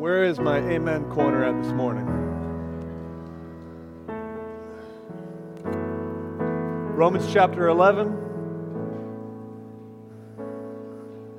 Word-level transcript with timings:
Where 0.00 0.24
is 0.24 0.40
my 0.40 0.56
amen 0.60 1.10
corner 1.10 1.44
at 1.44 1.62
this 1.62 1.74
morning? 1.74 2.06
Romans 6.96 7.30
chapter 7.30 7.68
11. 7.68 8.06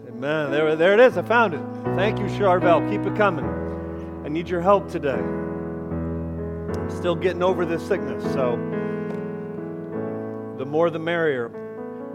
Amen. 0.10 0.52
There, 0.52 0.76
there 0.76 0.94
it 0.94 1.00
is. 1.00 1.18
I 1.18 1.24
found 1.24 1.56
it. 1.56 1.64
Thank 1.96 2.20
you, 2.20 2.26
Charvel. 2.26 2.88
Keep 2.88 3.12
it 3.12 3.18
coming. 3.18 3.46
I 4.24 4.28
need 4.28 4.48
your 4.48 4.62
help 4.62 4.92
today. 4.92 5.18
I'm 5.18 6.90
still 6.92 7.16
getting 7.16 7.42
over 7.42 7.66
this 7.66 7.82
sickness, 7.88 8.24
so 8.32 8.58
the 10.60 10.66
more 10.68 10.92
the 10.92 11.00
merrier. 11.00 11.50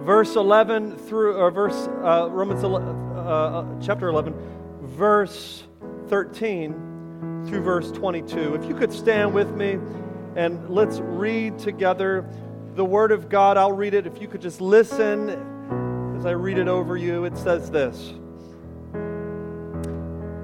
Verse 0.03 0.37
11 0.37 0.97
through, 0.97 1.35
or 1.39 1.51
verse, 1.51 1.89
uh, 2.05 2.29
Romans 2.31 2.63
11, 2.63 2.89
uh, 2.89 3.21
uh, 3.21 3.81
chapter 3.81 4.07
11, 4.07 4.33
verse 4.83 5.65
13 6.09 7.45
through 7.47 7.63
verse 7.63 7.91
22. 7.93 8.55
If 8.55 8.65
you 8.65 8.75
could 8.75 8.93
stand 8.93 9.35
with 9.35 9.51
me 9.55 9.79
and 10.37 10.69
let's 10.69 10.99
read 11.01 11.59
together 11.59 12.29
the 12.77 12.85
Word 12.85 13.11
of 13.11 13.29
God. 13.29 13.57
I'll 13.57 13.73
read 13.73 13.95
it. 13.95 14.07
If 14.07 14.21
you 14.21 14.29
could 14.29 14.43
just 14.43 14.61
listen 14.61 15.31
as 16.17 16.27
I 16.27 16.33
read 16.33 16.59
it 16.59 16.69
over 16.69 16.97
you, 16.97 17.25
it 17.25 17.37
says 17.39 17.71
this. 17.71 18.13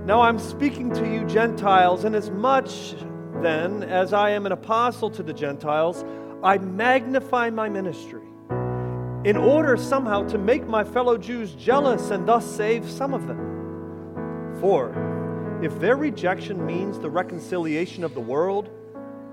Now 0.07 0.23
I'm 0.23 0.39
speaking 0.39 0.91
to 0.95 1.07
you, 1.07 1.25
Gentiles, 1.27 2.05
and 2.05 2.17
as 2.17 2.31
much 2.31 2.95
then 3.43 3.83
as 3.83 4.13
I 4.13 4.31
am 4.31 4.47
an 4.47 4.53
apostle 4.53 5.11
to 5.11 5.23
the 5.23 5.33
Gentiles, 5.33 6.05
I 6.43 6.59
magnify 6.59 7.51
my 7.51 7.69
ministry 7.69 8.23
in 9.25 9.37
order 9.37 9.77
somehow 9.77 10.27
to 10.29 10.39
make 10.39 10.67
my 10.67 10.83
fellow 10.83 11.17
Jews 11.17 11.55
jealous 11.55 12.11
and 12.11 12.27
thus 12.27 12.45
save 12.45 12.89
some 12.91 13.15
of 13.15 13.27
them. 13.29 14.57
For 14.61 15.12
if 15.63 15.79
their 15.79 15.97
rejection 15.97 16.65
means 16.67 16.99
the 16.99 17.11
reconciliation 17.11 18.03
of 18.03 18.15
the 18.15 18.21
world, 18.21 18.71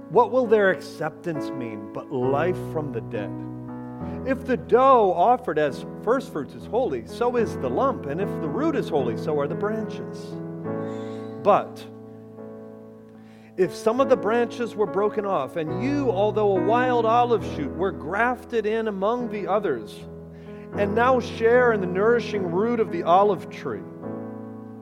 what 0.10 0.32
will 0.32 0.46
their 0.46 0.70
acceptance 0.70 1.50
mean 1.52 1.92
but 1.94 2.12
life 2.12 2.58
from 2.72 2.92
the 2.92 3.02
dead? 3.02 3.32
If 4.26 4.46
the 4.46 4.58
dough 4.58 5.14
offered 5.14 5.58
as 5.58 5.86
firstfruits 6.04 6.54
is 6.54 6.66
holy, 6.66 7.06
so 7.08 7.36
is 7.36 7.58
the 7.58 7.70
lump, 7.70 8.06
and 8.06 8.22
if 8.22 8.30
the 8.42 8.50
root 8.50 8.76
is 8.76 8.90
holy, 8.90 9.18
so 9.18 9.40
are 9.40 9.48
the 9.48 9.56
branches. 9.56 10.26
But 11.44 11.86
if 13.58 13.76
some 13.76 14.00
of 14.00 14.10
the 14.10 14.16
branches 14.16 14.76
were 14.76 14.86
broken 14.86 15.26
off, 15.26 15.56
and 15.56 15.84
you, 15.84 16.10
although 16.12 16.58
a 16.58 16.64
wild 16.64 17.06
olive 17.06 17.44
shoot, 17.56 17.76
were 17.76 17.92
grafted 17.92 18.66
in 18.66 18.88
among 18.88 19.30
the 19.30 19.48
others, 19.48 19.94
and 20.78 20.96
now 20.96 21.20
share 21.20 21.74
in 21.74 21.82
the 21.82 21.88
nourishing 21.88 22.52
root 22.52 22.80
of 22.80 22.92
the 22.92 23.04
olive 23.04 23.50
tree, 23.50 23.82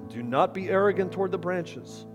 do 0.09 0.23
not 0.23 0.53
be 0.53 0.69
arrogant 0.69 1.11
toward 1.11 1.31
the 1.31 1.37
branches. 1.37 2.05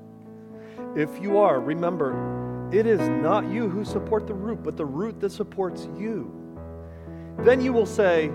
If 0.96 1.10
you 1.20 1.38
are, 1.38 1.60
remember, 1.60 2.68
it 2.72 2.86
is 2.86 3.00
not 3.00 3.50
you 3.50 3.68
who 3.68 3.84
support 3.84 4.26
the 4.26 4.34
root, 4.34 4.62
but 4.62 4.76
the 4.76 4.84
root 4.84 5.20
that 5.20 5.32
supports 5.32 5.88
you. 5.96 6.32
Then 7.38 7.60
you 7.60 7.72
will 7.72 7.86
say, 7.86 8.30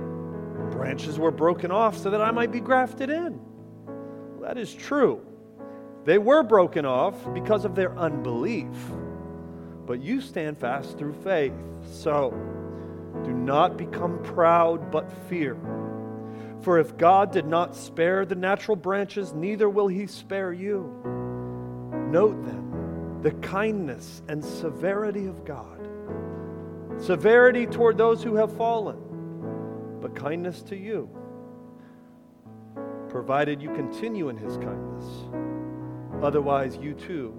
Branches 0.71 1.17
were 1.17 1.31
broken 1.31 1.71
off 1.71 1.97
so 1.97 2.09
that 2.09 2.21
I 2.21 2.31
might 2.31 2.51
be 2.51 2.59
grafted 2.59 3.09
in. 3.09 3.39
Well, 3.85 4.41
that 4.41 4.57
is 4.57 4.73
true. 4.73 5.21
They 6.03 6.17
were 6.17 6.43
broken 6.43 6.85
off 6.85 7.15
because 7.33 7.65
of 7.65 7.75
their 7.75 7.97
unbelief, 7.97 8.67
but 9.85 10.01
you 10.01 10.21
stand 10.21 10.57
fast 10.57 10.97
through 10.97 11.13
faith. 11.23 11.53
So 11.91 12.31
do 13.23 13.33
not 13.33 13.77
become 13.77 14.21
proud, 14.23 14.91
but 14.91 15.11
fear. 15.29 15.57
For 16.61 16.79
if 16.79 16.97
God 16.97 17.31
did 17.31 17.45
not 17.45 17.75
spare 17.75 18.25
the 18.25 18.35
natural 18.35 18.75
branches, 18.75 19.33
neither 19.33 19.69
will 19.69 19.87
he 19.87 20.07
spare 20.07 20.51
you. 20.51 20.91
Note 22.09 22.43
then 22.45 23.21
the 23.21 23.31
kindness 23.31 24.21
and 24.27 24.43
severity 24.43 25.25
of 25.25 25.43
God. 25.43 25.87
Severity 26.99 27.65
toward 27.65 27.97
those 27.97 28.23
who 28.23 28.35
have 28.35 28.55
fallen, 28.55 28.97
but 30.01 30.15
kindness 30.15 30.61
to 30.63 30.75
you, 30.75 31.09
provided 33.09 33.61
you 33.61 33.73
continue 33.73 34.29
in 34.29 34.37
his 34.37 34.57
kindness. 34.57 35.05
Otherwise, 36.21 36.77
you 36.77 36.93
too 36.93 37.37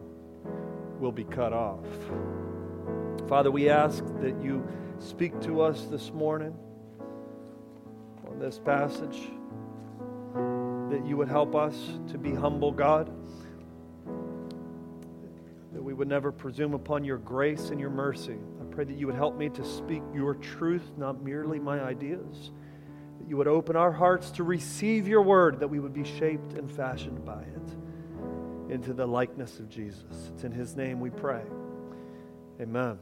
will 1.01 1.13
be 1.13 1.25
cut 1.25 1.53
off. 1.53 1.87
Father, 3.29 3.51
we 3.51 3.69
ask 3.69 4.05
that 4.21 4.43
you 4.43 4.67
speak 4.99 5.41
to 5.41 5.61
us 5.61 5.85
this 5.91 6.13
morning 6.13 6.57
this 8.39 8.59
passage, 8.59 9.29
that 10.91 11.05
you 11.07 11.17
would 11.17 11.29
help 11.29 11.55
us 11.55 11.75
to 12.11 12.19
be 12.19 12.35
humble, 12.35 12.73
God, 12.73 13.11
that 15.73 15.83
we 15.83 15.93
would 15.93 16.09
never 16.09 16.33
presume 16.33 16.75
upon 16.75 17.05
your 17.05 17.19
grace 17.19 17.71
and 17.71 17.81
your 17.81 17.91
mercy. 17.91 18.37
I 18.61 18.65
pray 18.75 18.85
that 18.85 18.97
you 18.97 19.07
would 19.07 19.17
help 19.17 19.37
me 19.37 19.49
to 19.51 19.65
speak 19.65 20.03
your 20.15 20.35
truth, 20.35 20.91
not 20.97 21.23
merely 21.23 21.59
my 21.59 21.81
ideas. 21.81 22.51
That 23.19 23.29
you 23.29 23.37
would 23.37 23.49
open 23.49 23.77
our 23.77 23.93
hearts 23.93 24.31
to 24.33 24.45
receive 24.45 25.09
your 25.09 25.23
word, 25.23 25.61
that 25.61 25.69
we 25.69 25.81
would 25.81 25.93
be 25.93 26.05
shaped 26.05 26.55
and 26.55 26.71
fashioned 26.71 27.25
by 27.25 27.43
it 27.43 28.73
into 28.73 28.93
the 28.93 29.07
likeness 29.07 29.59
of 29.59 29.69
Jesus. 29.69 30.31
It's 30.35 30.45
in 30.45 30.53
his 30.53 30.77
name 30.77 31.01
we 31.01 31.11
pray. 31.11 31.43
Amen. 32.61 32.99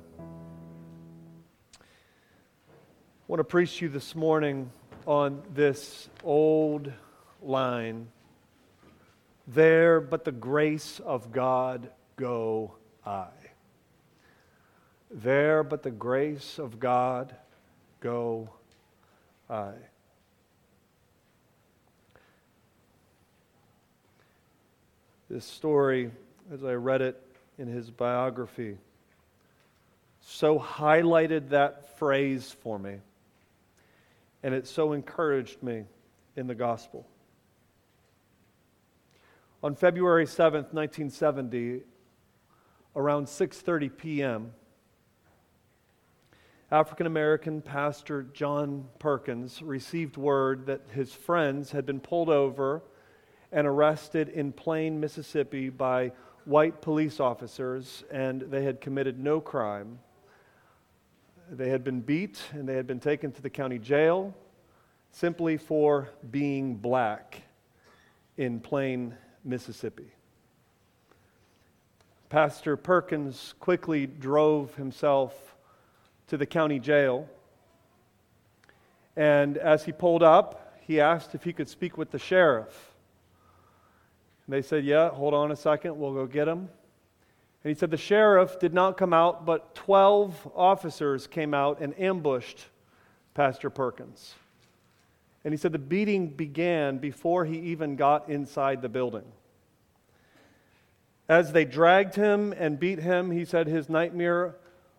I 1.79 3.29
want 3.29 3.41
to 3.41 3.45
preach 3.45 3.79
to 3.79 3.87
you 3.87 3.91
this 3.91 4.15
morning 4.15 4.71
on 5.07 5.43
this 5.55 6.09
old 6.25 6.93
line 7.41 8.09
There, 9.47 10.01
but 10.01 10.25
the 10.25 10.33
grace 10.33 11.01
of 11.01 11.31
God 11.31 11.89
go 12.17 12.75
I. 13.07 13.29
There, 15.09 15.63
but 15.63 15.85
the 15.85 15.93
grace 15.93 16.59
of 16.59 16.81
God 16.81 17.35
go 18.01 18.51
I. 19.49 19.71
This 25.31 25.45
story, 25.45 26.11
as 26.53 26.65
I 26.65 26.75
read 26.75 27.03
it 27.03 27.23
in 27.57 27.69
his 27.69 27.89
biography, 27.91 28.79
so 30.21 30.59
highlighted 30.59 31.51
that 31.51 31.99
phrase 31.99 32.51
for 32.63 32.79
me 32.81 32.97
and 34.47 34.55
it 34.55 34.65
so 34.65 34.93
encouraged 34.93 35.61
me 35.61 35.83
in 36.37 36.47
the 36.47 36.55
gospel. 36.55 37.05
On 39.61 39.75
February 39.75 40.25
7th, 40.25 40.73
1970, 40.73 41.81
around 42.95 43.27
6:30 43.27 43.97
p.m., 43.97 44.53
African 46.71 47.09
American 47.09 47.61
pastor 47.61 48.23
John 48.23 48.87
Perkins 49.01 49.63
received 49.63 50.17
word 50.17 50.67
that 50.67 50.83
his 50.93 51.13
friends 51.13 51.73
had 51.73 51.85
been 51.85 51.99
pulled 51.99 52.29
over 52.29 52.85
and 53.51 53.67
arrested 53.67 54.29
in 54.29 54.53
Plain, 54.53 55.01
Mississippi 55.01 55.71
by 55.71 56.13
white 56.45 56.81
police 56.81 57.19
officers 57.19 58.05
and 58.13 58.43
they 58.43 58.63
had 58.63 58.81
committed 58.81 59.19
no 59.19 59.41
crime. 59.41 59.99
They 61.51 61.69
had 61.69 61.85
been 61.85 62.01
beat 62.01 62.43
and 62.53 62.69
they 62.69 62.75
had 62.75 62.87
been 62.89 62.99
taken 62.99 63.31
to 63.33 63.43
the 63.43 63.51
county 63.51 63.79
jail 63.79 64.35
simply 65.13 65.57
for 65.57 66.09
being 66.31 66.75
black 66.75 67.43
in 68.37 68.59
Plain, 68.59 69.15
Mississippi. 69.45 70.11
Pastor 72.29 72.77
Perkins 72.77 73.55
quickly 73.61 74.07
drove 74.07 74.75
himself 74.75 75.57
to 76.27 76.37
the 76.37 76.47
county 76.47 76.81
jail. 76.81 77.29
And 79.15 79.57
as 79.57 79.85
he 79.85 79.93
pulled 79.93 80.25
up, 80.25 80.77
he 80.81 81.01
asked 81.01 81.35
if 81.37 81.45
he 81.45 81.53
could 81.53 81.69
speak 81.69 81.97
with 81.97 82.11
the 82.11 82.19
sheriff. 82.19 82.93
And 84.47 84.53
they 84.53 84.63
said, 84.63 84.85
Yeah, 84.85 85.11
hold 85.11 85.33
on 85.33 85.53
a 85.53 85.57
second, 85.57 85.97
we'll 85.97 86.13
go 86.13 86.27
get 86.27 86.49
him. 86.49 86.69
And 87.67 87.75
he 87.75 87.77
said 87.81 87.91
the 87.91 87.97
sheriff 87.97 88.61
did 88.61 88.73
not 88.73 88.97
come 88.97 89.13
out, 89.13 89.45
but 89.45 89.75
12 89.75 90.53
officers 90.55 91.27
came 91.27 91.53
out 91.53 91.81
and 91.81 91.99
ambushed 91.99 92.65
Pastor 93.35 93.71
Perkins. 93.71 94.37
And 95.45 95.53
he 95.53 95.59
said 95.59 95.73
the 95.73 95.79
beating 95.81 96.29
began 96.29 96.99
before 96.99 97.45
he 97.45 97.59
even 97.59 97.97
got 97.97 98.29
inside 98.29 98.83
the 98.83 98.89
building. 98.89 99.25
As 101.29 101.51
they 101.51 101.65
dragged 101.65 102.15
him 102.15 102.55
and 102.57 102.79
beat 102.79 103.01
him, 103.01 103.33
he 103.33 103.45
said 103.45 103.67
his 103.67 103.89
nightmare 103.89 104.55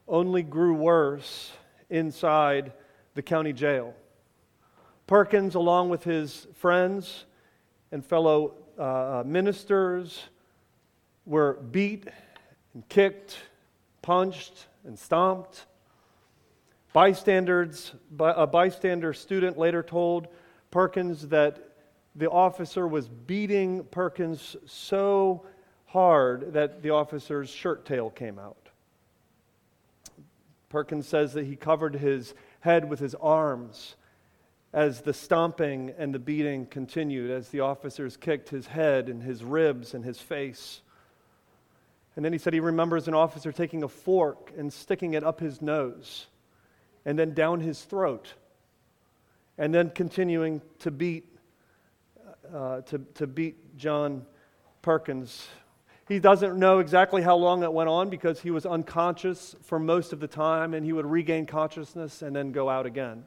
only 0.05 0.43
grew 0.43 0.73
worse 0.73 1.53
inside 1.89 2.73
the 3.13 3.21
county 3.21 3.53
jail. 3.53 3.93
Perkins, 5.07 5.55
along 5.55 5.87
with 5.87 6.03
his 6.03 6.47
friends 6.55 7.23
and 7.93 8.05
fellow 8.05 8.55
uh, 8.77 9.23
ministers, 9.25 10.21
were 11.25 11.53
beat 11.71 12.07
and 12.77 12.88
kicked, 12.89 13.39
punched, 14.03 14.68
and 14.85 15.00
stomped. 15.00 15.65
Bystanders, 16.94 17.95
a 18.19 18.45
bystander 18.45 19.13
student 19.13 19.57
later 19.57 19.81
told 19.81 20.27
Perkins 20.69 21.29
that 21.29 21.71
the 22.15 22.29
officer 22.29 22.88
was 22.88 23.07
beating 23.09 23.83
Perkins 23.85 24.56
so 24.68 25.44
hard 25.88 26.53
that 26.53 26.83
the 26.83 26.91
officer's 26.91 27.50
shirt 27.50 27.83
tail 27.83 28.12
came 28.12 28.38
out. 28.38 28.69
Perkins 30.69 31.07
says 31.07 31.33
that 31.33 31.47
he 31.47 31.56
covered 31.56 31.95
his 31.95 32.35
head 32.59 32.88
with 32.88 33.00
his 33.00 33.15
arms 33.15 33.95
as 34.71 35.01
the 35.01 35.15
stomping 35.15 35.95
and 35.97 36.13
the 36.13 36.19
beating 36.19 36.68
continued, 36.68 37.31
as 37.31 37.50
the 37.50 37.62
officers 37.62 38.18
kicked 38.18 38.50
his 38.50 38.68
head 38.68 39.09
and 39.09 39.23
his 39.23 39.44
ribs 39.44 39.95
and 39.95 40.06
his 40.06 40.19
face. 40.19 40.81
And 42.17 42.25
then 42.25 42.33
he 42.33 42.39
said 42.39 42.51
he 42.51 42.59
remembers 42.59 43.07
an 43.07 43.13
officer 43.13 43.51
taking 43.51 43.83
a 43.83 43.87
fork 43.87 44.51
and 44.57 44.73
sticking 44.73 45.13
it 45.13 45.23
up 45.23 45.39
his 45.39 45.61
nose 45.61 46.25
and 47.05 47.17
then 47.17 47.35
down 47.35 47.59
his 47.61 47.83
throat 47.83 48.33
and 49.55 49.71
then 49.71 49.91
continuing 49.91 50.63
to 50.79 50.89
beat, 50.89 51.25
uh, 52.51 52.81
to, 52.81 52.97
to 53.13 53.27
beat 53.27 53.77
John 53.77 54.25
Perkins. 54.81 55.47
He 56.07 56.17
doesn't 56.17 56.57
know 56.57 56.79
exactly 56.79 57.21
how 57.21 57.35
long 57.35 57.61
it 57.61 57.71
went 57.71 57.87
on 57.87 58.09
because 58.09 58.41
he 58.41 58.49
was 58.49 58.65
unconscious 58.65 59.55
for 59.61 59.77
most 59.77 60.11
of 60.11 60.19
the 60.19 60.27
time 60.27 60.73
and 60.73 60.83
he 60.83 60.93
would 60.93 61.05
regain 61.05 61.45
consciousness 61.45 62.23
and 62.23 62.35
then 62.35 62.51
go 62.51 62.67
out 62.67 62.87
again. 62.87 63.25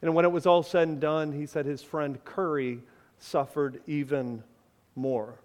And 0.00 0.14
when 0.14 0.24
it 0.24 0.32
was 0.32 0.46
all 0.46 0.62
said 0.62 0.88
and 0.88 1.00
done, 1.00 1.32
he 1.32 1.44
said 1.44 1.66
his 1.66 1.82
friend 1.82 2.24
Curry 2.24 2.80
suffered 3.18 3.82
even 3.86 4.42
more. 4.96 5.38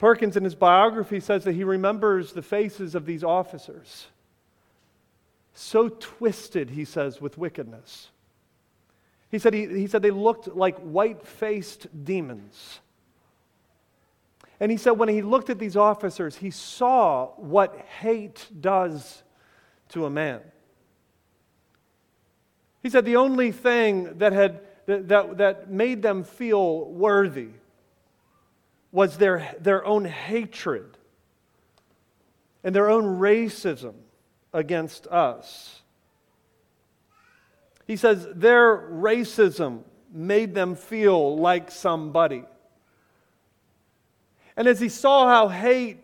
Perkins, 0.00 0.34
in 0.38 0.44
his 0.44 0.54
biography, 0.54 1.20
says 1.20 1.44
that 1.44 1.52
he 1.52 1.62
remembers 1.62 2.32
the 2.32 2.40
faces 2.40 2.94
of 2.94 3.04
these 3.04 3.22
officers. 3.22 4.06
So 5.52 5.90
twisted, 5.90 6.70
he 6.70 6.86
says, 6.86 7.20
with 7.20 7.36
wickedness. 7.36 8.08
He 9.30 9.38
said, 9.38 9.52
he, 9.52 9.66
he 9.66 9.86
said 9.86 10.00
they 10.00 10.10
looked 10.10 10.48
like 10.48 10.78
white 10.78 11.26
faced 11.26 11.86
demons. 12.02 12.80
And 14.58 14.70
he 14.70 14.78
said 14.78 14.92
when 14.92 15.10
he 15.10 15.20
looked 15.20 15.50
at 15.50 15.58
these 15.58 15.76
officers, 15.76 16.34
he 16.34 16.50
saw 16.50 17.26
what 17.36 17.76
hate 18.00 18.46
does 18.58 19.22
to 19.90 20.06
a 20.06 20.10
man. 20.10 20.40
He 22.82 22.88
said 22.88 23.04
the 23.04 23.16
only 23.16 23.52
thing 23.52 24.16
that, 24.16 24.32
had, 24.32 24.62
that, 24.86 25.08
that, 25.08 25.36
that 25.36 25.70
made 25.70 26.00
them 26.00 26.24
feel 26.24 26.86
worthy 26.86 27.50
was 28.92 29.16
their, 29.18 29.54
their 29.60 29.84
own 29.84 30.04
hatred 30.04 30.96
and 32.64 32.74
their 32.74 32.90
own 32.90 33.18
racism 33.18 33.94
against 34.52 35.06
us. 35.06 35.82
He 37.86 37.96
says 37.96 38.26
their 38.34 38.76
racism 38.76 39.82
made 40.12 40.54
them 40.54 40.74
feel 40.74 41.36
like 41.36 41.70
somebody. 41.70 42.44
And 44.56 44.68
as 44.68 44.80
he 44.80 44.88
saw 44.88 45.28
how 45.28 45.48
hate 45.48 45.98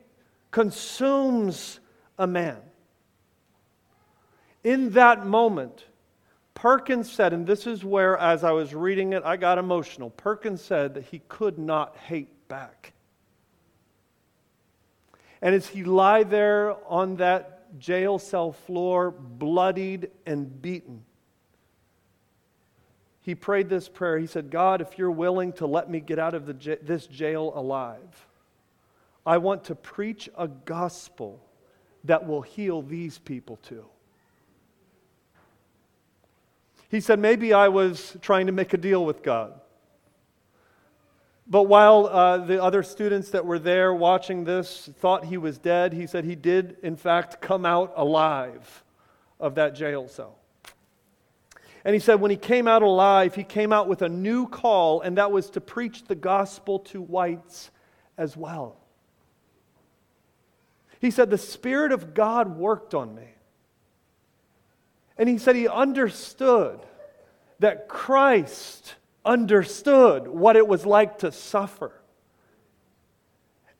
consumes 0.50 1.80
a 2.18 2.26
man, 2.26 2.58
in 4.64 4.90
that 4.90 5.26
moment, 5.26 5.84
Perkins 6.54 7.12
said, 7.12 7.32
and 7.32 7.46
this 7.46 7.66
is 7.66 7.84
where, 7.84 8.16
as 8.16 8.42
I 8.42 8.50
was 8.50 8.74
reading 8.74 9.12
it, 9.12 9.22
I 9.24 9.36
got 9.36 9.58
emotional. 9.58 10.10
Perkins 10.10 10.62
said 10.62 10.94
that 10.94 11.04
he 11.04 11.20
could 11.28 11.58
not 11.58 11.96
hate 11.96 12.35
back. 12.48 12.92
And 15.42 15.54
as 15.54 15.66
he 15.66 15.84
lay 15.84 16.24
there 16.24 16.76
on 16.88 17.16
that 17.16 17.78
jail 17.78 18.18
cell 18.18 18.52
floor, 18.52 19.10
bloodied 19.10 20.10
and 20.24 20.62
beaten, 20.62 21.04
he 23.20 23.34
prayed 23.34 23.68
this 23.68 23.88
prayer. 23.88 24.18
He 24.18 24.26
said, 24.26 24.50
God, 24.50 24.80
if 24.80 24.98
you're 24.98 25.10
willing 25.10 25.52
to 25.54 25.66
let 25.66 25.90
me 25.90 26.00
get 26.00 26.18
out 26.18 26.34
of 26.34 26.46
the, 26.46 26.78
this 26.82 27.06
jail 27.06 27.52
alive, 27.56 28.26
I 29.26 29.38
want 29.38 29.64
to 29.64 29.74
preach 29.74 30.28
a 30.38 30.46
gospel 30.46 31.42
that 32.04 32.26
will 32.26 32.42
heal 32.42 32.82
these 32.82 33.18
people 33.18 33.56
too. 33.56 33.84
He 36.88 37.00
said, 37.00 37.18
Maybe 37.18 37.52
I 37.52 37.66
was 37.66 38.16
trying 38.22 38.46
to 38.46 38.52
make 38.52 38.72
a 38.72 38.76
deal 38.76 39.04
with 39.04 39.24
God. 39.24 39.60
But 41.48 41.64
while 41.64 42.06
uh, 42.06 42.38
the 42.38 42.62
other 42.62 42.82
students 42.82 43.30
that 43.30 43.46
were 43.46 43.60
there 43.60 43.94
watching 43.94 44.44
this 44.44 44.90
thought 44.98 45.24
he 45.24 45.36
was 45.36 45.58
dead, 45.58 45.92
he 45.92 46.06
said 46.06 46.24
he 46.24 46.34
did, 46.34 46.76
in 46.82 46.96
fact, 46.96 47.40
come 47.40 47.64
out 47.64 47.92
alive 47.96 48.84
of 49.38 49.54
that 49.54 49.74
jail 49.74 50.08
cell. 50.08 50.38
And 51.84 51.94
he 51.94 52.00
said 52.00 52.20
when 52.20 52.32
he 52.32 52.36
came 52.36 52.66
out 52.66 52.82
alive, 52.82 53.36
he 53.36 53.44
came 53.44 53.72
out 53.72 53.86
with 53.86 54.02
a 54.02 54.08
new 54.08 54.48
call, 54.48 55.02
and 55.02 55.18
that 55.18 55.30
was 55.30 55.50
to 55.50 55.60
preach 55.60 56.04
the 56.04 56.16
gospel 56.16 56.80
to 56.80 57.00
whites 57.00 57.70
as 58.18 58.36
well. 58.36 58.80
He 61.00 61.12
said, 61.12 61.30
The 61.30 61.38
Spirit 61.38 61.92
of 61.92 62.12
God 62.12 62.56
worked 62.56 62.92
on 62.92 63.14
me. 63.14 63.28
And 65.16 65.28
he 65.28 65.38
said 65.38 65.54
he 65.54 65.68
understood 65.68 66.80
that 67.60 67.88
Christ 67.88 68.96
understood 69.26 70.28
what 70.28 70.56
it 70.56 70.66
was 70.66 70.86
like 70.86 71.18
to 71.18 71.32
suffer. 71.32 71.92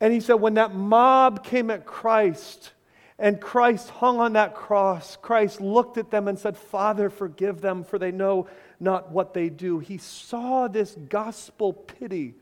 And 0.00 0.12
he 0.12 0.20
said, 0.20 0.34
when 0.34 0.54
that 0.54 0.75
mob 0.75 1.43
came 1.43 1.70
at 1.70 1.87
Christ 1.87 2.72
and 3.19 3.40
Christ 3.40 3.88
hung 3.88 4.20
on 4.20 4.34
that 4.34 4.54
cross, 4.54 5.16
Christ 5.16 5.60
looked 5.60 5.96
at 5.96 6.10
them 6.10 6.28
and 6.28 6.38
said, 6.38 6.58
Father, 6.58 7.08
forgive 7.08 7.62
them, 7.62 7.82
for 7.82 7.98
they 7.98 8.12
know 8.12 8.48
not 8.78 9.10
what 9.10 9.32
they 9.32 9.48
do. 9.48 9.78
He 9.78 9.96
saw 9.96 10.69
this 10.69 10.94
gospel 11.08 11.72
pity 11.72 12.34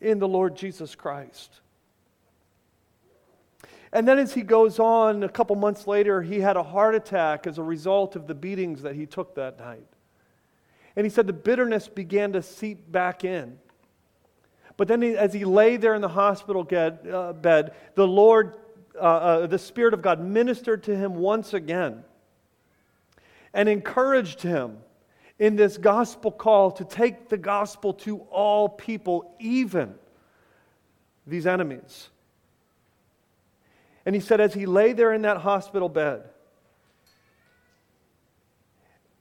in 0.00 0.18
the 0.18 0.28
Lord 0.28 0.56
Jesus 0.56 0.94
Christ. 0.94 1.60
And 3.90 4.06
then, 4.06 4.18
as 4.18 4.34
he 4.34 4.42
goes 4.42 4.78
on, 4.78 5.22
a 5.22 5.28
couple 5.30 5.56
months 5.56 5.86
later, 5.86 6.20
he 6.20 6.40
had 6.40 6.58
a 6.58 6.62
heart 6.62 6.94
attack 6.94 7.46
as 7.46 7.56
a 7.56 7.62
result 7.62 8.16
of 8.16 8.26
the 8.26 8.34
beatings 8.34 8.82
that 8.82 8.94
he 8.94 9.06
took 9.06 9.34
that 9.36 9.58
night. 9.58 9.86
And 10.98 11.04
he 11.06 11.10
said 11.10 11.28
the 11.28 11.32
bitterness 11.32 11.86
began 11.86 12.32
to 12.32 12.42
seep 12.42 12.90
back 12.90 13.22
in. 13.22 13.56
But 14.76 14.88
then, 14.88 15.00
he, 15.00 15.16
as 15.16 15.32
he 15.32 15.44
lay 15.44 15.76
there 15.76 15.94
in 15.94 16.02
the 16.02 16.08
hospital 16.08 16.64
get, 16.64 17.08
uh, 17.08 17.34
bed, 17.34 17.74
the 17.94 18.04
Lord, 18.04 18.56
uh, 18.96 19.04
uh, 19.04 19.46
the 19.46 19.60
Spirit 19.60 19.94
of 19.94 20.02
God, 20.02 20.18
ministered 20.18 20.82
to 20.82 20.96
him 20.96 21.14
once 21.14 21.54
again 21.54 22.02
and 23.54 23.68
encouraged 23.68 24.42
him 24.42 24.78
in 25.38 25.54
this 25.54 25.78
gospel 25.78 26.32
call 26.32 26.72
to 26.72 26.84
take 26.84 27.28
the 27.28 27.38
gospel 27.38 27.92
to 27.92 28.18
all 28.32 28.68
people, 28.68 29.36
even 29.38 29.94
these 31.28 31.46
enemies. 31.46 32.08
And 34.04 34.16
he 34.16 34.20
said, 34.20 34.40
as 34.40 34.52
he 34.52 34.66
lay 34.66 34.94
there 34.94 35.12
in 35.12 35.22
that 35.22 35.36
hospital 35.36 35.88
bed, 35.88 36.24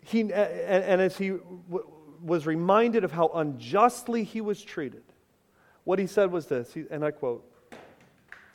he, 0.07 0.21
and, 0.21 0.31
and 0.31 1.01
as 1.01 1.17
he 1.17 1.29
w- 1.29 1.91
was 2.23 2.45
reminded 2.45 3.03
of 3.03 3.11
how 3.11 3.27
unjustly 3.27 4.23
he 4.23 4.39
was 4.39 4.63
treated, 4.63 5.03
what 5.83 5.99
he 5.99 6.07
said 6.07 6.31
was 6.31 6.47
this, 6.47 6.73
he, 6.73 6.85
and 6.89 7.03
I 7.03 7.11
quote, 7.11 7.45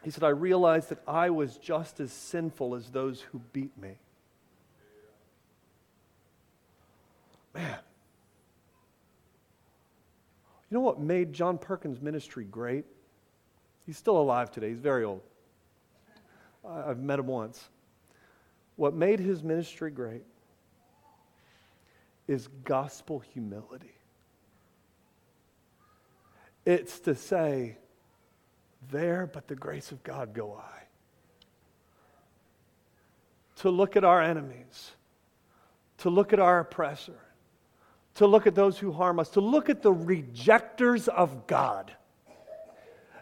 he 0.03 0.11
said, 0.11 0.25
I 0.25 0.31
realized 0.31 0.89
that 0.89 1.03
I 1.07 1.29
was 1.29 1.59
just 1.59 2.01
as 2.01 2.11
sinful 2.11 2.75
as 2.75 2.89
those 2.89 3.21
who 3.21 3.41
beat 3.53 3.77
me. 3.77 3.99
Man. 7.55 7.79
You 10.71 10.79
know 10.79 10.81
what 10.81 11.01
made 11.01 11.35
John 11.35 11.59
Perkins' 11.59 12.01
ministry 12.01 12.45
great? 12.45 12.87
He's 13.85 13.99
still 13.99 14.17
alive 14.17 14.51
today. 14.51 14.71
He's 14.71 14.79
very 14.79 15.05
old. 15.05 15.21
I've 16.67 16.99
met 16.99 17.19
him 17.19 17.27
once. 17.27 17.69
What 18.77 18.95
made 18.95 19.21
his 19.21 19.43
ministry 19.43 19.91
great 19.91 20.23
is 22.27 22.49
gospel 22.65 23.21
humility. 23.21 23.95
It's 26.65 27.01
to 27.01 27.15
say, 27.15 27.77
there, 28.91 29.29
but 29.33 29.49
the 29.49 29.57
grace 29.57 29.93
of 29.93 30.03
God 30.03 30.33
go 30.33 30.55
I. 30.55 30.83
To 33.57 33.71
look 33.71 33.97
at 33.97 34.05
our 34.05 34.21
enemies, 34.21 34.93
to 35.99 36.11
look 36.11 36.33
at 36.33 36.41
our 36.41 36.61
oppressor, 36.61 37.19
to 38.15 38.27
look 38.27 38.47
at 38.47 38.55
those 38.55 38.79
who 38.79 38.93
harm 38.93 39.19
us, 39.19 39.31
to 39.31 39.41
look 39.41 39.69
at 39.69 39.83
the 39.83 39.93
rejectors 39.93 41.09
of 41.09 41.47
God 41.47 41.93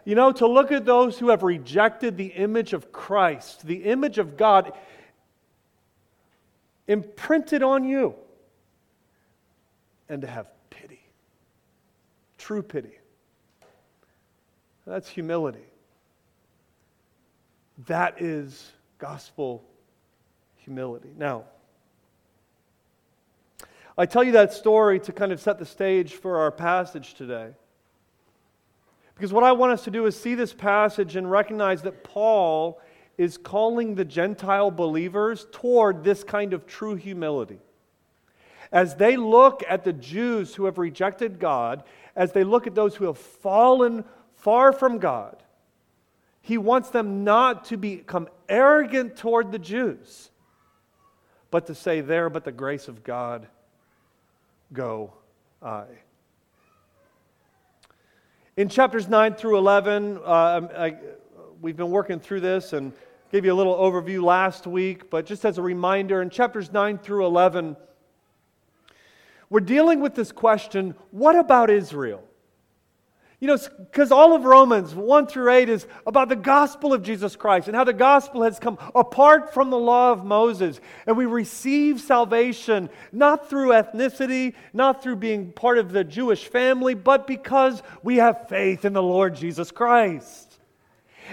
you 0.03 0.15
know, 0.15 0.31
to 0.31 0.47
look 0.47 0.71
at 0.71 0.85
those 0.85 1.19
who 1.19 1.29
have 1.29 1.43
rejected 1.43 2.17
the 2.17 2.27
image 2.27 2.73
of 2.73 2.91
Christ, 2.91 3.65
the 3.65 3.83
image 3.83 4.17
of 4.17 4.35
God 4.35 4.73
imprinted 6.87 7.61
on 7.61 7.83
you, 7.83 8.15
and 10.11 10.21
to 10.21 10.27
have 10.27 10.47
pity, 10.69 10.99
true 12.37 12.61
pity. 12.61 12.91
That's 14.85 15.07
humility. 15.07 15.63
That 17.87 18.21
is 18.21 18.73
gospel 18.99 19.63
humility. 20.57 21.11
Now, 21.17 21.45
I 23.97 24.05
tell 24.05 24.21
you 24.21 24.33
that 24.33 24.51
story 24.51 24.99
to 24.99 25.13
kind 25.13 25.31
of 25.31 25.39
set 25.39 25.59
the 25.59 25.65
stage 25.65 26.15
for 26.15 26.39
our 26.39 26.51
passage 26.51 27.13
today. 27.13 27.51
Because 29.15 29.31
what 29.31 29.45
I 29.45 29.53
want 29.53 29.71
us 29.71 29.85
to 29.85 29.91
do 29.91 30.07
is 30.07 30.19
see 30.19 30.35
this 30.35 30.53
passage 30.53 31.15
and 31.15 31.31
recognize 31.31 31.83
that 31.83 32.03
Paul 32.03 32.81
is 33.17 33.37
calling 33.37 33.95
the 33.95 34.03
Gentile 34.03 34.71
believers 34.71 35.47
toward 35.53 36.03
this 36.03 36.21
kind 36.25 36.53
of 36.53 36.67
true 36.67 36.95
humility. 36.95 37.59
As 38.71 38.95
they 38.95 39.17
look 39.17 39.63
at 39.67 39.83
the 39.83 39.93
Jews 39.93 40.55
who 40.55 40.65
have 40.65 40.77
rejected 40.77 41.39
God, 41.39 41.83
as 42.15 42.31
they 42.31 42.43
look 42.43 42.67
at 42.67 42.75
those 42.75 42.95
who 42.95 43.05
have 43.05 43.17
fallen 43.17 44.05
far 44.35 44.71
from 44.71 44.97
God, 44.97 45.43
he 46.41 46.57
wants 46.57 46.89
them 46.89 47.23
not 47.23 47.65
to 47.65 47.77
become 47.77 48.27
arrogant 48.49 49.15
toward 49.15 49.51
the 49.51 49.59
Jews, 49.59 50.31
but 51.51 51.67
to 51.67 51.75
say, 51.75 52.01
There, 52.01 52.29
but 52.29 52.45
the 52.45 52.51
grace 52.51 52.87
of 52.87 53.03
God, 53.03 53.47
go 54.73 55.13
I. 55.61 55.85
In 58.57 58.69
chapters 58.69 59.07
9 59.07 59.35
through 59.35 59.57
11, 59.57 60.17
uh, 60.17 60.21
I, 60.25 60.95
we've 61.61 61.77
been 61.77 61.91
working 61.91 62.19
through 62.19 62.41
this 62.41 62.73
and 62.73 62.91
gave 63.31 63.45
you 63.45 63.53
a 63.53 63.55
little 63.55 63.77
overview 63.77 64.23
last 64.23 64.67
week, 64.67 65.09
but 65.09 65.25
just 65.25 65.45
as 65.45 65.57
a 65.57 65.61
reminder, 65.61 66.21
in 66.21 66.29
chapters 66.29 66.71
9 66.71 66.97
through 66.97 67.25
11, 67.25 67.77
we're 69.51 69.59
dealing 69.59 69.99
with 69.99 70.15
this 70.15 70.31
question 70.31 70.95
what 71.11 71.35
about 71.35 71.69
Israel? 71.69 72.23
You 73.41 73.47
know, 73.47 73.57
because 73.79 74.11
all 74.11 74.35
of 74.35 74.45
Romans 74.45 74.93
1 74.93 75.27
through 75.27 75.51
8 75.51 75.67
is 75.67 75.87
about 76.05 76.29
the 76.29 76.35
gospel 76.35 76.93
of 76.93 77.01
Jesus 77.01 77.35
Christ 77.35 77.67
and 77.67 77.75
how 77.75 77.83
the 77.83 77.91
gospel 77.91 78.43
has 78.43 78.59
come 78.59 78.77
apart 78.93 79.51
from 79.51 79.71
the 79.71 79.79
law 79.79 80.11
of 80.11 80.23
Moses. 80.23 80.79
And 81.07 81.17
we 81.17 81.25
receive 81.25 81.99
salvation 81.99 82.89
not 83.11 83.49
through 83.49 83.69
ethnicity, 83.69 84.53
not 84.73 85.01
through 85.01 85.15
being 85.17 85.51
part 85.51 85.79
of 85.79 85.91
the 85.91 86.03
Jewish 86.03 86.45
family, 86.47 86.93
but 86.93 87.25
because 87.25 87.81
we 88.03 88.17
have 88.17 88.47
faith 88.47 88.85
in 88.85 88.93
the 88.93 89.03
Lord 89.03 89.35
Jesus 89.35 89.71
Christ. 89.71 90.59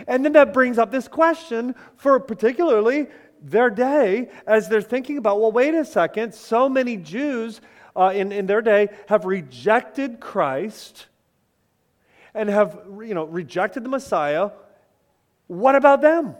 And 0.08 0.24
then 0.24 0.32
that 0.32 0.54
brings 0.54 0.78
up 0.78 0.90
this 0.90 1.08
question 1.08 1.74
for 1.96 2.18
particularly 2.18 3.06
their 3.42 3.70
day 3.70 4.30
as 4.46 4.68
they're 4.68 4.80
thinking 4.80 5.18
about 5.18 5.40
well, 5.40 5.52
wait 5.52 5.74
a 5.74 5.84
second, 5.84 6.34
so 6.34 6.68
many 6.70 6.96
Jews 6.96 7.60
uh, 7.98 8.12
in, 8.14 8.30
in 8.30 8.46
their 8.46 8.62
day 8.62 8.88
have 9.08 9.24
rejected 9.24 10.20
Christ 10.20 11.06
and 12.32 12.48
have 12.48 12.78
you 13.02 13.14
know, 13.14 13.24
rejected 13.24 13.82
the 13.82 13.88
Messiah, 13.88 14.50
what 15.48 15.74
about 15.74 16.00
them? 16.00 16.36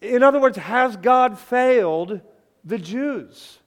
In 0.00 0.22
other 0.24 0.40
words, 0.40 0.56
has 0.56 0.96
God 0.96 1.38
failed 1.38 2.20
the 2.64 2.78
Jews 2.78 3.58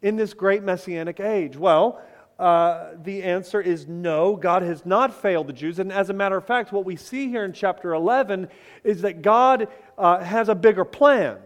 in 0.00 0.16
this 0.16 0.32
great 0.32 0.62
messianic 0.62 1.20
age? 1.20 1.56
Well, 1.56 2.00
uh, 2.38 2.92
the 3.02 3.22
answer 3.22 3.60
is 3.60 3.86
no, 3.86 4.36
God 4.36 4.62
has 4.62 4.86
not 4.86 5.12
failed 5.20 5.48
the 5.48 5.52
Jews. 5.52 5.78
And 5.78 5.92
as 5.92 6.08
a 6.08 6.14
matter 6.14 6.36
of 6.36 6.46
fact, 6.46 6.72
what 6.72 6.84
we 6.84 6.96
see 6.96 7.28
here 7.28 7.44
in 7.44 7.52
chapter 7.52 7.92
11 7.92 8.48
is 8.82 9.02
that 9.02 9.22
God 9.22 9.68
uh, 9.98 10.20
has 10.20 10.48
a 10.48 10.54
bigger 10.54 10.84
plan. 10.84 11.38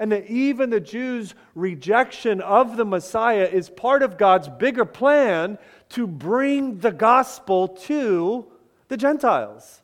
And 0.00 0.10
that 0.12 0.28
even 0.28 0.70
the 0.70 0.80
Jews' 0.80 1.34
rejection 1.54 2.40
of 2.40 2.78
the 2.78 2.86
Messiah 2.86 3.44
is 3.44 3.68
part 3.68 4.02
of 4.02 4.16
God's 4.16 4.48
bigger 4.48 4.86
plan 4.86 5.58
to 5.90 6.06
bring 6.06 6.78
the 6.78 6.90
gospel 6.90 7.68
to 7.68 8.46
the 8.88 8.96
Gentiles. 8.96 9.82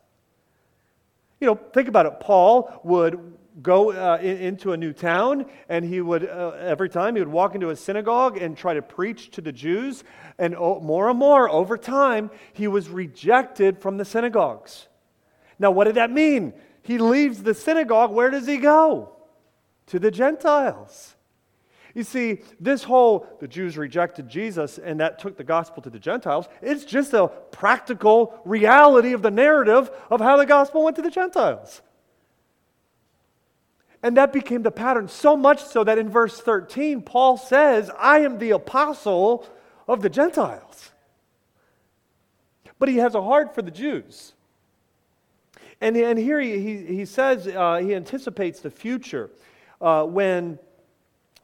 You 1.39 1.45
know, 1.45 1.55
think 1.55 1.87
about 1.87 2.07
it. 2.07 2.19
Paul 2.19 2.81
would 2.83 3.37
go 3.61 3.91
uh, 3.91 4.17
in, 4.17 4.37
into 4.37 4.71
a 4.71 4.77
new 4.77 4.91
town, 4.91 5.45
and 5.69 5.85
he 5.85 6.01
would, 6.01 6.27
uh, 6.27 6.53
every 6.59 6.89
time, 6.89 7.15
he 7.15 7.21
would 7.21 7.31
walk 7.31 7.53
into 7.53 7.69
a 7.69 7.75
synagogue 7.75 8.41
and 8.41 8.57
try 8.57 8.73
to 8.73 8.81
preach 8.81 9.29
to 9.31 9.41
the 9.41 9.51
Jews. 9.51 10.03
And 10.39 10.55
oh, 10.55 10.79
more 10.79 11.11
and 11.11 11.19
more, 11.19 11.47
over 11.47 11.77
time, 11.77 12.31
he 12.53 12.67
was 12.67 12.89
rejected 12.89 13.77
from 13.77 13.97
the 13.97 14.05
synagogues. 14.05 14.87
Now, 15.59 15.69
what 15.69 15.83
did 15.83 15.95
that 15.95 16.09
mean? 16.09 16.53
He 16.81 16.97
leaves 16.97 17.43
the 17.43 17.53
synagogue. 17.53 18.11
Where 18.11 18.31
does 18.31 18.47
he 18.47 18.57
go? 18.57 19.13
To 19.87 19.99
the 19.99 20.11
Gentiles. 20.11 21.15
You 21.93 22.03
see, 22.03 22.41
this 22.59 22.83
whole, 22.83 23.25
the 23.39 23.47
Jews 23.47 23.75
rejected 23.75 24.29
Jesus 24.29 24.77
and 24.77 24.99
that 24.99 25.17
took 25.17 25.35
the 25.35 25.43
gospel 25.43 25.81
to 25.81 25.89
the 25.89 25.97
Gentiles, 25.97 26.47
it's 26.61 26.85
just 26.85 27.13
a 27.13 27.27
practical 27.27 28.39
reality 28.45 29.13
of 29.13 29.23
the 29.23 29.31
narrative 29.31 29.89
of 30.11 30.19
how 30.21 30.37
the 30.37 30.45
gospel 30.45 30.83
went 30.83 30.95
to 30.97 31.01
the 31.01 31.09
Gentiles. 31.09 31.81
And 34.03 34.15
that 34.17 34.31
became 34.31 34.61
the 34.61 34.71
pattern, 34.71 35.07
so 35.07 35.35
much 35.35 35.63
so 35.63 35.83
that 35.83 35.97
in 35.97 36.07
verse 36.07 36.39
13, 36.39 37.01
Paul 37.01 37.35
says, 37.35 37.89
I 37.97 38.19
am 38.19 38.37
the 38.37 38.51
apostle 38.51 39.47
of 39.87 40.03
the 40.03 40.09
Gentiles. 40.09 40.91
But 42.77 42.89
he 42.89 42.97
has 42.97 43.15
a 43.15 43.23
heart 43.23 43.55
for 43.55 43.63
the 43.63 43.71
Jews. 43.71 44.33
And, 45.81 45.97
and 45.97 46.19
here 46.19 46.39
he, 46.39 46.59
he, 46.59 46.85
he 46.85 47.05
says, 47.05 47.47
uh, 47.47 47.77
he 47.77 47.95
anticipates 47.95 48.59
the 48.59 48.69
future 48.69 49.31
uh, 49.81 50.03
when 50.03 50.59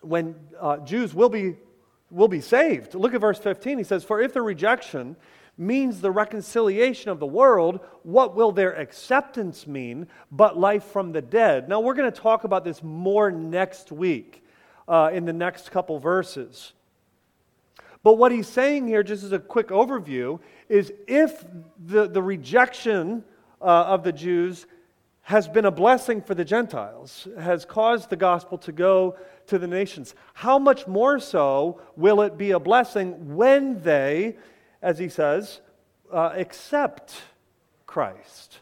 when 0.04 0.36
uh, 0.60 0.78
Jews 0.78 1.14
will 1.14 1.30
be, 1.30 1.56
will 2.12 2.28
be 2.28 2.42
saved. 2.42 2.94
Look 2.94 3.14
at 3.14 3.22
verse 3.22 3.40
15. 3.40 3.78
He 3.78 3.84
says, 3.84 4.04
For 4.04 4.22
if 4.22 4.34
the 4.34 4.42
rejection 4.42 5.16
means 5.58 6.02
the 6.02 6.12
reconciliation 6.12 7.10
of 7.10 7.20
the 7.20 7.26
world, 7.26 7.80
what 8.04 8.36
will 8.36 8.52
their 8.52 8.78
acceptance 8.78 9.66
mean 9.66 10.08
but 10.32 10.58
life 10.58 10.84
from 10.84 11.12
the 11.12 11.22
dead? 11.22 11.70
Now, 11.70 11.80
we're 11.80 11.94
going 11.94 12.12
to 12.12 12.22
talk 12.22 12.44
about 12.44 12.64
this 12.64 12.84
more 12.84 13.32
next 13.32 13.92
week 13.92 14.44
uh, 14.88 15.12
in 15.14 15.26
the 15.26 15.34
next 15.34 15.72
couple 15.72 16.00
verses. 16.00 16.74
But 18.04 18.16
what 18.16 18.34
he's 18.34 18.48
saying 18.48 18.88
here, 18.88 19.02
just 19.02 19.24
as 19.24 19.32
a 19.32 19.40
quick 19.40 19.70
overview, 19.70 20.40
is 20.68 20.92
if 21.08 21.46
the, 21.86 22.08
the 22.08 22.22
rejection 22.22 23.24
uh, 23.62 23.66
of 23.66 24.04
the 24.04 24.12
Jews 24.12 24.66
has 25.24 25.48
been 25.48 25.66
a 25.66 25.72
blessing 25.72 26.22
for 26.22 26.36
the 26.36 26.44
Gentiles, 26.44 27.28
has 27.40 27.64
caused 27.64 28.10
the 28.10 28.16
gospel 28.18 28.58
to 28.60 28.72
go 28.74 29.16
to 29.48 29.58
the 29.58 29.68
nations. 29.68 30.16
How 30.34 30.60
much 30.60 30.86
more 30.86 31.20
so 31.20 31.82
will 31.96 32.22
it 32.22 32.38
be 32.38 32.52
a 32.52 32.60
blessing 32.60 33.36
when 33.36 33.82
they, 33.82 34.36
as 34.82 35.00
he 35.00 35.08
says, 35.08 35.62
uh, 36.12 36.32
accept 36.36 37.22
Christ? 37.86 38.60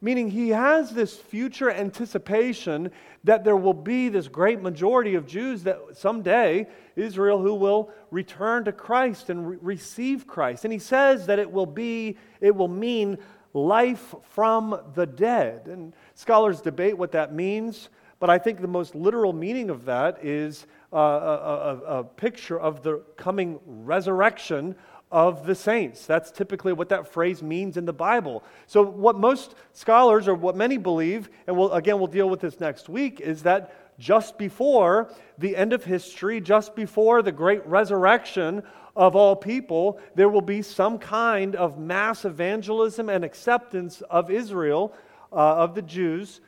Meaning, 0.00 0.30
he 0.30 0.50
has 0.50 0.92
this 0.92 1.16
future 1.16 1.70
anticipation 1.70 2.90
that 3.24 3.44
there 3.44 3.56
will 3.56 3.74
be 3.74 4.08
this 4.08 4.28
great 4.28 4.62
majority 4.62 5.16
of 5.16 5.26
Jews 5.26 5.64
that 5.64 5.80
someday, 5.92 6.68
Israel, 6.96 7.42
who 7.42 7.54
will 7.54 7.90
return 8.10 8.64
to 8.64 8.72
Christ 8.72 9.28
and 9.28 9.50
re- 9.50 9.58
receive 9.60 10.26
Christ. 10.26 10.64
And 10.64 10.72
he 10.72 10.78
says 10.78 11.26
that 11.26 11.40
it 11.40 11.50
will 11.50 11.66
be, 11.66 12.16
it 12.40 12.54
will 12.54 12.68
mean 12.68 13.18
life 13.52 14.14
from 14.30 14.80
the 14.94 15.06
dead. 15.06 15.66
And 15.66 15.94
scholars 16.14 16.60
debate 16.60 16.96
what 16.96 17.12
that 17.12 17.34
means. 17.34 17.88
But 18.20 18.30
I 18.30 18.38
think 18.38 18.60
the 18.60 18.68
most 18.68 18.94
literal 18.94 19.32
meaning 19.32 19.70
of 19.70 19.84
that 19.84 20.24
is 20.24 20.66
uh, 20.92 20.96
a, 20.96 21.00
a, 21.00 21.98
a 21.98 22.04
picture 22.04 22.58
of 22.58 22.82
the 22.82 23.02
coming 23.16 23.60
resurrection 23.66 24.74
of 25.10 25.46
the 25.46 25.54
saints. 25.54 26.06
That's 26.06 26.30
typically 26.30 26.72
what 26.72 26.88
that 26.90 27.08
phrase 27.08 27.42
means 27.42 27.76
in 27.76 27.84
the 27.84 27.92
Bible. 27.92 28.42
So, 28.66 28.82
what 28.82 29.16
most 29.16 29.54
scholars, 29.72 30.28
or 30.28 30.34
what 30.34 30.56
many 30.56 30.76
believe, 30.76 31.30
and 31.46 31.56
we'll, 31.56 31.72
again, 31.72 31.98
we'll 31.98 32.08
deal 32.08 32.28
with 32.28 32.40
this 32.40 32.60
next 32.60 32.88
week, 32.88 33.20
is 33.20 33.42
that 33.44 33.74
just 33.98 34.38
before 34.38 35.12
the 35.38 35.56
end 35.56 35.72
of 35.72 35.84
history, 35.84 36.40
just 36.40 36.76
before 36.76 37.22
the 37.22 37.32
great 37.32 37.66
resurrection 37.66 38.62
of 38.98 39.14
all 39.14 39.36
people, 39.36 40.00
there 40.16 40.28
will 40.28 40.42
be 40.42 40.60
some 40.60 40.98
kind 40.98 41.54
of 41.54 41.78
mass 41.78 42.24
evangelism 42.24 43.08
and 43.08 43.24
acceptance 43.24 44.02
of 44.10 44.28
Israel, 44.28 44.92
uh, 45.32 45.36
of 45.36 45.76
the 45.76 45.82
Jews, 45.82 46.40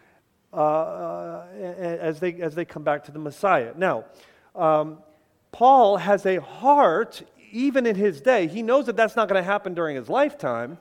uh, 0.52 0.56
uh, 0.56 1.46
as, 1.54 2.18
they, 2.18 2.34
as 2.40 2.56
they 2.56 2.64
come 2.64 2.82
back 2.82 3.04
to 3.04 3.12
the 3.12 3.20
Messiah. 3.20 3.72
Now, 3.76 4.04
um, 4.56 4.98
Paul 5.52 5.98
has 5.98 6.26
a 6.26 6.40
heart, 6.40 7.22
even 7.52 7.86
in 7.86 7.94
his 7.94 8.20
day. 8.20 8.48
He 8.48 8.62
knows 8.62 8.86
that 8.86 8.96
that's 8.96 9.14
not 9.14 9.28
going 9.28 9.40
to 9.40 9.46
happen 9.46 9.74
during 9.74 9.94
his 9.94 10.08
lifetime, 10.08 10.76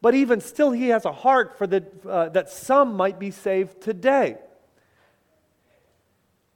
but 0.00 0.14
even 0.14 0.40
still, 0.40 0.70
he 0.70 0.90
has 0.90 1.04
a 1.04 1.12
heart 1.12 1.58
for 1.58 1.66
the, 1.66 1.84
uh, 2.08 2.28
that 2.28 2.48
some 2.48 2.94
might 2.94 3.18
be 3.18 3.32
saved 3.32 3.80
today. 3.80 4.36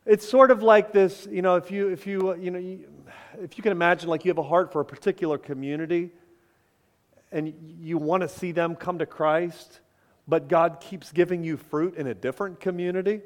It's 0.04 0.28
sort 0.28 0.50
of 0.50 0.62
like 0.62 0.92
this, 0.92 1.28
you 1.30 1.42
know, 1.42 1.56
if 1.56 1.70
you, 1.70 1.88
if 1.88 2.06
you, 2.06 2.30
uh, 2.30 2.34
you 2.34 2.50
know, 2.50 2.78
if 3.40 3.56
you 3.56 3.62
can 3.62 3.70
imagine, 3.70 4.08
like 4.08 4.24
you 4.24 4.30
have 4.30 4.38
a 4.38 4.42
heart 4.42 4.72
for 4.72 4.80
a 4.80 4.84
particular 4.84 5.38
community 5.38 6.10
and 7.30 7.54
you 7.80 7.98
want 7.98 8.22
to 8.22 8.28
see 8.28 8.50
them 8.52 8.74
come 8.74 8.98
to 8.98 9.06
Christ, 9.06 9.80
but 10.26 10.48
God 10.48 10.80
keeps 10.80 11.12
giving 11.12 11.44
you 11.44 11.56
fruit 11.56 11.94
in 11.94 12.08
a 12.08 12.14
different 12.14 12.58
community. 12.58 13.20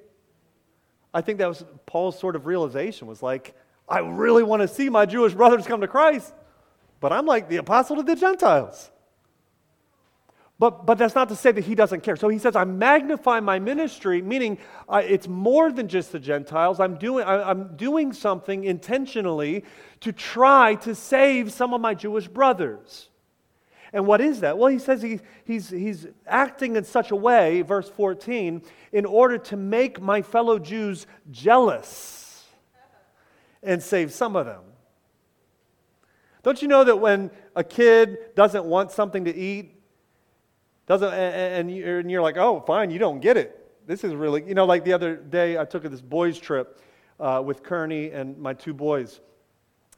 I 1.15 1.23
think 1.23 1.39
that 1.39 1.49
was 1.49 1.65
Paul's 1.87 2.19
sort 2.19 2.37
of 2.37 2.45
realization 2.45 3.07
was 3.07 3.23
like, 3.23 3.55
I 3.89 4.01
really 4.01 4.43
want 4.43 4.61
to 4.61 4.69
see 4.69 4.91
my 4.91 5.07
Jewish 5.07 5.33
brothers 5.33 5.67
come 5.67 5.81
to 5.81 5.89
Christ, 5.89 6.35
but 7.01 7.11
I'm 7.11 7.25
like 7.25 7.49
the 7.49 7.57
apostle 7.57 7.97
to 7.97 8.03
the 8.03 8.17
Gentiles. 8.17 8.91
But, 10.59 10.87
but 10.87 10.97
that's 10.97 11.15
not 11.15 11.29
to 11.29 11.37
say 11.37 11.53
that 11.53 11.65
he 11.65 11.75
doesn't 11.75 12.03
care. 12.03 12.17
So 12.17 12.29
he 12.29 12.39
says, 12.39 12.57
I 12.57 12.65
magnify 12.65 13.41
my 13.41 13.59
ministry, 13.59 14.23
meaning 14.23 14.57
uh, 14.89 15.03
it's 15.05 15.29
more 15.29 15.71
than 15.71 15.87
just 15.87 16.13
the 16.13 16.19
Gentiles. 16.19 16.81
I'm 16.81 16.97
doing, 16.97 17.27
I, 17.27 17.51
I'm 17.51 17.77
doing 17.77 18.15
something 18.15 18.65
intentionally 18.65 19.65
to 20.01 20.13
try 20.13 20.77
to 20.77 20.95
save 20.95 21.53
some 21.53 21.75
of 21.75 21.83
my 21.83 21.93
Jewish 21.93 22.27
brothers. 22.27 23.11
And 23.93 24.07
what 24.07 24.23
is 24.23 24.41
that? 24.41 24.57
Well, 24.57 24.69
he 24.69 24.79
says 24.79 25.03
he, 25.03 25.21
he's, 25.45 25.69
he's 25.69 26.07
acting 26.27 26.77
in 26.77 26.85
such 26.85 27.11
a 27.11 27.17
way, 27.17 27.61
verse 27.61 27.91
14, 27.91 28.63
in 28.93 29.05
order 29.05 29.37
to 29.39 29.57
make 29.57 30.01
my 30.01 30.23
fellow 30.23 30.59
Jews 30.59 31.07
jealous 31.31 32.45
and 33.63 33.83
save 33.83 34.11
some 34.13 34.37
of 34.37 34.47
them. 34.47 34.63
Don't 36.43 36.63
you 36.63 36.69
know 36.69 36.85
that 36.85 36.97
when 36.97 37.31
a 37.55 37.65
kid 37.65 38.35
doesn't 38.35 38.65
want 38.65 38.91
something 38.91 39.25
to 39.25 39.35
eat, 39.35 39.76
doesn't, 40.87 41.13
and 41.13 41.71
you're 41.71 42.23
like, 42.23 42.37
oh, 42.37 42.61
fine, 42.61 42.91
you 42.91 42.99
don't 42.99 43.21
get 43.21 43.37
it. 43.37 43.63
This 43.87 44.05
is 44.05 44.15
really, 44.15 44.43
you 44.47 44.55
know, 44.55 44.65
like 44.65 44.85
the 44.85 44.93
other 44.93 45.17
day 45.17 45.59
I 45.59 45.65
took 45.65 45.83
this 45.83 46.01
boys' 46.01 46.39
trip 46.39 46.81
uh, 47.21 47.43
with 47.45 47.63
Kearney 47.63 48.11
and 48.11 48.39
my 48.39 48.55
two 48.55 48.75
boys. 48.75 49.21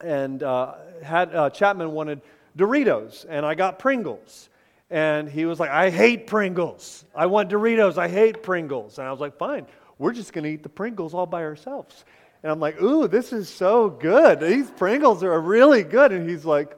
And 0.01 0.41
uh, 0.43 0.75
had, 1.03 1.35
uh, 1.35 1.49
Chapman 1.49 1.91
wanted 1.91 2.21
Doritos, 2.57 3.25
and 3.27 3.45
I 3.45 3.55
got 3.55 3.79
Pringles. 3.79 4.49
And 4.89 5.29
he 5.29 5.45
was 5.45 5.59
like, 5.59 5.69
I 5.69 5.89
hate 5.89 6.25
Pringles. 6.25 7.05
I 7.13 7.27
want 7.27 7.49
Doritos. 7.49 7.97
I 7.97 8.07
hate 8.07 8.41
Pringles. 8.41 8.97
And 8.97 9.07
I 9.07 9.11
was 9.11 9.19
like, 9.19 9.37
fine, 9.37 9.67
we're 9.99 10.13
just 10.13 10.33
going 10.33 10.45
to 10.45 10.49
eat 10.49 10.63
the 10.63 10.69
Pringles 10.69 11.13
all 11.13 11.27
by 11.27 11.43
ourselves. 11.43 12.05
And 12.41 12.51
I'm 12.51 12.59
like, 12.59 12.81
ooh, 12.81 13.07
this 13.07 13.33
is 13.33 13.49
so 13.49 13.89
good. 13.89 14.39
These 14.39 14.71
Pringles 14.71 15.23
are 15.23 15.39
really 15.39 15.83
good. 15.83 16.11
And 16.11 16.27
he's 16.27 16.45
like, 16.45 16.75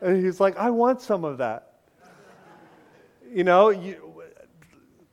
and 0.00 0.24
he's 0.24 0.40
like, 0.40 0.56
I 0.56 0.70
want 0.70 1.00
some 1.00 1.24
of 1.24 1.38
that. 1.38 1.71
You 3.32 3.44
know, 3.44 3.70
you, 3.70 4.22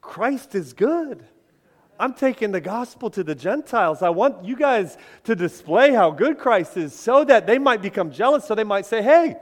Christ 0.01 0.53
is 0.53 0.73
good. 0.73 1.23
I'm 1.97 2.13
taking 2.13 2.51
the 2.51 2.59
gospel 2.59 3.09
to 3.11 3.23
the 3.23 3.35
Gentiles. 3.35 4.01
I 4.01 4.09
want 4.09 4.43
you 4.43 4.57
guys 4.57 4.97
to 5.23 5.35
display 5.35 5.93
how 5.93 6.11
good 6.11 6.37
Christ 6.37 6.75
is 6.75 6.93
so 6.93 7.23
that 7.25 7.47
they 7.47 7.57
might 7.57 7.81
become 7.81 8.11
jealous, 8.11 8.45
so 8.45 8.55
they 8.55 8.63
might 8.65 8.85
say, 8.85 9.01
hey, 9.01 9.37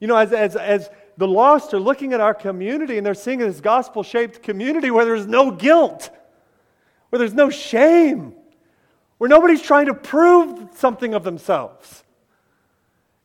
you 0.00 0.06
know, 0.06 0.16
as, 0.16 0.32
as, 0.32 0.56
as 0.56 0.90
the 1.16 1.28
lost 1.28 1.72
are 1.72 1.80
looking 1.80 2.12
at 2.12 2.20
our 2.20 2.34
community 2.34 2.98
and 2.98 3.06
they're 3.06 3.14
seeing 3.14 3.38
this 3.38 3.60
gospel 3.60 4.02
shaped 4.02 4.42
community 4.42 4.90
where 4.90 5.04
there's 5.04 5.26
no 5.26 5.50
guilt, 5.50 6.10
where 7.08 7.18
there's 7.18 7.34
no 7.34 7.48
shame, 7.48 8.34
where 9.16 9.28
nobody's 9.28 9.62
trying 9.62 9.86
to 9.86 9.94
prove 9.94 10.68
something 10.74 11.14
of 11.14 11.24
themselves. 11.24 12.04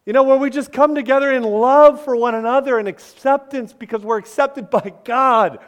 You 0.07 0.13
know, 0.13 0.23
where 0.23 0.37
we 0.37 0.49
just 0.49 0.71
come 0.71 0.95
together 0.95 1.29
in 1.33 1.43
love 1.43 2.01
for 2.01 2.15
one 2.15 2.33
another 2.33 2.79
and 2.79 2.87
acceptance 2.87 3.73
because 3.73 4.01
we're 4.01 4.17
accepted 4.17 4.69
by 4.69 4.93
God 5.03 5.59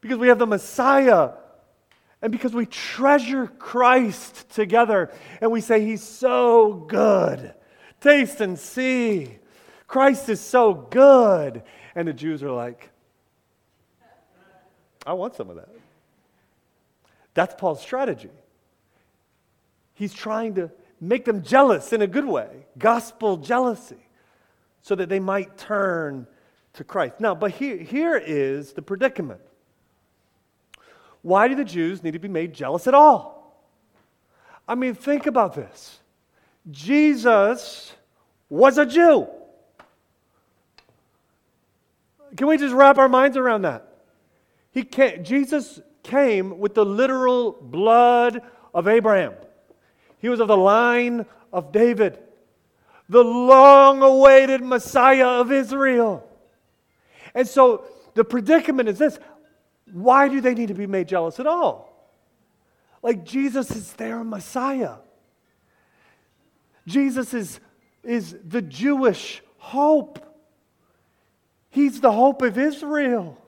because 0.00 0.18
we 0.18 0.28
have 0.28 0.38
the 0.38 0.46
Messiah, 0.46 1.30
and 2.22 2.30
because 2.30 2.52
we 2.52 2.64
treasure 2.64 3.48
Christ 3.48 4.48
together 4.50 5.12
and 5.40 5.50
we 5.50 5.60
say, 5.60 5.84
He's 5.84 6.02
so 6.04 6.74
good. 6.74 7.54
Taste 8.00 8.40
and 8.40 8.56
see. 8.56 9.36
Christ 9.88 10.28
is 10.28 10.40
so 10.40 10.72
good. 10.72 11.64
And 11.96 12.06
the 12.06 12.12
Jews 12.12 12.44
are 12.44 12.52
like, 12.52 12.90
I 15.04 15.14
want 15.14 15.34
some 15.34 15.50
of 15.50 15.56
that. 15.56 15.70
That's 17.34 17.56
Paul's 17.58 17.82
strategy. 17.82 18.30
He's 19.94 20.14
trying 20.14 20.54
to 20.54 20.70
make 21.00 21.24
them 21.24 21.42
jealous 21.42 21.92
in 21.92 22.02
a 22.02 22.06
good 22.06 22.24
way, 22.24 22.66
gospel 22.78 23.36
jealousy, 23.36 24.08
so 24.82 24.94
that 24.94 25.08
they 25.08 25.20
might 25.20 25.56
turn 25.58 26.26
to 26.74 26.84
Christ. 26.84 27.20
Now, 27.20 27.34
but 27.34 27.50
here, 27.50 27.76
here 27.76 28.16
is 28.16 28.72
the 28.72 28.82
predicament. 28.82 29.40
Why 31.22 31.48
do 31.48 31.54
the 31.54 31.64
Jews 31.64 32.02
need 32.02 32.12
to 32.12 32.18
be 32.18 32.28
made 32.28 32.54
jealous 32.54 32.86
at 32.86 32.94
all? 32.94 33.66
I 34.68 34.74
mean, 34.74 34.94
think 34.94 35.26
about 35.26 35.54
this. 35.54 35.98
Jesus 36.70 37.92
was 38.48 38.78
a 38.78 38.86
Jew. 38.86 39.26
Can 42.36 42.46
we 42.48 42.58
just 42.58 42.74
wrap 42.74 42.98
our 42.98 43.08
minds 43.08 43.36
around 43.36 43.62
that? 43.62 43.88
He 44.72 44.82
came, 44.84 45.24
Jesus 45.24 45.80
came 46.02 46.58
with 46.58 46.74
the 46.74 46.84
literal 46.84 47.52
blood 47.52 48.42
of 48.74 48.88
Abraham. 48.88 49.34
He 50.18 50.28
was 50.28 50.40
of 50.40 50.48
the 50.48 50.56
line 50.56 51.26
of 51.52 51.72
David, 51.72 52.18
the 53.08 53.22
long 53.22 54.02
awaited 54.02 54.62
Messiah 54.62 55.40
of 55.40 55.52
Israel. 55.52 56.28
And 57.34 57.46
so 57.46 57.84
the 58.14 58.24
predicament 58.24 58.88
is 58.88 58.98
this 58.98 59.18
why 59.92 60.28
do 60.28 60.40
they 60.40 60.54
need 60.54 60.68
to 60.68 60.74
be 60.74 60.86
made 60.86 61.08
jealous 61.08 61.38
at 61.38 61.46
all? 61.46 61.92
Like 63.02 63.24
Jesus 63.24 63.70
is 63.70 63.92
their 63.92 64.24
Messiah. 64.24 64.96
Jesus 66.86 67.34
is, 67.34 67.60
is 68.02 68.36
the 68.44 68.62
Jewish 68.62 69.42
hope. 69.58 70.18
He's 71.70 72.00
the 72.00 72.12
hope 72.12 72.42
of 72.42 72.58
Israel. 72.58 73.40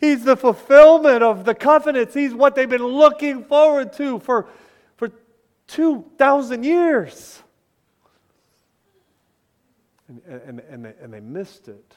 He's 0.00 0.24
the 0.24 0.36
fulfillment 0.36 1.22
of 1.22 1.44
the 1.44 1.54
covenants. 1.54 2.14
He's 2.14 2.32
what 2.32 2.54
they've 2.54 2.68
been 2.68 2.84
looking 2.84 3.44
forward 3.44 3.92
to 3.94 4.20
for, 4.20 4.46
2,000 5.68 6.64
years. 6.64 7.42
And, 10.08 10.22
and, 10.26 10.60
and, 10.60 10.84
they, 10.84 10.94
and 11.02 11.12
they 11.12 11.20
missed 11.20 11.68
it. 11.68 11.94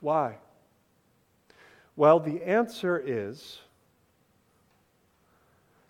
Why? 0.00 0.36
Well, 1.96 2.18
the 2.18 2.42
answer 2.42 3.02
is 3.04 3.58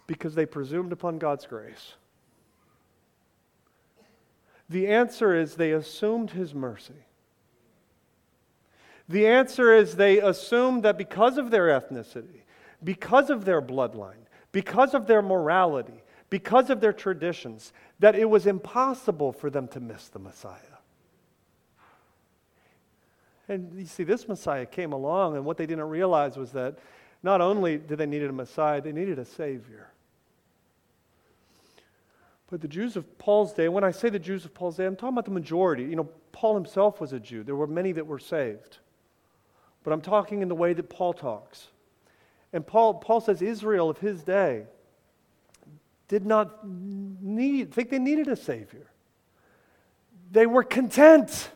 because 0.06 0.34
they 0.34 0.46
presumed 0.46 0.92
upon 0.92 1.18
God's 1.18 1.46
grace. 1.46 1.94
The 4.68 4.88
answer 4.88 5.34
is 5.34 5.54
they 5.54 5.72
assumed 5.72 6.30
his 6.30 6.54
mercy. 6.54 7.06
The 9.08 9.26
answer 9.26 9.74
is 9.74 9.96
they 9.96 10.20
assumed 10.20 10.84
that 10.84 10.98
because 10.98 11.38
of 11.38 11.50
their 11.50 11.68
ethnicity, 11.68 12.42
because 12.82 13.30
of 13.30 13.44
their 13.44 13.60
bloodline, 13.60 14.19
because 14.52 14.94
of 14.94 15.06
their 15.06 15.22
morality, 15.22 16.02
because 16.28 16.70
of 16.70 16.80
their 16.80 16.92
traditions, 16.92 17.72
that 17.98 18.14
it 18.14 18.28
was 18.28 18.46
impossible 18.46 19.32
for 19.32 19.50
them 19.50 19.68
to 19.68 19.80
miss 19.80 20.08
the 20.08 20.18
Messiah. 20.18 20.58
And 23.48 23.72
you 23.76 23.86
see, 23.86 24.04
this 24.04 24.28
Messiah 24.28 24.64
came 24.64 24.92
along, 24.92 25.36
and 25.36 25.44
what 25.44 25.56
they 25.56 25.66
didn't 25.66 25.88
realize 25.88 26.36
was 26.36 26.52
that 26.52 26.78
not 27.22 27.40
only 27.40 27.78
did 27.78 27.98
they 27.98 28.06
need 28.06 28.22
a 28.22 28.32
Messiah, 28.32 28.80
they 28.80 28.92
needed 28.92 29.18
a 29.18 29.24
Savior. 29.24 29.90
But 32.48 32.60
the 32.60 32.68
Jews 32.68 32.96
of 32.96 33.18
Paul's 33.18 33.52
day, 33.52 33.68
when 33.68 33.84
I 33.84 33.90
say 33.90 34.08
the 34.08 34.18
Jews 34.18 34.44
of 34.44 34.54
Paul's 34.54 34.76
day, 34.76 34.86
I'm 34.86 34.96
talking 34.96 35.14
about 35.14 35.24
the 35.24 35.30
majority. 35.30 35.84
You 35.84 35.96
know, 35.96 36.08
Paul 36.32 36.54
himself 36.54 37.00
was 37.00 37.12
a 37.12 37.20
Jew. 37.20 37.44
There 37.44 37.56
were 37.56 37.66
many 37.66 37.92
that 37.92 38.06
were 38.06 38.18
saved. 38.18 38.78
But 39.84 39.92
I'm 39.92 40.00
talking 40.00 40.42
in 40.42 40.48
the 40.48 40.54
way 40.54 40.72
that 40.72 40.88
Paul 40.88 41.12
talks. 41.12 41.68
And 42.52 42.66
Paul, 42.66 42.94
Paul 42.94 43.20
says 43.20 43.42
Israel 43.42 43.88
of 43.88 43.98
his 43.98 44.22
day 44.22 44.64
did 46.08 46.26
not 46.26 46.66
need, 46.66 47.72
think 47.72 47.90
they 47.90 47.98
needed 47.98 48.26
a 48.26 48.34
Savior. 48.34 48.90
They 50.32 50.46
were 50.46 50.64
content 50.64 51.50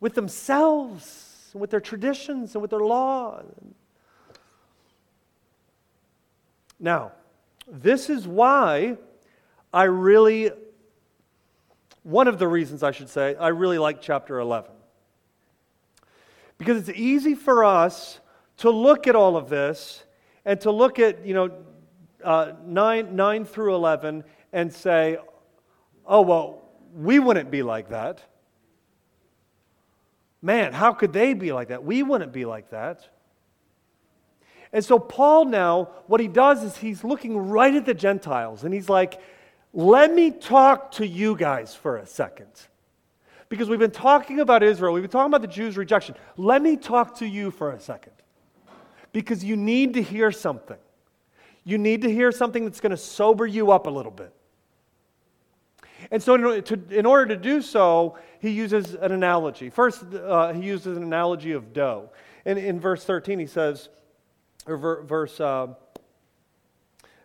with 0.00 0.14
themselves, 0.14 1.50
and 1.52 1.60
with 1.60 1.70
their 1.70 1.80
traditions, 1.80 2.54
and 2.54 2.62
with 2.62 2.70
their 2.70 2.80
law. 2.80 3.42
Now, 6.78 7.12
this 7.68 8.10
is 8.10 8.26
why 8.26 8.96
I 9.72 9.84
really, 9.84 10.50
one 12.02 12.28
of 12.28 12.38
the 12.38 12.48
reasons 12.48 12.82
I 12.82 12.90
should 12.90 13.08
say, 13.08 13.36
I 13.36 13.48
really 13.48 13.78
like 13.78 14.02
chapter 14.02 14.38
11. 14.38 14.70
Because 16.58 16.88
it's 16.88 16.98
easy 16.98 17.34
for 17.34 17.64
us 17.64 18.20
to 18.58 18.70
look 18.70 19.06
at 19.06 19.14
all 19.14 19.36
of 19.36 19.48
this 19.48 20.04
and 20.44 20.60
to 20.62 20.70
look 20.70 20.98
at, 20.98 21.26
you 21.26 21.34
know, 21.34 21.50
uh, 22.24 22.52
9, 22.64 23.14
9 23.14 23.44
through 23.44 23.74
11 23.74 24.24
and 24.52 24.72
say, 24.72 25.18
oh, 26.06 26.22
well, 26.22 26.62
we 26.94 27.18
wouldn't 27.18 27.50
be 27.50 27.62
like 27.62 27.90
that. 27.90 28.22
Man, 30.40 30.72
how 30.72 30.92
could 30.92 31.12
they 31.12 31.34
be 31.34 31.52
like 31.52 31.68
that? 31.68 31.84
We 31.84 32.02
wouldn't 32.02 32.32
be 32.32 32.44
like 32.44 32.70
that. 32.70 33.08
And 34.72 34.84
so, 34.84 34.98
Paul 34.98 35.46
now, 35.46 35.90
what 36.06 36.20
he 36.20 36.28
does 36.28 36.62
is 36.62 36.76
he's 36.76 37.02
looking 37.02 37.36
right 37.36 37.74
at 37.74 37.86
the 37.86 37.94
Gentiles 37.94 38.64
and 38.64 38.74
he's 38.74 38.88
like, 38.88 39.20
let 39.72 40.12
me 40.12 40.30
talk 40.30 40.92
to 40.92 41.06
you 41.06 41.36
guys 41.36 41.74
for 41.74 41.96
a 41.96 42.06
second. 42.06 42.50
Because 43.48 43.68
we've 43.68 43.78
been 43.78 43.90
talking 43.90 44.40
about 44.40 44.62
Israel, 44.62 44.92
we've 44.92 45.02
been 45.02 45.10
talking 45.10 45.30
about 45.30 45.42
the 45.42 45.48
Jews' 45.48 45.76
rejection. 45.76 46.14
Let 46.36 46.62
me 46.62 46.76
talk 46.76 47.18
to 47.18 47.26
you 47.26 47.50
for 47.50 47.72
a 47.72 47.80
second. 47.80 48.15
Because 49.16 49.42
you 49.42 49.56
need 49.56 49.94
to 49.94 50.02
hear 50.02 50.30
something. 50.30 50.76
You 51.64 51.78
need 51.78 52.02
to 52.02 52.12
hear 52.12 52.30
something 52.30 52.64
that's 52.64 52.80
going 52.80 52.90
to 52.90 52.98
sober 52.98 53.46
you 53.46 53.72
up 53.72 53.86
a 53.86 53.90
little 53.90 54.12
bit. 54.12 54.30
And 56.10 56.22
so, 56.22 56.34
in, 56.34 56.62
to, 56.64 56.78
in 56.90 57.06
order 57.06 57.34
to 57.34 57.36
do 57.40 57.62
so, 57.62 58.18
he 58.40 58.50
uses 58.50 58.92
an 58.92 59.12
analogy. 59.12 59.70
First, 59.70 60.04
uh, 60.12 60.52
he 60.52 60.60
uses 60.60 60.98
an 60.98 61.02
analogy 61.02 61.52
of 61.52 61.72
dough. 61.72 62.10
And 62.44 62.58
in 62.58 62.78
verse 62.78 63.04
13, 63.04 63.38
he 63.38 63.46
says, 63.46 63.88
or 64.66 64.76
ver, 64.76 65.02
verse, 65.04 65.40
uh, 65.40 65.68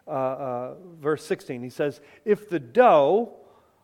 uh, 0.08 0.12
uh 0.12 0.74
verse 0.98 1.26
16, 1.26 1.62
he 1.62 1.70
says, 1.70 2.00
If 2.24 2.48
the 2.48 2.60
dough 2.60 3.34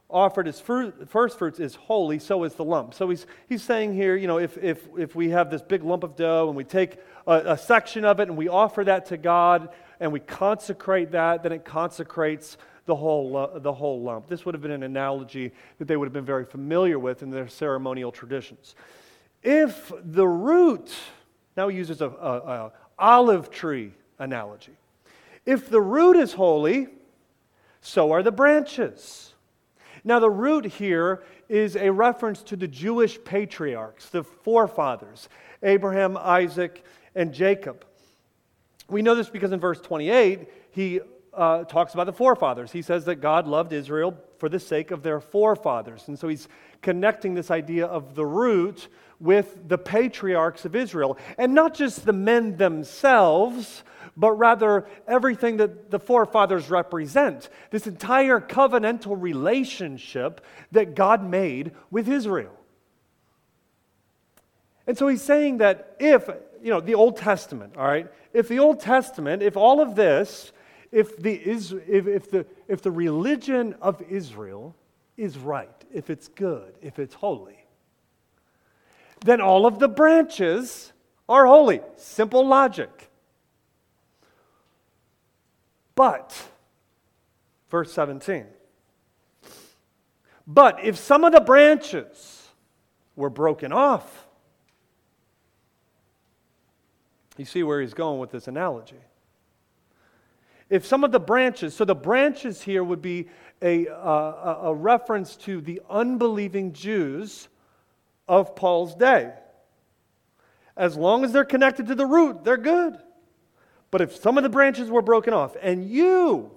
offered 0.10 0.48
as 0.48 0.60
fruit, 0.60 1.10
first 1.10 1.38
fruits 1.38 1.60
is 1.60 1.76
holy, 1.76 2.20
so 2.20 2.44
is 2.44 2.54
the 2.54 2.64
lump. 2.64 2.94
So 2.94 3.10
he's, 3.10 3.26
he's 3.50 3.62
saying 3.62 3.94
here, 3.94 4.16
you 4.16 4.28
know, 4.28 4.40
if, 4.40 4.58
if, 4.58 4.88
if 4.98 5.16
we 5.16 5.30
have 5.30 5.50
this 5.50 5.62
big 5.62 5.84
lump 5.84 6.04
of 6.04 6.16
dough 6.16 6.48
and 6.48 6.56
we 6.56 6.64
take 6.64 6.98
a, 7.26 7.54
a 7.54 7.58
section 7.58 8.06
of 8.06 8.20
it 8.20 8.30
and 8.30 8.38
we 8.38 8.48
offer 8.48 8.84
that 8.86 9.08
to 9.08 9.18
God 9.18 9.70
and 10.00 10.12
we 10.12 10.20
consecrate 10.20 11.12
that, 11.12 11.44
then 11.44 11.52
it 11.52 11.66
consecrates 11.66 12.58
the 12.86 12.96
whole, 12.96 13.52
the 13.56 13.74
whole 13.74 14.02
lump. 14.02 14.30
This 14.30 14.46
would 14.46 14.56
have 14.56 14.62
been 14.62 14.72
an 14.72 14.84
analogy 14.84 15.52
that 15.78 15.90
they 15.90 15.98
would 15.98 16.06
have 16.06 16.14
been 16.14 16.26
very 16.26 16.46
familiar 16.46 16.98
with 16.98 17.22
in 17.22 17.30
their 17.30 17.50
ceremonial 17.50 18.14
traditions. 18.14 18.76
If 19.44 19.92
the 20.04 20.28
root, 20.28 20.94
now 21.58 21.68
he 21.68 21.76
uses 21.76 22.00
a, 22.00 22.08
a, 22.08 22.38
a 22.38 22.72
olive 22.98 23.52
tree 23.52 23.92
analogy. 24.20 24.72
If 25.46 25.70
the 25.70 25.82
root 25.82 26.16
is 26.16 26.34
holy, 26.34 26.88
so 27.82 28.14
are 28.14 28.24
the 28.24 28.32
branches. 28.32 29.34
Now, 30.08 30.20
the 30.20 30.30
root 30.30 30.66
here 30.66 31.22
is 31.50 31.76
a 31.76 31.92
reference 31.92 32.42
to 32.44 32.56
the 32.56 32.66
Jewish 32.66 33.22
patriarchs, 33.26 34.08
the 34.08 34.24
forefathers, 34.24 35.28
Abraham, 35.62 36.16
Isaac, 36.16 36.82
and 37.14 37.34
Jacob. 37.34 37.84
We 38.90 39.02
know 39.02 39.16
this 39.16 39.30
because 39.30 39.52
in 39.52 39.60
verse 39.60 39.82
28, 39.82 40.48
he 40.72 41.02
uh, 41.34 41.66
talks 41.66 41.94
about 41.94 42.06
the 42.06 42.14
forefathers. 42.14 42.72
He 42.72 42.82
says 42.82 43.04
that 43.04 43.16
God 43.16 43.48
loved 43.48 43.74
Israel 43.74 44.18
for 44.38 44.48
the 44.48 44.62
sake 44.62 44.92
of 44.92 45.04
their 45.04 45.20
forefathers. 45.20 46.08
And 46.08 46.18
so 46.18 46.30
he's 46.30 46.48
connecting 46.82 47.34
this 47.34 47.52
idea 47.52 47.86
of 47.86 48.16
the 48.16 48.26
root 48.26 48.88
with 49.20 49.68
the 49.68 49.78
patriarchs 49.78 50.64
of 50.64 50.74
Israel. 50.74 51.18
And 51.38 51.54
not 51.54 51.74
just 51.74 52.06
the 52.06 52.14
men 52.14 52.56
themselves, 52.56 53.84
but 54.18 54.32
rather 54.32 54.88
everything 55.08 55.58
that 55.58 55.92
the 55.92 56.00
forefathers 56.00 56.70
represent. 56.72 57.50
This 57.70 57.86
entire 57.86 58.42
covenantal 58.42 59.16
relationship 59.22 60.44
that 60.72 60.96
God 60.96 61.24
made 61.24 61.72
with 61.92 62.10
Israel. 62.10 62.54
And 64.88 64.98
so 64.98 65.08
he's 65.08 65.22
saying 65.22 65.60
that 65.60 65.96
if, 66.00 66.28
you 66.64 66.72
know, 66.72 66.80
the 66.80 66.96
Old 66.96 67.18
Testament, 67.18 67.78
all 67.78 67.88
right, 67.88 68.08
if 68.34 68.48
the 68.48 68.60
Old 68.60 68.80
Testament, 68.80 69.44
if 69.44 69.56
all 69.56 69.82
of 69.82 69.96
this, 69.96 70.52
if 70.92 71.18
the, 71.18 71.34
if, 71.34 72.08
if 72.08 72.32
the, 72.32 72.46
if 72.68 72.82
the 72.82 72.92
religion 72.92 73.76
of 73.82 74.02
Israel 74.10 74.76
is 75.16 75.38
right, 75.38 75.70
if 75.94 76.10
it's 76.10 76.28
good, 76.30 76.74
if 76.82 76.98
it's 76.98 77.14
holy, 77.14 77.66
then 79.26 79.42
all 79.42 79.66
of 79.66 79.78
the 79.78 79.88
branches 79.88 80.94
are 81.30 81.46
holy. 81.46 81.82
Simple 81.98 82.48
logic. 82.48 83.10
But, 85.98 86.40
verse 87.72 87.92
17, 87.92 88.46
but 90.46 90.80
if 90.84 90.96
some 90.96 91.24
of 91.24 91.34
the 91.34 91.42
branches 91.42 92.50
were 93.16 93.32
broken 93.32 93.74
off, 93.74 94.28
you 97.36 97.46
see 97.46 97.64
where 97.64 97.82
he's 97.82 97.96
going 97.96 98.20
with 98.20 98.30
this 98.30 98.48
analogy. 98.48 99.00
If 100.70 100.86
some 100.86 101.04
of 101.04 101.12
the 101.12 101.20
branches, 101.20 101.74
so 101.74 101.84
the 101.84 101.96
branches 101.96 102.62
here 102.62 102.84
would 102.84 103.02
be 103.02 103.30
a, 103.64 103.88
uh, 103.88 104.60
a 104.66 104.76
reference 104.76 105.36
to 105.38 105.62
the 105.62 105.82
unbelieving 105.90 106.74
Jews 106.74 107.48
of 108.28 108.56
Paul's 108.56 108.94
day. 108.94 109.34
As 110.76 110.96
long 110.96 111.26
as 111.26 111.34
they're 111.34 111.44
connected 111.44 111.88
to 111.88 111.96
the 111.96 112.06
root, 112.06 112.44
they're 112.44 112.56
good. 112.56 113.00
But 113.92 114.02
if 114.02 114.16
some 114.16 114.38
of 114.38 114.44
the 114.44 114.50
branches 114.50 114.90
were 114.90 115.02
broken 115.02 115.34
off, 115.34 115.56
and 115.62 115.90
you, 115.90 116.52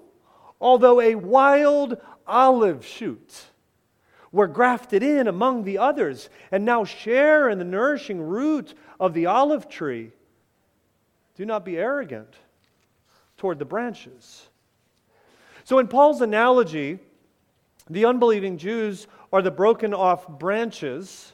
although 0.60 1.00
a 1.00 1.14
wild 1.14 1.96
olive 2.26 2.84
shoot, 2.84 3.46
were 4.32 4.46
grafted 4.46 5.02
in 5.02 5.26
among 5.26 5.64
the 5.64 5.78
others, 5.78 6.28
and 6.50 6.64
now 6.64 6.84
share 6.84 7.48
in 7.48 7.58
the 7.58 7.64
nourishing 7.64 8.20
root 8.20 8.74
of 8.98 9.14
the 9.14 9.26
olive 9.26 9.68
tree, 9.68 10.12
do 11.36 11.44
not 11.44 11.64
be 11.64 11.76
arrogant 11.76 12.34
toward 13.36 13.58
the 13.58 13.64
branches. 13.64 14.48
So, 15.64 15.78
in 15.78 15.88
Paul's 15.88 16.20
analogy, 16.20 16.98
the 17.88 18.04
unbelieving 18.04 18.58
Jews 18.58 19.06
are 19.32 19.42
the 19.42 19.50
broken 19.50 19.94
off 19.94 20.28
branches, 20.28 21.32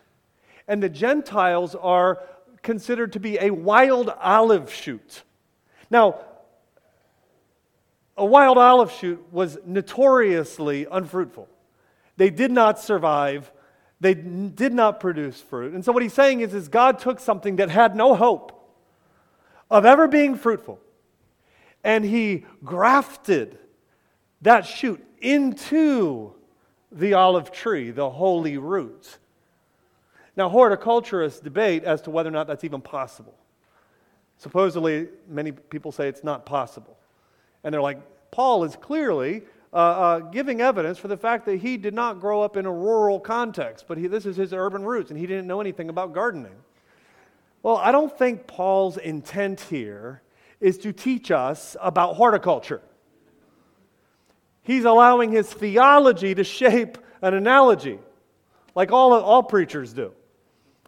and 0.69 0.83
the 0.83 0.89
Gentiles 0.89 1.75
are 1.75 2.23
considered 2.63 3.13
to 3.13 3.21
be 3.21 3.39
a 3.39 3.51
wild 3.51 4.11
olive 4.21 4.73
shoot. 4.73 5.23
Now, 5.91 6.21
a 8.17 8.25
wild 8.25 8.59
olive 8.59 8.93
shoot 8.93 9.25
was 9.31 9.59
notoriously 9.65 10.87
unfruitful. 10.91 11.49
They 12.17 12.31
did 12.31 12.51
not 12.51 12.79
survive. 12.79 13.53
They 14.01 14.15
did 14.15 14.73
not 14.73 15.01
produce 15.01 15.41
fruit. 15.41 15.75
And 15.75 15.85
so 15.85 15.93
what 15.93 16.03
he's 16.03 16.15
saying 16.15 16.41
is, 16.41 16.55
is 16.55 16.69
God 16.69 16.99
took 16.99 17.21
something 17.21 17.57
that 17.57 17.71
had 17.71 17.95
no 17.95 18.15
hope 18.15 18.53
of 19.71 19.85
ever 19.85 20.07
being 20.07 20.37
fruitful, 20.37 20.81
and 21.83 22.05
he 22.05 22.47
grafted 22.65 23.59
that 24.43 24.65
shoot 24.65 25.05
into 25.21 26.33
the 26.93 27.15
olive 27.15 27.51
tree, 27.51 27.91
the 27.91 28.09
holy 28.09 28.59
root. 28.59 29.19
Now, 30.37 30.49
horticulturists 30.49 31.41
debate 31.41 31.85
as 31.85 32.03
to 32.03 32.11
whether 32.11 32.29
or 32.29 32.33
not 32.33 32.47
that's 32.47 32.65
even 32.65 32.81
possible. 32.81 33.35
Supposedly, 34.39 35.09
many 35.29 35.53
people 35.53 35.93
say 35.93 36.09
it's 36.09 36.25
not 36.25 36.45
possible. 36.45 36.97
And 37.65 37.73
they're 37.73 37.83
like, 37.83 37.99
Paul 38.31 38.65
is 38.65 38.77
clearly 38.77 39.43
uh, 39.73 39.77
uh, 39.77 40.19
giving 40.19 40.61
evidence 40.61 40.99
for 40.99 41.09
the 41.09 41.17
fact 41.17 41.47
that 41.47 41.61
he 41.61 41.77
did 41.77 41.95
not 41.95 42.21
grow 42.21 42.43
up 42.43 42.57
in 42.57 42.67
a 42.67 42.73
rural 42.73 43.19
context, 43.19 43.87
but 43.89 43.99
he, 43.99 44.07
this 44.07 44.27
is 44.27 44.37
his 44.37 44.53
urban 44.53 44.85
roots, 44.85 45.11
and 45.11 45.19
he 45.19 45.27
didn't 45.27 45.47
know 45.47 45.61
anything 45.61 45.89
about 45.89 46.13
gardening. 46.13 46.57
Well, 47.63 47.77
I 47.77 47.93
don't 47.93 48.17
think 48.17 48.47
Paul's 48.47 48.97
intent 48.97 49.61
here 49.61 50.23
is 50.61 50.79
to 50.79 50.93
teach 50.93 51.31
us 51.31 51.77
about 51.81 52.17
horticulture. 52.17 52.81
He's 54.63 54.85
allowing 54.85 55.33
his 55.33 55.53
theology 55.53 56.35
to 56.35 56.45
shape 56.45 56.99
an 57.23 57.35
analogy, 57.35 57.99
like 58.75 58.93
all, 58.93 59.13
all 59.13 59.43
preachers 59.43 59.93
do. 59.93 60.13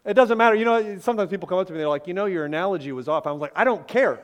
It 0.05 0.13
doesn't 0.13 0.37
matter. 0.37 0.55
You 0.55 0.65
know, 0.65 0.97
sometimes 0.99 1.29
people 1.29 1.47
come 1.47 1.57
up 1.57 1.67
to 1.67 1.73
me, 1.73 1.77
and 1.77 1.81
they're 1.81 1.89
like, 1.89 2.07
you 2.07 2.13
know, 2.13 2.25
your 2.25 2.45
analogy 2.45 2.91
was 2.91 3.07
off. 3.07 3.27
I 3.27 3.31
was 3.31 3.41
like, 3.41 3.51
I 3.55 3.63
don't 3.63 3.87
care. 3.87 4.21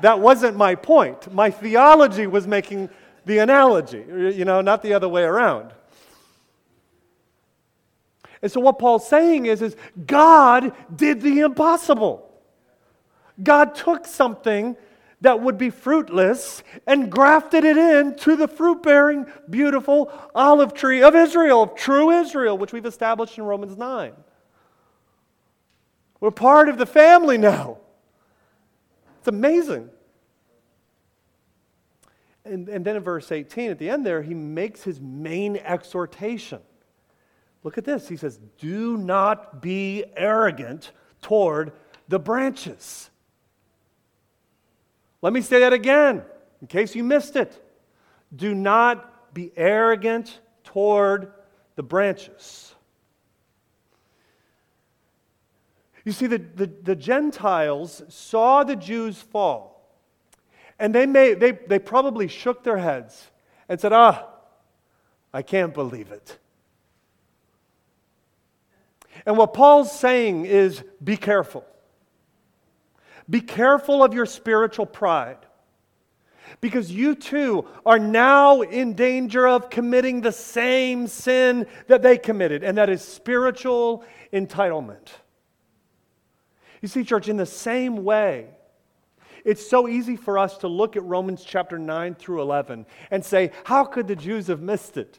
that 0.00 0.20
wasn't 0.20 0.56
my 0.56 0.74
point. 0.74 1.32
My 1.32 1.50
theology 1.50 2.26
was 2.26 2.46
making 2.46 2.90
the 3.24 3.38
analogy, 3.38 4.04
you 4.08 4.44
know, 4.44 4.60
not 4.60 4.82
the 4.82 4.92
other 4.92 5.08
way 5.08 5.22
around. 5.22 5.72
And 8.42 8.52
so 8.52 8.60
what 8.60 8.78
Paul's 8.78 9.08
saying 9.08 9.46
is, 9.46 9.62
is 9.62 9.74
God 10.06 10.72
did 10.94 11.22
the 11.22 11.40
impossible. 11.40 12.30
God 13.42 13.74
took 13.74 14.06
something 14.06 14.76
that 15.22 15.40
would 15.40 15.56
be 15.56 15.70
fruitless 15.70 16.62
and 16.86 17.10
grafted 17.10 17.64
it 17.64 17.78
into 17.78 18.36
the 18.36 18.46
fruit 18.46 18.82
bearing, 18.82 19.24
beautiful 19.48 20.12
olive 20.34 20.74
tree 20.74 21.02
of 21.02 21.14
Israel, 21.14 21.62
of 21.62 21.74
true 21.74 22.10
Israel, 22.10 22.58
which 22.58 22.74
we've 22.74 22.84
established 22.84 23.38
in 23.38 23.44
Romans 23.44 23.78
9. 23.78 24.12
We're 26.24 26.30
part 26.30 26.70
of 26.70 26.78
the 26.78 26.86
family 26.86 27.36
now. 27.36 27.76
It's 29.18 29.28
amazing. 29.28 29.90
And, 32.46 32.66
and 32.66 32.82
then 32.82 32.96
in 32.96 33.02
verse 33.02 33.30
18, 33.30 33.70
at 33.70 33.78
the 33.78 33.90
end 33.90 34.06
there, 34.06 34.22
he 34.22 34.32
makes 34.32 34.82
his 34.82 35.02
main 35.02 35.58
exhortation. 35.58 36.60
Look 37.62 37.76
at 37.76 37.84
this. 37.84 38.08
He 38.08 38.16
says, 38.16 38.40
Do 38.56 38.96
not 38.96 39.60
be 39.60 40.06
arrogant 40.16 40.92
toward 41.20 41.72
the 42.08 42.18
branches. 42.18 43.10
Let 45.20 45.34
me 45.34 45.42
say 45.42 45.60
that 45.60 45.74
again, 45.74 46.22
in 46.62 46.68
case 46.68 46.94
you 46.94 47.04
missed 47.04 47.36
it. 47.36 47.62
Do 48.34 48.54
not 48.54 49.34
be 49.34 49.52
arrogant 49.56 50.40
toward 50.64 51.34
the 51.76 51.82
branches. 51.82 52.73
You 56.04 56.12
see, 56.12 56.26
the, 56.26 56.38
the, 56.38 56.66
the, 56.66 56.94
Gentiles 56.94 58.02
saw 58.08 58.62
the 58.62 58.76
Jews 58.76 59.20
fall, 59.22 59.88
and 60.78 60.94
they, 60.94 61.06
may, 61.06 61.32
they, 61.32 61.52
they 61.52 61.78
probably 61.78 62.28
shook 62.28 62.62
their 62.62 62.76
heads 62.76 63.30
and 63.68 63.80
said, 63.80 63.92
Ah, 63.92 64.26
I 65.32 65.40
can't 65.42 65.72
believe 65.72 66.12
it. 66.12 66.38
And 69.24 69.38
what 69.38 69.54
Paul's 69.54 69.90
saying 69.98 70.44
is 70.44 70.82
be 71.02 71.16
careful. 71.16 71.64
Be 73.28 73.40
careful 73.40 74.04
of 74.04 74.12
your 74.12 74.26
spiritual 74.26 74.84
pride. 74.84 75.38
Because 76.60 76.92
you 76.92 77.14
too 77.14 77.66
are 77.86 77.98
now 77.98 78.60
in 78.60 78.94
danger 78.94 79.48
of 79.48 79.70
committing 79.70 80.20
the 80.20 80.32
same 80.32 81.06
sin 81.06 81.66
that 81.88 82.02
they 82.02 82.18
committed, 82.18 82.62
and 82.62 82.76
that 82.78 82.90
is 82.90 83.02
spiritual 83.02 84.04
entitlement. 84.32 85.08
You 86.84 86.88
see, 86.88 87.02
church, 87.02 87.30
in 87.30 87.38
the 87.38 87.46
same 87.46 88.04
way, 88.04 88.48
it's 89.42 89.66
so 89.66 89.88
easy 89.88 90.16
for 90.16 90.38
us 90.38 90.58
to 90.58 90.68
look 90.68 90.96
at 90.96 91.04
Romans 91.04 91.42
chapter 91.42 91.78
9 91.78 92.14
through 92.14 92.42
11 92.42 92.84
and 93.10 93.24
say, 93.24 93.52
How 93.64 93.86
could 93.86 94.06
the 94.06 94.14
Jews 94.14 94.48
have 94.48 94.60
missed 94.60 94.98
it? 94.98 95.18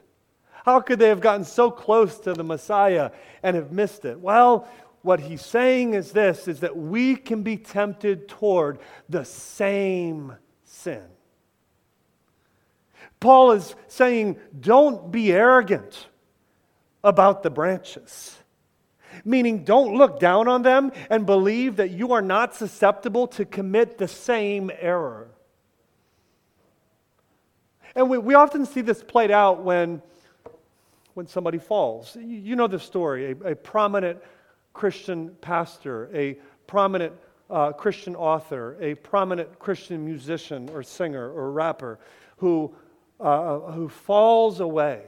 How 0.63 0.79
could 0.79 0.99
they 0.99 1.09
have 1.09 1.21
gotten 1.21 1.43
so 1.43 1.71
close 1.71 2.19
to 2.19 2.33
the 2.33 2.43
Messiah 2.43 3.09
and 3.41 3.55
have 3.55 3.71
missed 3.71 4.05
it? 4.05 4.19
Well, 4.19 4.67
what 5.01 5.19
he's 5.19 5.43
saying 5.43 5.95
is 5.95 6.11
this 6.11 6.47
is 6.47 6.59
that 6.59 6.77
we 6.77 7.15
can 7.15 7.41
be 7.41 7.57
tempted 7.57 8.27
toward 8.27 8.77
the 9.09 9.25
same 9.25 10.35
sin. 10.65 11.01
Paul 13.19 13.53
is 13.53 13.73
saying, 13.87 14.37
don't 14.59 15.11
be 15.11 15.33
arrogant 15.33 16.09
about 17.03 17.41
the 17.41 17.49
branches. 17.49 18.37
Meaning, 19.27 19.63
don't 19.63 19.95
look 19.95 20.19
down 20.19 20.47
on 20.47 20.61
them 20.61 20.91
and 21.09 21.25
believe 21.25 21.77
that 21.77 21.89
you 21.89 22.13
are 22.13 22.21
not 22.21 22.53
susceptible 22.53 23.25
to 23.29 23.43
commit 23.43 23.97
the 23.97 24.07
same 24.07 24.69
error. 24.79 25.29
And 27.95 28.07
we, 28.07 28.19
we 28.19 28.35
often 28.35 28.67
see 28.67 28.81
this 28.81 29.01
played 29.01 29.31
out 29.31 29.63
when, 29.63 30.01
when 31.15 31.25
somebody 31.25 31.57
falls. 31.57 32.15
You, 32.15 32.37
you 32.37 32.55
know 32.55 32.67
the 32.67 32.79
story 32.79 33.31
a, 33.31 33.51
a, 33.51 33.55
prominent 33.55 34.19
Christian 34.73 35.35
pastor, 35.41 36.11
a 36.13 36.37
prominent 36.67 37.13
uh, 37.49 37.71
Christian 37.71 38.15
author, 38.15 38.77
a 38.79 38.93
prominent 38.93 39.57
Christian 39.57 40.05
musician 40.05 40.69
or 40.69 40.83
singer 40.83 41.31
or 41.31 41.51
rapper 41.51 41.99
who, 42.37 42.75
uh, 43.19 43.59
who 43.59 43.89
falls 43.89 44.59
away 44.59 45.01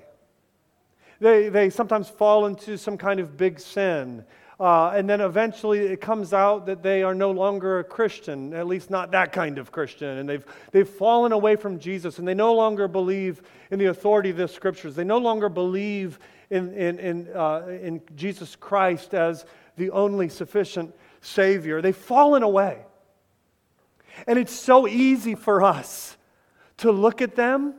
they, 1.20 1.50
they 1.50 1.70
sometimes 1.70 2.10
fall 2.10 2.46
into 2.46 2.78
some 2.78 2.98
kind 2.98 3.20
of 3.20 3.38
big 3.38 3.60
sin. 3.60 4.24
Uh, 4.60 4.90
and 4.90 5.08
then 5.08 5.22
eventually 5.22 5.80
it 5.80 6.02
comes 6.02 6.34
out 6.34 6.66
that 6.66 6.82
they 6.82 7.04
are 7.04 7.14
no 7.14 7.30
longer 7.30 7.80
a 7.80 7.84
Christian, 7.84 8.54
at 8.54 8.66
least 8.66 8.90
not 8.90 9.12
that 9.12 9.32
kind 9.32 9.60
of 9.60 9.72
Christian. 9.72 10.18
And 10.18 10.28
they've, 10.28 10.46
they've 10.72 10.88
fallen 10.88 11.32
away 11.32 11.56
from 11.56 11.80
Jesus 11.80 12.18
and 12.18 12.28
they 12.28 12.34
no 12.34 12.54
longer 12.54 12.88
believe 12.88 13.42
in 13.70 13.78
the 13.78 13.86
authority 13.86 14.32
of 14.32 14.38
the 14.38 14.48
scriptures. 14.48 14.96
They 14.96 15.04
no 15.04 15.20
longer 15.20 15.48
believe 15.48 16.18
in, 16.50 16.74
in, 16.74 17.00
in, 17.00 17.28
uh, 17.36 17.68
in 17.68 18.02
Jesus 18.16 18.56
Christ 18.56 19.14
as 19.14 19.46
the 19.76 19.92
only 19.92 20.28
sufficient 20.28 20.96
Savior. 21.22 21.82
They've 21.82 21.96
fallen 21.96 22.42
away. 22.42 22.84
And 24.26 24.40
it's 24.40 24.54
so 24.54 24.88
easy 24.88 25.36
for 25.36 25.64
us 25.64 26.18
to 26.78 26.92
look 26.92 27.22
at 27.22 27.36
them 27.36 27.76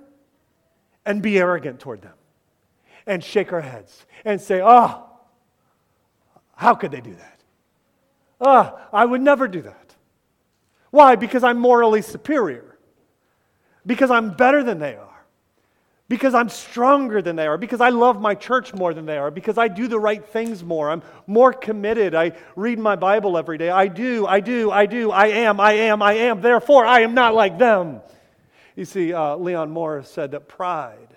and 1.04 1.20
be 1.22 1.38
arrogant 1.38 1.80
toward 1.80 2.02
them 2.02 2.17
and 3.08 3.24
shake 3.24 3.52
our 3.52 3.62
heads 3.62 4.06
and 4.24 4.40
say, 4.40 4.60
Oh, 4.62 5.04
how 6.54 6.74
could 6.74 6.92
they 6.92 7.00
do 7.00 7.14
that? 7.14 7.40
Oh, 8.40 8.78
I 8.92 9.04
would 9.04 9.22
never 9.22 9.48
do 9.48 9.62
that. 9.62 9.96
Why? 10.90 11.16
Because 11.16 11.42
I'm 11.42 11.58
morally 11.58 12.02
superior. 12.02 12.78
Because 13.84 14.10
I'm 14.10 14.34
better 14.34 14.62
than 14.62 14.78
they 14.78 14.94
are. 14.94 15.06
Because 16.08 16.34
I'm 16.34 16.48
stronger 16.48 17.20
than 17.20 17.36
they 17.36 17.46
are. 17.46 17.58
Because 17.58 17.80
I 17.80 17.90
love 17.90 18.20
my 18.20 18.34
church 18.34 18.72
more 18.72 18.94
than 18.94 19.06
they 19.06 19.18
are. 19.18 19.30
Because 19.30 19.58
I 19.58 19.68
do 19.68 19.88
the 19.88 19.98
right 19.98 20.24
things 20.24 20.62
more. 20.62 20.90
I'm 20.90 21.02
more 21.26 21.52
committed. 21.52 22.14
I 22.14 22.32
read 22.56 22.78
my 22.78 22.96
Bible 22.96 23.36
every 23.36 23.58
day. 23.58 23.70
I 23.70 23.88
do, 23.88 24.26
I 24.26 24.40
do, 24.40 24.70
I 24.70 24.86
do. 24.86 25.10
I 25.10 25.26
am, 25.26 25.60
I 25.60 25.72
am, 25.72 26.00
I 26.00 26.14
am. 26.14 26.40
Therefore, 26.40 26.86
I 26.86 27.00
am 27.00 27.14
not 27.14 27.34
like 27.34 27.58
them. 27.58 28.00
You 28.76 28.84
see, 28.84 29.12
uh, 29.12 29.36
Leon 29.36 29.70
Morris 29.70 30.08
said 30.08 30.30
that 30.30 30.48
pride 30.48 31.07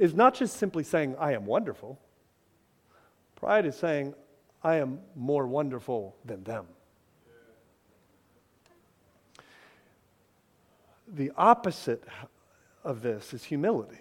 is 0.00 0.14
not 0.14 0.34
just 0.34 0.56
simply 0.56 0.82
saying, 0.82 1.14
I 1.20 1.34
am 1.34 1.44
wonderful. 1.44 2.00
Pride 3.36 3.66
is 3.66 3.76
saying, 3.76 4.14
I 4.64 4.76
am 4.76 4.98
more 5.14 5.46
wonderful 5.46 6.16
than 6.24 6.42
them. 6.42 6.66
The 11.06 11.30
opposite 11.36 12.02
of 12.82 13.02
this 13.02 13.34
is 13.34 13.44
humility. 13.44 14.00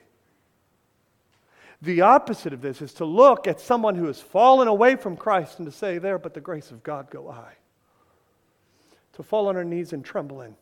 The 1.81 1.99
opposite 2.01 2.53
of 2.53 2.62
this 2.62 2.81
is 2.81 2.93
to 2.93 3.05
look 3.05 3.45
at 3.45 3.59
someone 3.59 3.95
who 3.95 4.05
has 4.05 4.21
fallen 4.21 4.69
away 4.69 4.95
from 4.95 5.17
Christ 5.17 5.59
and 5.59 5.65
to 5.65 5.71
say, 5.71 5.97
There, 5.97 6.17
but 6.17 6.33
the 6.33 6.41
grace 6.41 6.71
of 6.71 6.81
God 6.81 7.12
go 7.12 7.29
I. 7.29 7.53
To 9.13 9.23
fall 9.23 9.49
on 9.49 9.57
our 9.57 9.65
knees 9.65 9.91
in 9.91 10.01
trembling. 10.01 10.55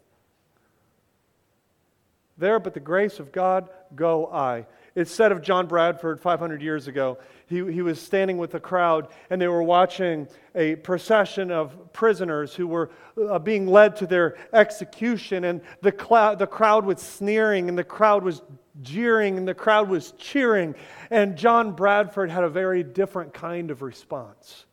There, 2.40 2.60
but 2.60 2.74
the 2.74 2.80
grace 2.80 3.20
of 3.20 3.32
God 3.32 3.70
go 3.96 4.28
I. 4.32 4.66
It's 4.98 5.12
said 5.12 5.32
of 5.32 5.44
John 5.44 5.68
Bradford 5.68 6.20
500 6.20 6.60
years 6.60 6.88
ago. 6.88 7.20
He, 7.46 7.58
he 7.72 7.84
was 7.84 8.02
standing 8.02 8.40
with 8.40 8.56
a 8.56 8.60
crowd, 8.60 9.10
and 9.30 9.40
they 9.40 9.48
were 9.48 9.62
watching 9.62 10.28
a 10.56 10.78
procession 10.78 11.52
of 11.52 11.94
prisoners 11.94 12.56
who 12.56 12.66
were 12.66 12.90
uh, 13.30 13.38
being 13.38 13.68
led 13.68 13.96
to 13.98 14.08
their 14.08 14.38
execution. 14.54 15.44
And 15.44 15.62
the, 15.84 15.94
cl- 15.96 16.36
the 16.36 16.48
crowd 16.48 16.84
was 16.84 17.00
sneering, 17.00 17.70
and 17.70 17.78
the 17.78 17.84
crowd 17.84 18.24
was 18.24 18.42
jeering, 18.82 19.38
and 19.38 19.48
the 19.48 19.54
crowd 19.54 19.88
was 19.88 20.14
cheering. 20.14 20.74
And 21.12 21.38
John 21.38 21.74
Bradford 21.74 22.32
had 22.32 22.44
a 22.44 22.50
very 22.50 22.82
different 22.82 23.36
kind 23.36 23.70
of 23.70 23.84
response. 23.84 24.66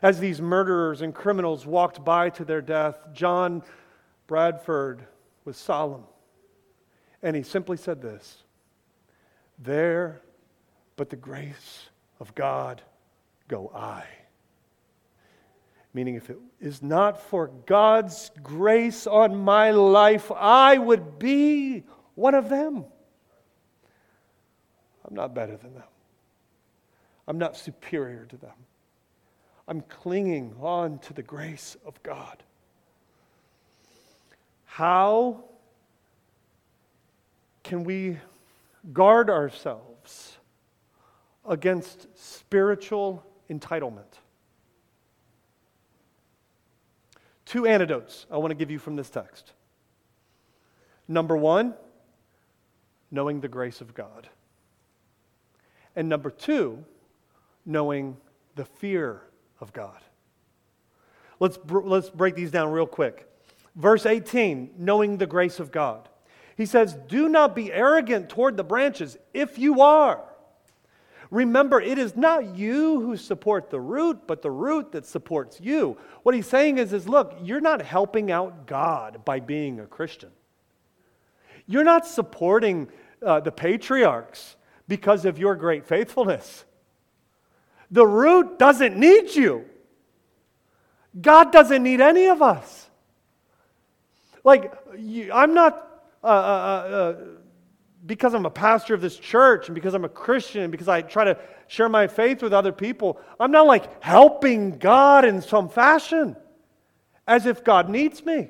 As 0.00 0.18
these 0.18 0.40
murderers 0.40 1.02
and 1.02 1.14
criminals 1.14 1.66
walked 1.66 2.02
by 2.02 2.30
to 2.30 2.44
their 2.46 2.62
death, 2.62 2.96
John 3.12 3.62
Bradford 4.28 5.06
was 5.44 5.58
solemn. 5.58 6.04
And 7.22 7.34
he 7.34 7.42
simply 7.42 7.76
said 7.76 8.02
this 8.02 8.42
There, 9.58 10.20
but 10.96 11.10
the 11.10 11.16
grace 11.16 11.88
of 12.20 12.34
God 12.34 12.82
go 13.48 13.70
I. 13.74 14.04
Meaning, 15.94 16.16
if 16.16 16.28
it 16.28 16.38
is 16.60 16.82
not 16.82 17.22
for 17.22 17.48
God's 17.64 18.30
grace 18.42 19.06
on 19.06 19.34
my 19.34 19.70
life, 19.70 20.30
I 20.30 20.76
would 20.76 21.18
be 21.18 21.84
one 22.14 22.34
of 22.34 22.50
them. 22.50 22.84
I'm 25.08 25.14
not 25.14 25.34
better 25.34 25.56
than 25.56 25.72
them. 25.72 25.84
I'm 27.26 27.38
not 27.38 27.56
superior 27.56 28.26
to 28.26 28.36
them. 28.36 28.52
I'm 29.68 29.80
clinging 29.80 30.54
on 30.60 30.98
to 31.00 31.12
the 31.12 31.22
grace 31.22 31.76
of 31.84 32.00
God. 32.02 32.42
How 34.64 35.44
can 37.66 37.82
we 37.82 38.16
guard 38.92 39.28
ourselves 39.28 40.36
against 41.44 42.06
spiritual 42.16 43.26
entitlement? 43.50 44.20
Two 47.44 47.66
antidotes 47.66 48.24
I 48.30 48.36
want 48.36 48.52
to 48.52 48.54
give 48.54 48.70
you 48.70 48.78
from 48.78 48.94
this 48.94 49.10
text. 49.10 49.52
Number 51.08 51.36
one, 51.36 51.74
knowing 53.10 53.40
the 53.40 53.48
grace 53.48 53.80
of 53.80 53.94
God. 53.94 54.28
And 55.96 56.08
number 56.08 56.30
two, 56.30 56.84
knowing 57.64 58.16
the 58.54 58.64
fear 58.64 59.22
of 59.60 59.72
God. 59.72 59.98
Let's, 61.40 61.58
let's 61.68 62.10
break 62.10 62.36
these 62.36 62.52
down 62.52 62.70
real 62.70 62.86
quick. 62.86 63.28
Verse 63.74 64.06
18, 64.06 64.74
knowing 64.78 65.16
the 65.16 65.26
grace 65.26 65.58
of 65.58 65.72
God. 65.72 66.08
He 66.56 66.66
says, 66.66 66.94
Do 67.06 67.28
not 67.28 67.54
be 67.54 67.72
arrogant 67.72 68.28
toward 68.28 68.56
the 68.56 68.64
branches. 68.64 69.16
If 69.34 69.58
you 69.58 69.82
are, 69.82 70.22
remember 71.30 71.80
it 71.80 71.98
is 71.98 72.16
not 72.16 72.56
you 72.56 73.00
who 73.00 73.16
support 73.16 73.70
the 73.70 73.80
root, 73.80 74.26
but 74.26 74.42
the 74.42 74.50
root 74.50 74.92
that 74.92 75.04
supports 75.04 75.60
you. 75.60 75.98
What 76.22 76.34
he's 76.34 76.48
saying 76.48 76.78
is, 76.78 76.92
is 76.92 77.08
look, 77.08 77.36
you're 77.42 77.60
not 77.60 77.82
helping 77.82 78.30
out 78.30 78.66
God 78.66 79.24
by 79.24 79.40
being 79.40 79.80
a 79.80 79.86
Christian. 79.86 80.30
You're 81.66 81.84
not 81.84 82.06
supporting 82.06 82.88
uh, 83.22 83.40
the 83.40 83.52
patriarchs 83.52 84.56
because 84.88 85.24
of 85.24 85.38
your 85.38 85.56
great 85.56 85.84
faithfulness. 85.86 86.64
The 87.90 88.06
root 88.06 88.58
doesn't 88.58 88.96
need 88.96 89.34
you. 89.34 89.64
God 91.20 91.52
doesn't 91.52 91.82
need 91.82 92.00
any 92.00 92.26
of 92.26 92.40
us. 92.40 92.88
Like, 94.44 94.72
I'm 95.32 95.54
not 95.54 95.85
uh, 96.26 96.28
uh, 96.28 96.32
uh, 96.32 96.94
uh, 96.94 97.14
because 98.04 98.34
I'm 98.34 98.46
a 98.46 98.50
pastor 98.50 98.94
of 98.94 99.00
this 99.00 99.16
church 99.16 99.68
and 99.68 99.74
because 99.74 99.94
I'm 99.94 100.04
a 100.04 100.08
Christian 100.08 100.62
and 100.62 100.72
because 100.72 100.88
I 100.88 101.02
try 101.02 101.24
to 101.24 101.38
share 101.68 101.88
my 101.88 102.08
faith 102.08 102.42
with 102.42 102.52
other 102.52 102.72
people, 102.72 103.20
I'm 103.38 103.52
not 103.52 103.66
like 103.66 104.02
helping 104.02 104.78
God 104.78 105.24
in 105.24 105.40
some 105.40 105.68
fashion 105.68 106.36
as 107.26 107.46
if 107.46 107.62
God 107.62 107.88
needs 107.88 108.24
me. 108.24 108.48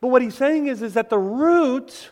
But 0.00 0.08
what 0.08 0.22
he's 0.22 0.34
saying 0.34 0.66
is, 0.66 0.82
is 0.82 0.94
that 0.94 1.10
the 1.10 1.18
root 1.18 2.10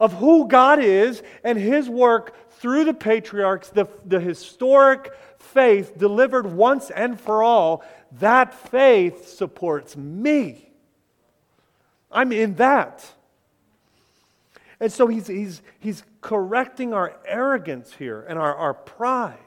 of 0.00 0.12
who 0.14 0.48
God 0.48 0.80
is 0.80 1.22
and 1.44 1.58
his 1.58 1.88
work 1.88 2.50
through 2.52 2.84
the 2.84 2.94
patriarchs, 2.94 3.68
the, 3.68 3.86
the 4.04 4.20
historic 4.20 5.12
faith 5.38 5.98
delivered 5.98 6.46
once 6.46 6.90
and 6.90 7.20
for 7.20 7.42
all, 7.42 7.84
that 8.12 8.54
faith 8.54 9.28
supports 9.28 9.96
me. 9.96 10.71
I'm 12.12 12.32
in 12.32 12.54
that. 12.56 13.04
And 14.80 14.92
so 14.92 15.06
he's, 15.06 15.28
he's, 15.28 15.62
he's 15.78 16.02
correcting 16.20 16.92
our 16.92 17.16
arrogance 17.24 17.92
here 17.92 18.24
and 18.28 18.38
our, 18.38 18.54
our 18.54 18.74
pride. 18.74 19.38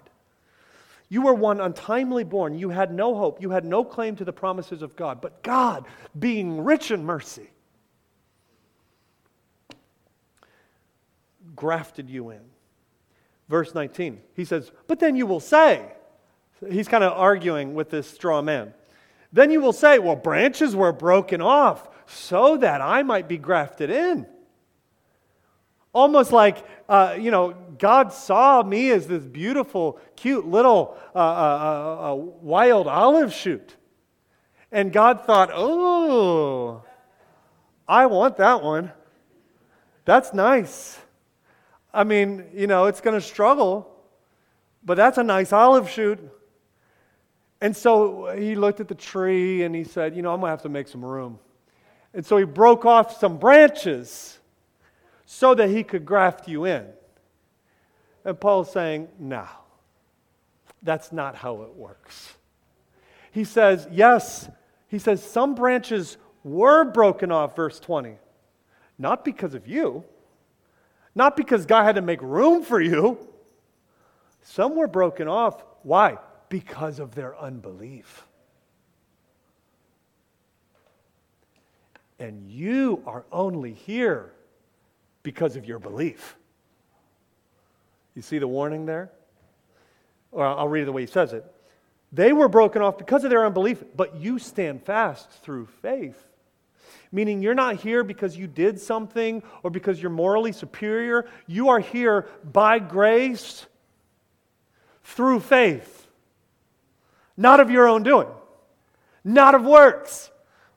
You 1.09 1.21
were 1.21 1.33
one 1.33 1.61
untimely 1.61 2.23
born. 2.23 2.57
You 2.57 2.69
had 2.69 2.91
no 2.93 3.15
hope. 3.15 3.41
You 3.41 3.51
had 3.51 3.65
no 3.65 3.83
claim 3.83 4.15
to 4.15 4.25
the 4.25 4.33
promises 4.33 4.81
of 4.81 4.95
God. 4.95 5.21
But 5.21 5.43
God, 5.43 5.85
being 6.17 6.63
rich 6.63 6.89
in 6.89 7.05
mercy, 7.05 7.49
grafted 11.55 12.09
you 12.09 12.31
in. 12.31 12.41
Verse 13.47 13.75
19, 13.75 14.21
he 14.35 14.45
says, 14.45 14.71
But 14.87 14.99
then 14.99 15.15
you 15.15 15.27
will 15.27 15.39
say, 15.39 15.85
he's 16.67 16.87
kind 16.87 17.03
of 17.03 17.13
arguing 17.13 17.75
with 17.75 17.89
this 17.89 18.09
straw 18.09 18.41
man. 18.41 18.73
Then 19.35 19.51
you 19.51 19.59
will 19.59 19.73
say, 19.73 19.99
Well, 19.99 20.15
branches 20.15 20.77
were 20.77 20.93
broken 20.93 21.41
off 21.41 21.89
so 22.07 22.55
that 22.55 22.79
I 22.79 23.03
might 23.03 23.27
be 23.27 23.37
grafted 23.37 23.89
in. 23.89 24.25
Almost 25.91 26.31
like, 26.31 26.65
uh, 26.87 27.17
you 27.19 27.31
know, 27.31 27.53
God 27.77 28.13
saw 28.13 28.63
me 28.63 28.91
as 28.91 29.07
this 29.07 29.25
beautiful, 29.25 29.99
cute 30.15 30.47
little 30.47 30.97
uh, 31.13 31.17
uh, 31.17 31.21
uh, 31.21 32.11
uh 32.11 32.15
wild 32.15 32.87
olive 32.87 33.33
shoot. 33.33 33.75
And 34.71 34.93
God 34.93 35.25
thought, 35.25 35.49
oh, 35.53 36.83
I 37.89 38.05
want 38.05 38.37
that 38.37 38.63
one. 38.63 38.93
That's 40.05 40.33
nice. 40.33 40.97
I 41.93 42.05
mean, 42.05 42.45
you 42.53 42.67
know, 42.67 42.85
it's 42.85 43.01
going 43.01 43.19
to 43.19 43.25
struggle, 43.25 43.93
but 44.81 44.95
that's 44.95 45.17
a 45.17 45.23
nice 45.23 45.51
olive 45.51 45.89
shoot. 45.89 46.19
And 47.65 47.75
so 47.75 48.31
he 48.37 48.53
looked 48.53 48.79
at 48.79 48.87
the 48.87 48.93
tree 48.93 49.63
and 49.63 49.73
he 49.73 49.83
said, 49.83 50.15
You 50.15 50.21
know, 50.21 50.31
I'm 50.31 50.39
going 50.39 50.49
to 50.49 50.51
have 50.51 50.61
to 50.61 50.69
make 50.69 50.87
some 50.87 51.03
room. 51.03 51.39
And 52.13 52.23
so 52.23 52.37
he 52.37 52.43
broke 52.43 52.85
off 52.85 53.19
some 53.19 53.39
branches 53.39 54.37
so 55.25 55.55
that 55.55 55.71
he 55.71 55.83
could 55.83 56.05
graft 56.05 56.47
you 56.47 56.65
in. 56.65 56.85
And 58.23 58.39
Paul's 58.39 58.71
saying, 58.71 59.07
No, 59.17 59.47
that's 60.83 61.11
not 61.11 61.35
how 61.35 61.63
it 61.63 61.73
works. 61.73 62.35
He 63.31 63.43
says, 63.43 63.87
Yes, 63.89 64.47
he 64.87 64.99
says, 64.99 65.23
some 65.23 65.55
branches 65.55 66.17
were 66.43 66.83
broken 66.83 67.31
off, 67.31 67.55
verse 67.55 67.79
20. 67.79 68.19
Not 68.99 69.25
because 69.25 69.55
of 69.55 69.67
you, 69.67 70.03
not 71.15 71.35
because 71.35 71.65
God 71.65 71.85
had 71.85 71.95
to 71.95 72.03
make 72.03 72.21
room 72.21 72.61
for 72.61 72.79
you. 72.79 73.17
Some 74.43 74.75
were 74.75 74.87
broken 74.87 75.27
off. 75.27 75.63
Why? 75.81 76.19
Because 76.55 76.99
of 76.99 77.13
their 77.15 77.37
unbelief. 77.37 78.25
And 82.17 82.49
you 82.49 83.03
are 83.05 83.25
only 83.29 83.73
here 83.73 84.31
because 85.21 85.57
of 85.57 85.65
your 85.65 85.79
belief. 85.79 86.37
You 88.15 88.21
see 88.21 88.37
the 88.37 88.47
warning 88.47 88.85
there? 88.85 89.11
Or 90.31 90.45
I'll 90.45 90.69
read 90.69 90.83
it 90.83 90.85
the 90.85 90.93
way 90.93 91.01
he 91.01 91.07
says 91.07 91.33
it. 91.33 91.43
They 92.13 92.31
were 92.31 92.47
broken 92.47 92.81
off 92.81 92.97
because 92.97 93.25
of 93.25 93.31
their 93.31 93.45
unbelief, 93.45 93.83
but 93.93 94.15
you 94.15 94.39
stand 94.39 94.81
fast 94.81 95.29
through 95.29 95.65
faith. 95.81 96.23
Meaning, 97.11 97.41
you're 97.41 97.53
not 97.53 97.81
here 97.81 98.01
because 98.01 98.37
you 98.37 98.47
did 98.47 98.79
something 98.79 99.43
or 99.61 99.69
because 99.69 100.01
you're 100.01 100.09
morally 100.09 100.53
superior. 100.53 101.27
You 101.47 101.67
are 101.67 101.81
here 101.81 102.29
by 102.49 102.79
grace 102.79 103.65
through 105.03 105.41
faith, 105.41 106.04
not 107.37 107.59
of 107.59 107.69
your 107.69 107.87
own 107.87 108.03
doing, 108.03 108.27
not 109.23 109.55
of 109.55 109.63
works, 109.63 110.31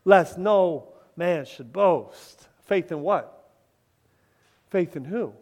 lest 0.04 0.38
no 0.38 0.88
man 1.16 1.44
should 1.44 1.72
boast. 1.72 2.48
Faith 2.64 2.92
in 2.92 3.00
what? 3.00 3.50
Faith 4.70 4.96
in 4.96 5.04
who? 5.04 5.32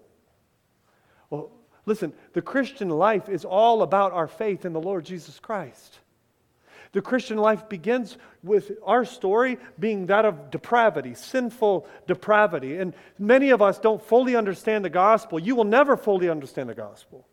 Well, 1.31 1.51
listen, 1.85 2.13
the 2.33 2.43
Christian 2.43 2.89
life 2.89 3.29
is 3.29 3.45
all 3.45 3.83
about 3.83 4.13
our 4.13 4.29
faith 4.29 4.65
in 4.65 4.73
the 4.73 4.81
Lord 4.81 5.05
Jesus 5.05 5.39
Christ. 5.39 5.99
The 6.93 7.03
Christian 7.03 7.37
life 7.37 7.69
begins 7.69 8.17
with 8.43 8.73
our 8.85 9.05
story 9.05 9.59
being 9.79 10.07
that 10.07 10.25
of 10.25 10.51
depravity, 10.51 11.15
sinful 11.15 11.87
depravity. 12.07 12.79
And 12.79 12.95
many 13.19 13.51
of 13.51 13.61
us 13.61 13.79
don't 13.79 14.03
fully 14.03 14.37
understand 14.37 14.85
the 14.85 14.91
gospel. 14.91 15.39
You 15.39 15.57
will 15.57 15.65
never 15.65 15.97
fully 15.97 16.31
understand 16.31 16.69
the 16.69 16.75
gospel 16.75 17.27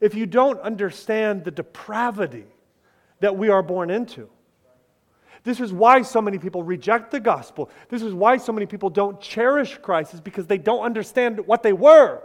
if 0.00 0.14
you 0.14 0.26
don't 0.26 0.60
understand 0.60 1.44
the 1.44 1.50
depravity 1.50 2.44
that 3.20 3.36
we 3.36 3.48
are 3.48 3.62
born 3.62 3.90
into. 3.90 4.28
This 5.44 5.60
is 5.60 5.72
why 5.72 6.02
so 6.02 6.20
many 6.20 6.38
people 6.38 6.62
reject 6.62 7.12
the 7.12 7.20
gospel. 7.20 7.70
This 7.88 8.02
is 8.02 8.12
why 8.12 8.36
so 8.36 8.52
many 8.52 8.66
people 8.66 8.90
don't 8.90 9.20
cherish 9.20 9.78
Christ, 9.78 10.12
is 10.12 10.20
because 10.20 10.46
they 10.46 10.58
don't 10.58 10.82
understand 10.82 11.46
what 11.46 11.62
they 11.62 11.72
were. 11.72 12.20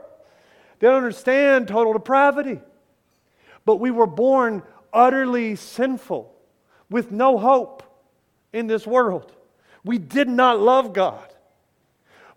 They 0.80 0.88
don't 0.88 0.98
understand 0.98 1.68
total 1.68 1.94
depravity. 1.94 2.60
But 3.64 3.76
we 3.76 3.92
were 3.92 4.08
born 4.08 4.64
utterly 4.92 5.56
sinful 5.56 6.34
with 6.90 7.12
no 7.12 7.38
hope 7.38 7.84
in 8.52 8.66
this 8.66 8.88
world. 8.88 9.32
We 9.84 10.00
did 10.00 10.28
not 10.28 10.60
love 10.60 10.94
God. 10.94 11.28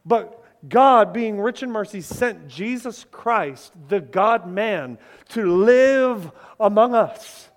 But 0.04 0.42
God, 0.68 1.12
being 1.12 1.40
rich 1.40 1.62
in 1.62 1.70
mercy, 1.70 2.00
sent 2.02 2.48
Jesus 2.48 3.06
Christ, 3.10 3.72
the 3.88 4.00
God 4.00 4.46
man, 4.46 4.98
to 5.30 5.50
live 5.64 6.30
among 6.60 6.94
us. 6.94 7.48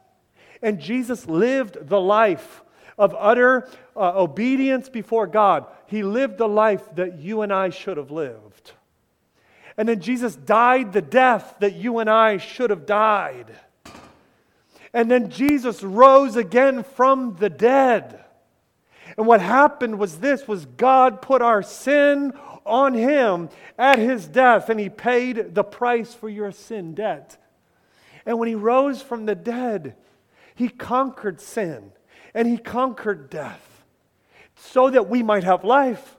And 0.62 0.80
Jesus 0.80 1.28
lived 1.28 1.88
the 1.88 2.00
life 2.00 2.63
of 2.98 3.15
utter 3.17 3.67
uh, 3.96 4.22
obedience 4.22 4.89
before 4.89 5.28
God. 5.28 5.65
He 5.86 6.04
lived 6.04 6.38
the 6.38 6.48
life 6.48 6.84
that 6.96 7.20
you 7.20 7.41
and 7.41 7.54
I 7.54 7.70
should 7.70 7.98
have 7.98 8.12
lived. 8.12 8.72
And 9.78 9.88
then 9.88 10.02
Jesus 10.02 10.36
died 10.36 10.91
the 10.91 11.02
death 11.02 11.56
that 11.60 11.76
you 11.76 12.00
and 12.00 12.10
I 12.10 12.38
should 12.38 12.72
have 12.72 12.86
died. 12.86 13.56
And 14.93 15.12
then 15.12 15.30
Jesus 15.30 15.84
rose 15.84 16.36
again 16.36 16.84
from 16.84 17.36
the 17.36 17.50
dead. 17.50 18.24
And 19.15 19.28
what 19.28 19.41
happened 19.41 20.00
was 20.00 20.20
this 20.20 20.48
was 20.48 20.65
God 20.65 21.22
put 21.22 21.41
our 21.41 21.62
sin 21.62 22.34
on 22.65 22.93
him 22.96 23.50
at 23.78 24.00
his 24.00 24.28
death 24.28 24.70
and 24.70 24.80
he 24.80 24.89
paid 24.89 25.54
the 25.54 25.63
price 25.63 26.13
for 26.13 26.30
your 26.30 26.52
sin 26.52 26.96
debt. 26.96 27.38
And 28.26 28.39
when 28.39 28.48
he 28.48 28.56
rose 28.56 29.02
from 29.02 29.26
the 29.26 29.36
dead, 29.36 29.96
he 30.58 30.70
conquered 30.70 31.39
sin 31.39 31.91
and 32.34 32.48
he 32.48 32.58
conquered 32.58 33.30
death 33.30 33.86
so 34.56 34.89
that 34.89 35.08
we 35.08 35.22
might 35.22 35.43
have 35.43 35.63
life. 35.63 36.17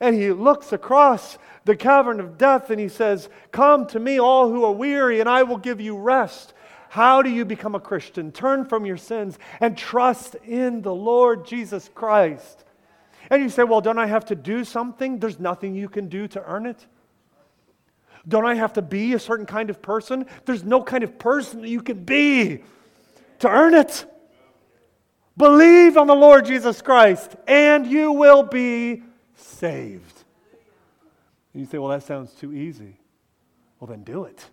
And 0.00 0.16
he 0.16 0.32
looks 0.32 0.72
across 0.72 1.36
the 1.66 1.76
cavern 1.76 2.18
of 2.18 2.38
death 2.38 2.70
and 2.70 2.80
he 2.80 2.88
says, 2.88 3.28
Come 3.52 3.86
to 3.88 4.00
me, 4.00 4.18
all 4.18 4.48
who 4.50 4.64
are 4.64 4.72
weary, 4.72 5.20
and 5.20 5.28
I 5.28 5.42
will 5.42 5.58
give 5.58 5.78
you 5.78 5.94
rest. 5.94 6.54
How 6.88 7.20
do 7.20 7.28
you 7.28 7.44
become 7.44 7.74
a 7.74 7.80
Christian? 7.80 8.32
Turn 8.32 8.64
from 8.64 8.86
your 8.86 8.96
sins 8.96 9.38
and 9.60 9.76
trust 9.76 10.36
in 10.36 10.80
the 10.80 10.94
Lord 10.94 11.44
Jesus 11.44 11.90
Christ. 11.94 12.64
And 13.28 13.42
you 13.42 13.50
say, 13.50 13.64
Well, 13.64 13.82
don't 13.82 13.98
I 13.98 14.06
have 14.06 14.24
to 14.26 14.34
do 14.34 14.64
something? 14.64 15.18
There's 15.18 15.38
nothing 15.38 15.74
you 15.74 15.90
can 15.90 16.08
do 16.08 16.28
to 16.28 16.42
earn 16.46 16.64
it. 16.64 16.86
Don't 18.26 18.46
I 18.46 18.54
have 18.54 18.72
to 18.72 18.82
be 18.82 19.12
a 19.12 19.18
certain 19.18 19.44
kind 19.44 19.68
of 19.68 19.82
person? 19.82 20.24
There's 20.46 20.64
no 20.64 20.82
kind 20.82 21.04
of 21.04 21.18
person 21.18 21.60
that 21.60 21.68
you 21.68 21.82
can 21.82 22.04
be 22.04 22.62
to 23.40 23.48
earn 23.48 23.74
it. 23.74 24.06
Believe 25.36 25.96
on 25.96 26.06
the 26.06 26.14
Lord 26.14 26.46
Jesus 26.46 26.80
Christ, 26.80 27.36
and 27.46 27.86
you 27.86 28.12
will 28.12 28.42
be 28.42 29.02
saved. 29.34 30.24
And 31.52 31.62
you 31.62 31.66
say, 31.66 31.78
well, 31.78 31.90
that 31.90 32.02
sounds 32.02 32.32
too 32.32 32.52
easy. 32.52 32.96
Well, 33.78 33.88
then 33.88 34.02
do 34.02 34.24
it. 34.24 34.48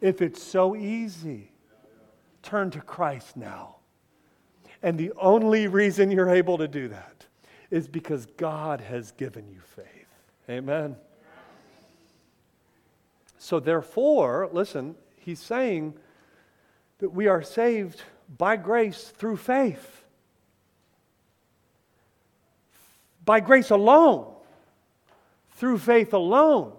If 0.00 0.20
it's 0.20 0.42
so 0.42 0.74
easy, 0.74 1.52
turn 2.42 2.70
to 2.72 2.80
Christ 2.80 3.36
now. 3.36 3.76
And 4.82 4.98
the 4.98 5.12
only 5.16 5.66
reason 5.66 6.10
you're 6.10 6.34
able 6.34 6.58
to 6.58 6.68
do 6.68 6.88
that 6.88 7.24
is 7.70 7.88
because 7.88 8.26
God 8.36 8.80
has 8.80 9.12
given 9.12 9.48
you 9.48 9.60
faith. 9.60 9.86
Amen. 10.50 10.96
So, 13.38 13.60
therefore, 13.60 14.48
listen, 14.52 14.94
he's 15.16 15.40
saying 15.40 15.94
that 16.98 17.10
we 17.10 17.26
are 17.26 17.42
saved 17.42 18.02
by 18.36 18.56
grace 18.56 19.12
through 19.16 19.36
faith. 19.36 20.02
By 23.24 23.40
grace 23.40 23.70
alone, 23.70 24.32
through 25.56 25.78
faith 25.78 26.12
alone. 26.12 26.72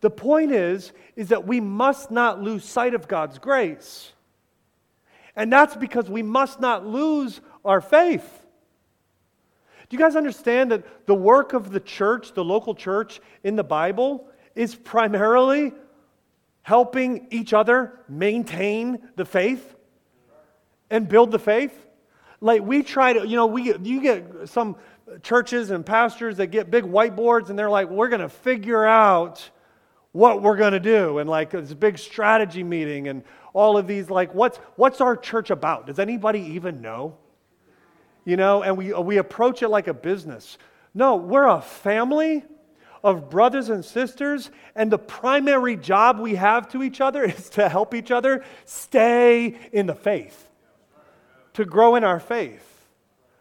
The 0.00 0.10
point 0.10 0.52
is 0.52 0.92
is 1.16 1.28
that 1.28 1.46
we 1.46 1.60
must 1.60 2.10
not 2.10 2.40
lose 2.40 2.64
sight 2.64 2.94
of 2.94 3.08
God's 3.08 3.38
grace. 3.38 4.12
And 5.34 5.52
that's 5.52 5.76
because 5.76 6.08
we 6.08 6.22
must 6.22 6.60
not 6.60 6.86
lose 6.86 7.40
our 7.64 7.80
faith. 7.80 8.46
Do 9.88 9.96
you 9.96 10.02
guys 10.02 10.16
understand 10.16 10.70
that 10.70 11.06
the 11.06 11.14
work 11.14 11.52
of 11.54 11.70
the 11.70 11.80
church, 11.80 12.34
the 12.34 12.44
local 12.44 12.74
church 12.74 13.20
in 13.42 13.56
the 13.56 13.64
Bible, 13.64 14.28
is 14.54 14.74
primarily 14.74 15.72
helping 16.68 17.26
each 17.30 17.54
other 17.54 17.98
maintain 18.10 18.98
the 19.16 19.24
faith 19.24 19.74
and 20.90 21.08
build 21.08 21.30
the 21.30 21.38
faith. 21.38 21.72
Like 22.42 22.60
we 22.60 22.82
try 22.82 23.14
to, 23.14 23.26
you 23.26 23.36
know, 23.36 23.46
we 23.46 23.74
you 23.78 24.02
get 24.02 24.50
some 24.50 24.76
churches 25.22 25.70
and 25.70 25.84
pastors 25.84 26.36
that 26.36 26.48
get 26.48 26.70
big 26.70 26.84
whiteboards 26.84 27.48
and 27.48 27.58
they're 27.58 27.70
like, 27.70 27.88
we're 27.88 28.10
going 28.10 28.20
to 28.20 28.28
figure 28.28 28.84
out 28.84 29.48
what 30.12 30.42
we're 30.42 30.58
going 30.58 30.74
to 30.74 30.80
do 30.80 31.20
and 31.20 31.30
like 31.30 31.52
this 31.52 31.72
big 31.72 31.96
strategy 31.96 32.62
meeting 32.62 33.08
and 33.08 33.24
all 33.54 33.78
of 33.78 33.86
these 33.86 34.10
like 34.10 34.34
what's 34.34 34.58
what's 34.76 35.00
our 35.00 35.16
church 35.16 35.48
about? 35.48 35.86
Does 35.86 35.98
anybody 35.98 36.40
even 36.40 36.82
know? 36.82 37.16
You 38.26 38.36
know, 38.36 38.62
and 38.62 38.76
we 38.76 38.92
we 38.92 39.16
approach 39.16 39.62
it 39.62 39.70
like 39.70 39.88
a 39.88 39.94
business. 39.94 40.58
No, 40.92 41.16
we're 41.16 41.46
a 41.46 41.62
family 41.62 42.44
of 43.02 43.30
brothers 43.30 43.68
and 43.68 43.84
sisters, 43.84 44.50
and 44.74 44.90
the 44.90 44.98
primary 44.98 45.76
job 45.76 46.18
we 46.18 46.34
have 46.34 46.68
to 46.70 46.82
each 46.82 47.00
other 47.00 47.24
is 47.36 47.50
to 47.50 47.68
help 47.68 47.94
each 47.94 48.10
other 48.10 48.44
stay 48.64 49.56
in 49.72 49.86
the 49.86 49.94
faith, 49.94 50.48
to 51.54 51.64
grow 51.64 51.96
in 51.96 52.04
our 52.04 52.20
faith 52.20 52.64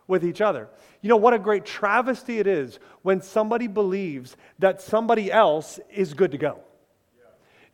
with 0.08 0.24
each 0.26 0.42
other. 0.42 0.70
You 1.02 1.10
know 1.10 1.18
what 1.18 1.34
a 1.34 1.40
great 1.40 1.66
travesty 1.66 2.40
it 2.40 2.48
is 2.48 2.80
when 3.02 3.22
somebody 3.22 3.68
believes 3.68 4.36
that 4.60 4.82
somebody 4.82 5.32
else 5.32 5.80
is 5.94 6.14
good 6.14 6.32
to 6.32 6.38
go. 6.38 6.60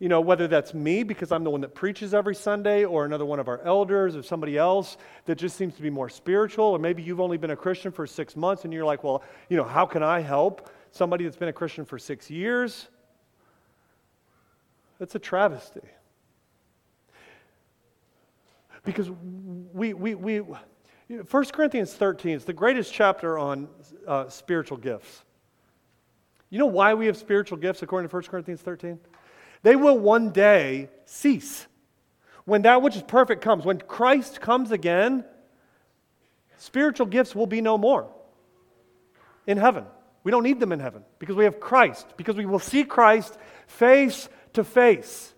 You 0.00 0.08
know, 0.08 0.20
whether 0.20 0.48
that's 0.48 0.74
me 0.74 1.02
because 1.02 1.32
I'm 1.32 1.44
the 1.44 1.50
one 1.50 1.60
that 1.62 1.74
preaches 1.74 2.12
every 2.14 2.34
Sunday, 2.34 2.84
or 2.84 3.04
another 3.04 3.24
one 3.24 3.38
of 3.38 3.48
our 3.48 3.60
elders, 3.62 4.16
or 4.16 4.22
somebody 4.22 4.58
else 4.58 4.96
that 5.24 5.36
just 5.36 5.56
seems 5.56 5.74
to 5.76 5.82
be 5.82 5.88
more 5.88 6.08
spiritual, 6.08 6.66
or 6.66 6.78
maybe 6.78 7.02
you've 7.02 7.20
only 7.20 7.38
been 7.38 7.52
a 7.52 7.56
Christian 7.56 7.92
for 7.92 8.06
six 8.06 8.36
months 8.36 8.64
and 8.64 8.72
you're 8.72 8.84
like, 8.84 9.04
well, 9.04 9.22
you 9.48 9.56
know, 9.56 9.64
how 9.64 9.86
can 9.86 10.02
I 10.02 10.20
help 10.20 10.68
somebody 10.94 11.24
that's 11.24 11.36
been 11.36 11.48
a 11.48 11.52
Christian 11.52 11.84
for 11.84 11.98
six 11.98 12.30
years? 12.30 12.86
That's 14.98 15.14
a 15.14 15.18
travesty. 15.18 15.80
Because 18.84 19.10
we, 19.72 19.92
we, 19.92 20.14
we, 20.14 20.38
1 20.38 21.26
Corinthians 21.46 21.92
13 21.94 22.36
is 22.36 22.44
the 22.44 22.52
greatest 22.52 22.92
chapter 22.92 23.38
on 23.38 23.68
uh, 24.06 24.28
spiritual 24.28 24.76
gifts. 24.78 25.24
You 26.48 26.60
know 26.60 26.66
why 26.66 26.94
we 26.94 27.06
have 27.06 27.16
spiritual 27.16 27.58
gifts 27.58 27.82
according 27.82 28.08
to 28.08 28.14
1 28.14 28.22
Corinthians 28.24 28.60
13? 28.60 28.98
They 29.62 29.74
will 29.74 29.98
one 29.98 30.30
day 30.30 30.90
cease. 31.06 31.66
When 32.44 32.62
that 32.62 32.82
which 32.82 32.94
is 32.94 33.02
perfect 33.02 33.42
comes, 33.42 33.64
when 33.64 33.78
Christ 33.78 34.40
comes 34.40 34.70
again, 34.70 35.24
spiritual 36.58 37.06
gifts 37.06 37.34
will 37.34 37.46
be 37.46 37.60
no 37.60 37.78
more 37.78 38.06
in 39.46 39.56
heaven. 39.56 39.86
We 40.24 40.30
don't 40.30 40.42
need 40.42 40.58
them 40.58 40.72
in 40.72 40.80
heaven 40.80 41.04
because 41.18 41.36
we 41.36 41.44
have 41.44 41.60
Christ, 41.60 42.06
because 42.16 42.36
we 42.36 42.46
will 42.46 42.58
see 42.58 42.82
Christ 42.82 43.36
face 43.66 44.28
to 44.54 44.64
face. 44.64 45.32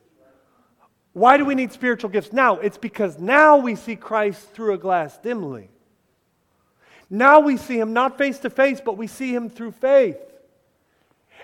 Why 1.13 1.37
do 1.39 1.45
we 1.45 1.55
need 1.55 1.73
spiritual 1.73 2.11
gifts 2.11 2.33
now? 2.33 2.59
It's 2.59 2.79
because 2.79 3.19
now 3.19 3.57
we 3.57 3.75
see 3.75 3.97
Christ 3.97 4.53
through 4.53 4.75
a 4.75 4.79
glass 4.79 5.19
dimly. 5.19 5.71
Now 7.11 7.41
we 7.41 7.57
see 7.57 7.79
him 7.79 7.93
not 7.93 8.19
face 8.19 8.39
to 8.41 8.51
face, 8.51 8.81
but 8.85 8.97
we 8.97 9.07
see 9.07 9.35
him 9.35 9.49
through 9.49 9.73
faith. 9.73 10.19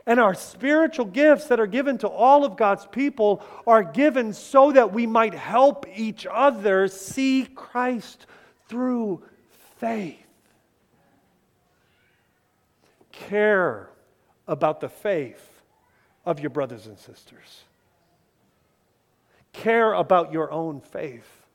And 0.06 0.18
our 0.20 0.34
spiritual 0.34 1.06
gifts 1.06 1.46
that 1.46 1.60
are 1.60 1.66
given 1.66 1.98
to 1.98 2.08
all 2.08 2.44
of 2.44 2.56
God's 2.56 2.86
people 2.86 3.44
are 3.66 3.84
given 3.84 4.32
so 4.32 4.72
that 4.72 4.92
we 4.92 5.06
might 5.06 5.34
help 5.34 5.86
each 5.94 6.26
other 6.30 6.88
see 6.88 7.46
Christ 7.46 8.26
through 8.68 9.22
faith. 9.78 10.21
Care 13.32 13.88
about 14.46 14.80
the 14.80 14.90
faith 14.90 15.62
of 16.26 16.38
your 16.38 16.50
brothers 16.50 16.86
and 16.86 16.98
sisters 16.98 17.64
care 19.52 19.92
about 19.92 20.32
your 20.32 20.50
own 20.50 20.80
faith. 20.80 21.46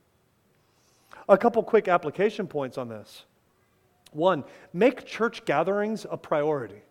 A 1.29 1.37
couple 1.37 1.61
quick 1.63 1.87
application 1.87 2.47
points 2.47 2.77
on 2.77 2.87
this. 2.87 3.25
One, 4.11 4.43
make 4.73 5.05
church 5.05 5.43
gatherings 5.45 6.05
a 6.09 6.17
priority. 6.17 6.81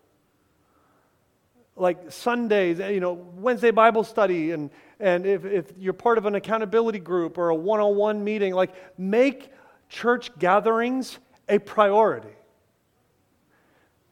Like 1.74 2.10
Sundays, 2.10 2.78
you 2.78 3.00
know, 3.00 3.12
Wednesday 3.12 3.70
Bible 3.70 4.04
study, 4.04 4.52
and, 4.52 4.70
and 5.00 5.26
if, 5.26 5.44
if 5.44 5.72
you're 5.78 5.92
part 5.92 6.18
of 6.18 6.26
an 6.26 6.34
accountability 6.34 6.98
group 6.98 7.38
or 7.38 7.50
a 7.50 7.54
one 7.54 7.80
on 7.80 7.96
one 7.96 8.24
meeting, 8.24 8.54
like 8.54 8.74
make 8.98 9.50
church 9.88 10.36
gatherings 10.38 11.18
a 11.48 11.58
priority. 11.58 12.34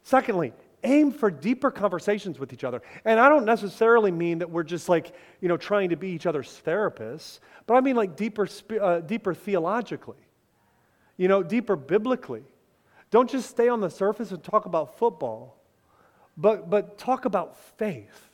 Secondly, 0.02 0.52
aim 0.84 1.10
for 1.10 1.30
deeper 1.30 1.70
conversations 1.70 2.38
with 2.38 2.52
each 2.52 2.64
other. 2.64 2.82
And 3.04 3.18
I 3.18 3.28
don't 3.28 3.44
necessarily 3.44 4.10
mean 4.10 4.38
that 4.38 4.50
we're 4.50 4.62
just 4.62 4.88
like, 4.88 5.14
you 5.40 5.48
know, 5.48 5.56
trying 5.56 5.88
to 5.90 5.96
be 5.96 6.08
each 6.08 6.26
other's 6.26 6.60
therapists, 6.64 7.40
but 7.66 7.74
I 7.74 7.80
mean 7.80 7.96
like 7.96 8.16
deeper, 8.16 8.48
uh, 8.80 9.00
deeper 9.00 9.34
theologically, 9.34 10.18
you 11.16 11.28
know, 11.28 11.42
deeper 11.42 11.76
biblically. 11.76 12.44
Don't 13.10 13.30
just 13.30 13.48
stay 13.50 13.68
on 13.68 13.80
the 13.80 13.90
surface 13.90 14.30
and 14.30 14.42
talk 14.42 14.66
about 14.66 14.98
football, 14.98 15.56
but, 16.36 16.68
but 16.68 16.98
talk 16.98 17.24
about 17.24 17.56
faith. 17.78 18.30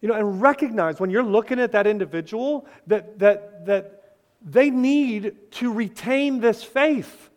You 0.00 0.08
know, 0.08 0.14
and 0.14 0.40
recognize 0.40 0.98
when 0.98 1.10
you're 1.10 1.22
looking 1.22 1.60
at 1.60 1.72
that 1.72 1.86
individual 1.86 2.66
that, 2.86 3.18
that, 3.18 3.66
that 3.66 4.16
they 4.42 4.70
need 4.70 5.36
to 5.52 5.72
retain 5.72 6.40
this 6.40 6.62
faith 6.62 7.29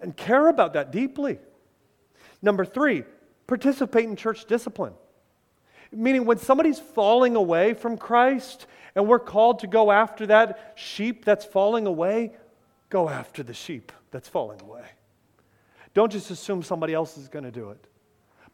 and 0.00 0.16
care 0.16 0.48
about 0.48 0.72
that 0.74 0.90
deeply. 0.90 1.38
Number 2.42 2.64
three, 2.64 3.04
participate 3.46 4.04
in 4.04 4.16
church 4.16 4.46
discipline. 4.46 4.94
Meaning, 5.92 6.24
when 6.24 6.38
somebody's 6.38 6.78
falling 6.78 7.36
away 7.36 7.74
from 7.74 7.98
Christ 7.98 8.66
and 8.94 9.08
we're 9.08 9.18
called 9.18 9.60
to 9.60 9.66
go 9.66 9.90
after 9.90 10.26
that 10.26 10.74
sheep 10.76 11.24
that's 11.24 11.44
falling 11.44 11.86
away, 11.86 12.32
go 12.90 13.08
after 13.08 13.42
the 13.42 13.54
sheep 13.54 13.92
that's 14.10 14.28
falling 14.28 14.60
away. 14.60 14.84
Don't 15.92 16.12
just 16.12 16.30
assume 16.30 16.62
somebody 16.62 16.94
else 16.94 17.18
is 17.18 17.28
going 17.28 17.44
to 17.44 17.50
do 17.50 17.70
it, 17.70 17.84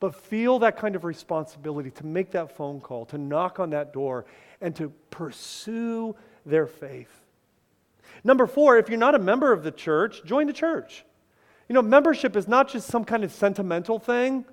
but 0.01 0.15
feel 0.15 0.59
that 0.61 0.79
kind 0.79 0.97
of 0.97 1.05
responsibility 1.05 1.91
to 1.91 2.07
make 2.07 2.31
that 2.33 2.57
phone 2.57 2.81
call, 2.81 3.05
to 3.07 3.19
knock 3.19 3.61
on 3.61 3.71
that 3.71 3.93
door, 3.93 4.25
and 4.63 4.75
to 4.77 4.91
pursue 5.11 6.17
their 6.47 6.67
faith. 6.67 7.11
Number 8.25 8.47
four, 8.47 8.79
if 8.79 8.89
you're 8.89 8.99
not 8.99 9.15
a 9.15 9.19
member 9.19 9.53
of 9.53 9.63
the 9.63 9.71
church, 9.71 10.25
join 10.25 10.47
the 10.47 10.53
church. 10.53 11.05
You 11.69 11.75
know, 11.75 11.83
membership 11.83 12.37
is 12.37 12.47
not 12.47 12.69
just 12.69 12.89
some 12.89 13.05
kind 13.05 13.25
of 13.25 13.33
sentimental 13.33 13.99
thing, 13.99 14.45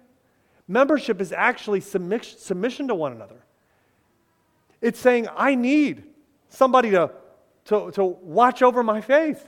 membership 0.68 1.22
is 1.22 1.32
actually 1.32 1.82
submission 1.82 2.88
to 2.88 2.96
one 2.96 3.12
another. 3.12 3.44
It's 4.82 5.00
saying, 5.00 5.28
I 5.36 5.56
need 5.56 6.04
somebody 6.50 6.92
to, 6.92 7.12
to, 7.66 7.92
to 7.92 8.04
watch 8.04 8.62
over 8.62 8.84
my 8.84 9.02
faith. 9.02 9.48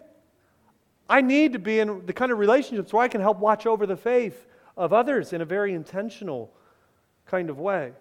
I 1.09 1.21
need 1.21 1.53
to 1.53 1.59
be 1.59 1.79
in 1.79 2.05
the 2.05 2.13
kind 2.13 2.31
of 2.31 2.39
relationships 2.39 2.93
where 2.93 3.03
I 3.03 3.07
can 3.07 3.21
help 3.21 3.39
watch 3.39 3.65
over 3.65 3.85
the 3.85 3.97
faith 3.97 4.47
of 4.77 4.93
others 4.93 5.33
in 5.33 5.41
a 5.41 5.45
very 5.45 5.73
intentional 5.73 6.51
kind 7.25 7.49
of 7.49 7.59
way. 7.59 7.91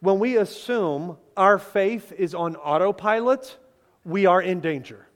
When 0.00 0.18
we 0.18 0.36
assume 0.36 1.16
our 1.36 1.58
faith 1.58 2.12
is 2.12 2.34
on 2.34 2.56
autopilot, 2.56 3.56
we 4.04 4.26
are 4.26 4.40
in 4.40 4.60
danger. 4.60 5.06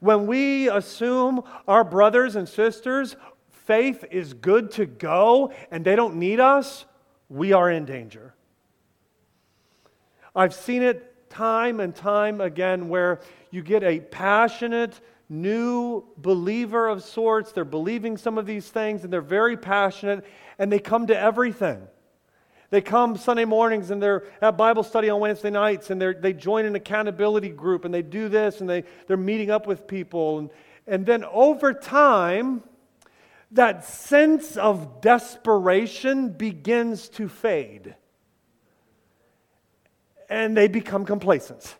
When 0.00 0.26
we 0.26 0.68
assume 0.68 1.42
our 1.66 1.84
brothers 1.84 2.36
and 2.36 2.48
sisters' 2.48 3.16
faith 3.48 4.04
is 4.10 4.34
good 4.34 4.70
to 4.72 4.86
go 4.86 5.52
and 5.70 5.84
they 5.84 5.96
don't 5.96 6.16
need 6.16 6.40
us, 6.40 6.84
we 7.28 7.52
are 7.52 7.70
in 7.70 7.84
danger. 7.84 8.34
I've 10.34 10.54
seen 10.54 10.82
it 10.82 11.30
time 11.30 11.80
and 11.80 11.94
time 11.94 12.40
again 12.40 12.88
where 12.88 13.20
you 13.50 13.62
get 13.62 13.82
a 13.82 14.00
passionate, 14.00 15.00
new 15.28 16.04
believer 16.18 16.88
of 16.88 17.02
sorts. 17.02 17.52
They're 17.52 17.64
believing 17.64 18.16
some 18.16 18.38
of 18.38 18.46
these 18.46 18.68
things 18.68 19.02
and 19.02 19.12
they're 19.12 19.20
very 19.20 19.56
passionate 19.56 20.24
and 20.58 20.70
they 20.70 20.78
come 20.78 21.06
to 21.08 21.18
everything. 21.18 21.88
They 22.70 22.80
come 22.80 23.16
Sunday 23.16 23.44
mornings 23.44 23.90
and 23.90 24.02
they're 24.02 24.24
at 24.42 24.56
Bible 24.56 24.82
study 24.82 25.08
on 25.08 25.20
Wednesday 25.20 25.50
nights 25.50 25.90
and 25.90 26.00
they 26.00 26.32
join 26.32 26.64
an 26.64 26.74
accountability 26.74 27.50
group 27.50 27.84
and 27.84 27.94
they 27.94 28.02
do 28.02 28.28
this 28.28 28.60
and 28.60 28.68
they, 28.68 28.84
they're 29.06 29.16
meeting 29.16 29.50
up 29.50 29.66
with 29.66 29.86
people. 29.86 30.38
And, 30.40 30.50
and 30.86 31.06
then 31.06 31.24
over 31.24 31.72
time, 31.72 32.62
that 33.52 33.84
sense 33.84 34.56
of 34.56 35.00
desperation 35.00 36.30
begins 36.30 37.08
to 37.10 37.28
fade. 37.28 37.94
And 40.28 40.56
they 40.56 40.66
become 40.66 41.04
complacent. 41.04 41.76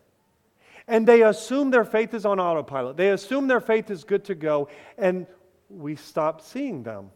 And 0.87 1.05
they 1.05 1.23
assume 1.23 1.69
their 1.69 1.83
faith 1.83 2.13
is 2.13 2.25
on 2.25 2.39
autopilot. 2.39 2.95
They 2.95 3.09
assume 3.09 3.49
their 3.49 3.59
faith 3.59 3.91
is 3.91 4.05
good 4.05 4.23
to 4.25 4.35
go. 4.35 4.69
And 4.97 5.27
we 5.69 5.97
stop 5.97 6.39
seeing 6.39 6.83
them. 6.83 7.11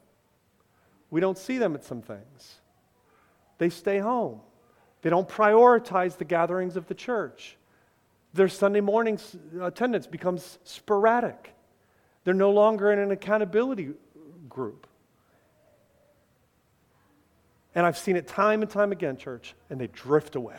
We 1.09 1.21
don't 1.21 1.37
see 1.37 1.57
them 1.57 1.73
at 1.73 1.85
some 1.85 2.01
things 2.01 2.60
they 3.61 3.69
stay 3.69 3.99
home. 3.99 4.39
They 5.03 5.11
don't 5.11 5.29
prioritize 5.29 6.17
the 6.17 6.25
gatherings 6.25 6.75
of 6.75 6.87
the 6.87 6.95
church. 6.95 7.57
Their 8.33 8.47
Sunday 8.47 8.81
morning 8.81 9.19
attendance 9.61 10.07
becomes 10.07 10.57
sporadic. 10.63 11.53
They're 12.23 12.33
no 12.33 12.49
longer 12.49 12.91
in 12.91 12.97
an 12.97 13.11
accountability 13.11 13.91
group. 14.49 14.87
And 17.75 17.85
I've 17.85 17.99
seen 17.99 18.15
it 18.15 18.27
time 18.27 18.63
and 18.63 18.71
time 18.71 18.91
again, 18.91 19.15
church, 19.15 19.53
and 19.69 19.79
they 19.79 19.87
drift 19.87 20.35
away. 20.35 20.57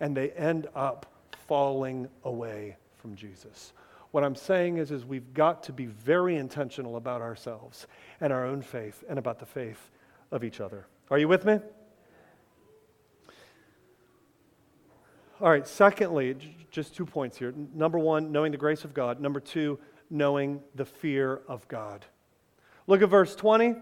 And 0.00 0.16
they 0.16 0.30
end 0.30 0.68
up 0.74 1.04
falling 1.48 2.08
away 2.24 2.78
from 2.96 3.14
Jesus. 3.14 3.74
What 4.12 4.24
I'm 4.24 4.36
saying 4.36 4.78
is, 4.78 4.90
is 4.90 5.04
we've 5.04 5.34
got 5.34 5.64
to 5.64 5.74
be 5.74 5.84
very 5.84 6.36
intentional 6.36 6.96
about 6.96 7.20
ourselves 7.20 7.86
and 8.22 8.32
our 8.32 8.46
own 8.46 8.62
faith 8.62 9.04
and 9.06 9.18
about 9.18 9.38
the 9.38 9.44
faith 9.44 9.90
of 10.32 10.44
each 10.44 10.62
other. 10.62 10.86
Are 11.10 11.18
you 11.18 11.28
with 11.28 11.44
me? 11.44 11.58
All 15.40 15.50
right, 15.50 15.66
secondly, 15.66 16.36
just 16.70 16.94
two 16.94 17.06
points 17.06 17.38
here. 17.38 17.54
Number 17.74 17.98
one, 17.98 18.32
knowing 18.32 18.52
the 18.52 18.58
grace 18.58 18.84
of 18.84 18.92
God. 18.92 19.20
Number 19.20 19.40
two, 19.40 19.78
knowing 20.10 20.60
the 20.74 20.84
fear 20.84 21.40
of 21.48 21.66
God. 21.68 22.04
Look 22.86 23.02
at 23.02 23.08
verse 23.08 23.34
20. 23.36 23.76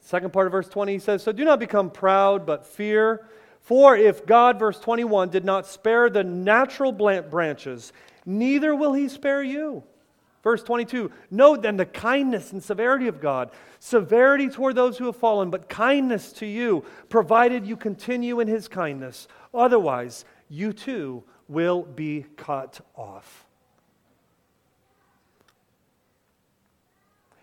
Second 0.00 0.32
part 0.32 0.46
of 0.46 0.52
verse 0.52 0.68
20, 0.68 0.92
he 0.92 0.98
says, 0.98 1.22
So 1.22 1.32
do 1.32 1.44
not 1.44 1.60
become 1.60 1.90
proud, 1.90 2.44
but 2.44 2.66
fear. 2.66 3.26
For 3.60 3.96
if 3.96 4.26
God, 4.26 4.58
verse 4.58 4.80
21, 4.80 5.30
did 5.30 5.44
not 5.44 5.66
spare 5.66 6.10
the 6.10 6.24
natural 6.24 6.92
branches, 6.92 7.92
neither 8.26 8.74
will 8.74 8.94
he 8.94 9.08
spare 9.08 9.42
you. 9.42 9.84
Verse 10.42 10.62
22 10.62 11.10
Note 11.30 11.62
then 11.62 11.76
the 11.76 11.86
kindness 11.86 12.52
and 12.52 12.62
severity 12.62 13.08
of 13.08 13.20
God. 13.20 13.50
Severity 13.78 14.48
toward 14.48 14.74
those 14.74 14.98
who 14.98 15.06
have 15.06 15.16
fallen, 15.16 15.50
but 15.50 15.68
kindness 15.68 16.32
to 16.34 16.46
you, 16.46 16.84
provided 17.08 17.66
you 17.66 17.76
continue 17.76 18.40
in 18.40 18.48
his 18.48 18.68
kindness. 18.68 19.28
Otherwise, 19.52 20.24
you 20.48 20.72
too 20.72 21.24
will 21.48 21.82
be 21.82 22.26
cut 22.36 22.80
off. 22.96 23.46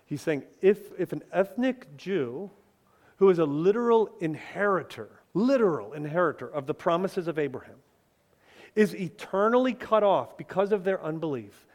He's 0.06 0.22
saying 0.22 0.44
if, 0.62 0.80
if 0.98 1.12
an 1.12 1.24
ethnic 1.34 1.98
Jew 1.98 2.50
who 3.18 3.30
is 3.30 3.40
a 3.40 3.46
literal 3.46 4.10
inheritor, 4.20 5.10
literal 5.34 5.94
inheritor 5.94 6.48
of 6.48 6.66
the 6.66 6.74
promises 6.74 7.28
of 7.28 7.38
Abraham, 7.38 7.76
is 8.76 8.96
eternally 8.96 9.74
cut 9.74 10.04
off 10.04 10.38
because 10.38 10.72
of 10.72 10.84
their 10.84 11.04
unbelief, 11.04 11.67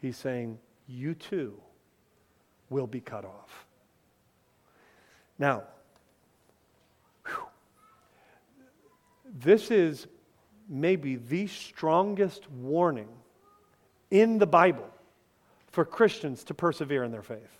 he's 0.00 0.16
saying, 0.16 0.58
You 0.86 1.14
too 1.14 1.60
will 2.68 2.86
be 2.86 3.00
cut 3.00 3.24
off. 3.24 3.66
Now, 5.38 5.64
whew, 7.26 7.46
this 9.38 9.70
is 9.70 10.06
maybe 10.68 11.16
the 11.16 11.46
strongest 11.46 12.50
warning 12.50 13.08
in 14.10 14.38
the 14.38 14.46
Bible 14.46 14.88
for 15.70 15.84
Christians 15.84 16.44
to 16.44 16.54
persevere 16.54 17.04
in 17.04 17.10
their 17.10 17.22
faith. 17.22 17.58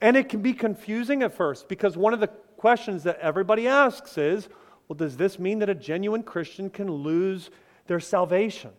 And 0.00 0.16
it 0.16 0.28
can 0.28 0.42
be 0.42 0.52
confusing 0.52 1.22
at 1.22 1.36
first 1.36 1.68
because 1.68 1.96
one 1.96 2.14
of 2.14 2.20
the 2.20 2.28
questions 2.56 3.04
that 3.04 3.18
everybody 3.20 3.66
asks 3.66 4.18
is 4.18 4.48
well, 4.88 4.96
does 4.96 5.16
this 5.16 5.38
mean 5.38 5.58
that 5.58 5.68
a 5.68 5.74
genuine 5.74 6.22
Christian 6.22 6.70
can 6.70 6.90
lose 6.90 7.50
their 7.86 8.00
salvation 8.00 8.70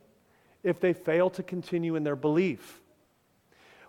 if 0.64 0.80
they 0.80 0.94
fail 0.94 1.30
to 1.32 1.44
continue 1.44 1.96
in 1.96 2.04
their 2.04 2.16
belief? 2.16 2.82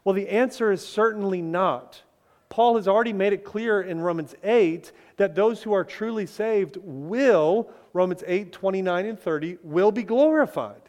Well, 0.05 0.15
the 0.15 0.29
answer 0.29 0.73
is 0.73 0.87
certainly 0.87 1.43
not. 1.43 2.03
Paul 2.49 2.77
has 2.77 2.89
already 2.89 3.13
made 3.13 3.33
it 3.33 3.45
clear 3.45 3.81
in 3.81 4.01
Romans 4.01 4.35
8 4.43 4.91
that 5.19 5.35
those 5.35 5.63
who 5.63 5.73
are 5.73 5.85
truly 5.85 6.27
saved 6.27 6.79
will, 6.83 7.71
Romans 7.93 8.25
8, 8.27 8.53
29 8.53 9.07
and 9.07 9.19
30, 9.19 9.59
will 9.63 9.93
be 9.93 10.03
glorified. 10.03 10.81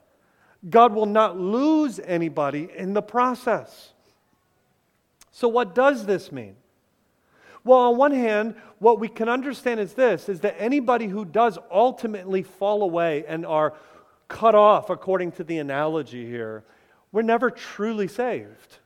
God 0.69 0.93
will 0.93 1.05
not 1.05 1.39
lose 1.39 1.99
anybody 1.99 2.69
in 2.75 2.93
the 2.93 3.01
process. 3.01 3.93
So, 5.31 5.47
what 5.47 5.75
does 5.75 6.05
this 6.05 6.31
mean? 6.31 6.55
Well, 7.63 7.79
on 7.79 7.97
one 7.97 8.11
hand, 8.11 8.55
what 8.79 8.99
we 8.99 9.07
can 9.07 9.29
understand 9.29 9.79
is 9.79 9.93
this 9.93 10.29
is 10.29 10.39
that 10.41 10.55
anybody 10.57 11.07
who 11.07 11.25
does 11.25 11.59
ultimately 11.71 12.41
fall 12.41 12.81
away 12.81 13.23
and 13.27 13.45
are 13.45 13.73
cut 14.31 14.55
off, 14.55 14.89
according 14.89 15.33
to 15.33 15.43
the 15.43 15.59
analogy 15.59 16.25
here, 16.25 16.63
were 17.11 17.21
never 17.21 17.51
truly 17.51 18.07
saved. 18.07 18.77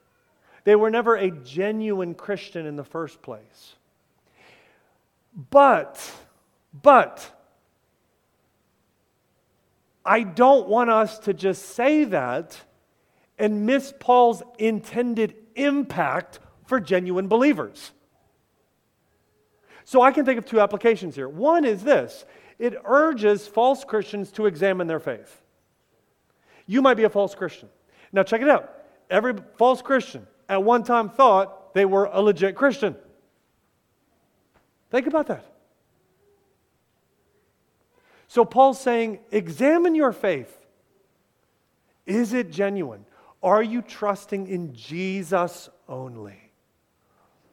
They 0.64 0.76
were 0.76 0.89
never 0.89 1.16
a 1.16 1.30
genuine 1.30 2.16
Christian 2.16 2.66
in 2.66 2.76
the 2.76 2.84
first 2.84 3.22
place. 3.22 3.76
But, 5.52 6.02
but, 6.74 7.32
I 10.04 10.24
don't 10.24 10.68
want 10.68 10.89
us 10.89 11.20
to 11.20 11.34
just 11.34 11.76
say 11.76 12.06
that 12.06 12.60
and 13.38 13.66
miss 13.66 13.93
Paul's 14.00 14.41
intended 14.58 15.36
impact 15.56 16.39
for 16.66 16.80
genuine 16.80 17.28
believers. 17.28 17.91
So 19.84 20.02
I 20.02 20.12
can 20.12 20.26
think 20.26 20.39
of 20.39 20.46
two 20.46 20.60
applications 20.60 21.16
here. 21.16 21.30
One 21.30 21.64
is 21.64 21.84
this 21.84 22.26
it 22.60 22.76
urges 22.86 23.47
false 23.47 23.84
Christians 23.84 24.32
to 24.34 24.45
examine 24.45 24.88
their 24.88 24.99
faith. 24.99 25.41
You 26.66 26.82
might 26.82 26.95
be 26.95 27.03
a 27.03 27.10
false 27.10 27.36
Christian. 27.36 27.70
Now, 28.12 28.24
check 28.24 28.41
it 28.41 28.49
out. 28.49 28.72
Every 29.10 29.36
false 29.58 29.82
Christian 29.82 30.26
at 30.49 30.64
one 30.64 30.84
time 30.84 31.10
thought 31.10 31.74
they 31.74 31.86
were 31.86 32.06
a 32.06 32.22
legit 32.22 32.56
Christian. 32.56 32.95
Think 34.89 35.08
about 35.08 35.28
that. 35.28 35.45
So 38.28 38.45
Paul's 38.45 38.80
saying, 38.80 39.20
examine 39.32 39.95
your 39.95 40.12
faith. 40.12 40.58
Is 42.06 42.34
it 42.34 42.51
genuine? 42.51 43.06
Are 43.43 43.62
you 43.62 43.82
trusting 43.82 44.47
in 44.47 44.74
Jesus 44.74 45.70
only? 45.88 46.51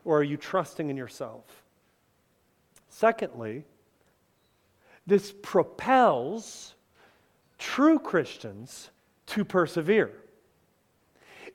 Or 0.05 0.21
are 0.21 0.25
you 0.25 0.37
trusting 0.37 0.89
in 0.89 0.97
yourself? 0.97 1.45
Secondly, 2.89 3.65
this 5.07 5.33
propels 5.43 6.75
true 7.59 7.99
Christians 7.99 8.91
to 9.27 9.45
persevere. 9.45 10.13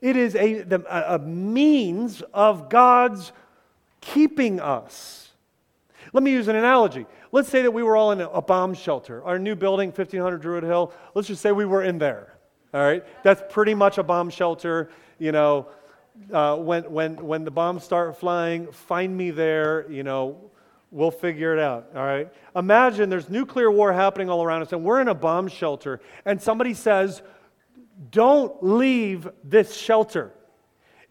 It 0.00 0.16
is 0.16 0.34
a, 0.34 0.60
a 1.08 1.18
means 1.18 2.22
of 2.32 2.68
God's 2.68 3.32
keeping 4.00 4.60
us. 4.60 5.30
Let 6.12 6.22
me 6.22 6.30
use 6.30 6.48
an 6.48 6.56
analogy. 6.56 7.06
Let's 7.32 7.48
say 7.48 7.62
that 7.62 7.70
we 7.70 7.82
were 7.82 7.96
all 7.96 8.12
in 8.12 8.20
a 8.20 8.40
bomb 8.40 8.74
shelter, 8.74 9.22
our 9.24 9.38
new 9.38 9.54
building, 9.54 9.88
1500 9.88 10.38
Druid 10.38 10.64
Hill. 10.64 10.92
Let's 11.14 11.28
just 11.28 11.42
say 11.42 11.52
we 11.52 11.66
were 11.66 11.82
in 11.82 11.98
there. 11.98 12.34
All 12.72 12.80
right? 12.80 13.04
That's 13.22 13.42
pretty 13.52 13.74
much 13.74 13.98
a 13.98 14.02
bomb 14.02 14.30
shelter. 14.30 14.90
You 15.18 15.32
know, 15.32 15.66
uh, 16.32 16.56
when, 16.56 16.84
when, 16.90 17.16
when 17.16 17.44
the 17.44 17.50
bombs 17.50 17.84
start 17.84 18.16
flying, 18.16 18.70
find 18.72 19.14
me 19.14 19.30
there. 19.30 19.90
You 19.90 20.02
know, 20.04 20.50
we'll 20.90 21.10
figure 21.10 21.54
it 21.54 21.60
out. 21.60 21.90
All 21.94 22.04
right? 22.04 22.32
Imagine 22.56 23.10
there's 23.10 23.28
nuclear 23.28 23.70
war 23.70 23.92
happening 23.92 24.30
all 24.30 24.42
around 24.42 24.62
us, 24.62 24.72
and 24.72 24.84
we're 24.84 25.00
in 25.00 25.08
a 25.08 25.14
bomb 25.14 25.48
shelter, 25.48 26.00
and 26.24 26.40
somebody 26.40 26.74
says, 26.74 27.22
Don't 28.10 28.62
leave 28.62 29.28
this 29.44 29.76
shelter. 29.76 30.32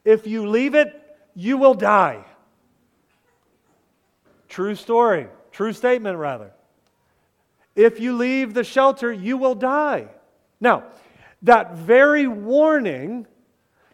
If 0.03 0.25
you 0.25 0.47
leave 0.47 0.73
it, 0.73 0.93
you 1.35 1.57
will 1.57 1.73
die. 1.73 2.23
True 4.47 4.75
story. 4.75 5.27
True 5.51 5.73
statement, 5.73 6.17
rather. 6.17 6.51
If 7.75 7.99
you 7.99 8.15
leave 8.15 8.53
the 8.53 8.63
shelter, 8.63 9.11
you 9.11 9.37
will 9.37 9.55
die. 9.55 10.07
Now, 10.59 10.85
that 11.43 11.75
very 11.75 12.27
warning 12.27 13.27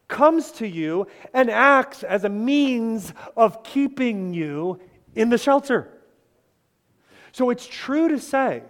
comes 0.07 0.51
to 0.51 0.67
you 0.67 1.07
and 1.33 1.49
acts 1.49 2.03
as 2.03 2.23
a 2.23 2.29
means 2.29 3.13
of 3.35 3.63
keeping 3.63 4.33
you 4.33 4.79
in 5.15 5.29
the 5.29 5.37
shelter. 5.37 5.89
So 7.31 7.49
it's 7.49 7.65
true 7.65 8.09
to 8.09 8.19
say 8.19 8.63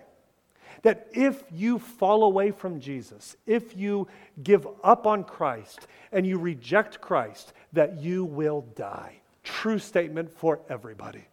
that 0.83 1.07
if 1.13 1.43
you 1.51 1.79
fall 1.79 2.23
away 2.23 2.51
from 2.51 2.79
Jesus, 2.79 3.35
if 3.45 3.75
you 3.75 4.07
give 4.41 4.67
up 4.83 5.07
on 5.07 5.23
Christ 5.23 5.87
and 6.11 6.25
you 6.25 6.37
reject 6.37 7.01
Christ, 7.01 7.53
that 7.73 8.01
you 8.01 8.25
will 8.25 8.61
die. 8.75 9.21
True 9.43 9.79
statement 9.79 10.31
for 10.31 10.59
everybody. 10.69 11.25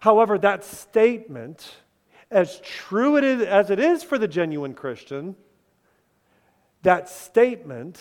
However, 0.00 0.38
that 0.38 0.64
statement, 0.64 1.76
as 2.30 2.60
true 2.60 3.16
it 3.16 3.24
is, 3.24 3.42
as 3.42 3.70
it 3.70 3.78
is 3.78 4.02
for 4.02 4.18
the 4.18 4.28
genuine 4.28 4.74
Christian, 4.74 5.36
that 6.82 7.08
statement 7.08 8.00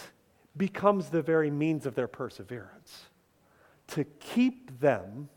becomes 0.56 1.10
the 1.10 1.22
very 1.22 1.52
means 1.52 1.86
of 1.86 1.96
their 1.96 2.08
perseverance 2.08 3.09
to 3.90 4.04
keep 4.04 4.80
them 4.80 5.30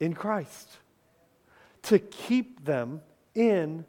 in 0.00 0.14
Christ, 0.14 0.68
to 1.82 1.98
keep 1.98 2.64
them 2.64 3.00
in 3.34 3.84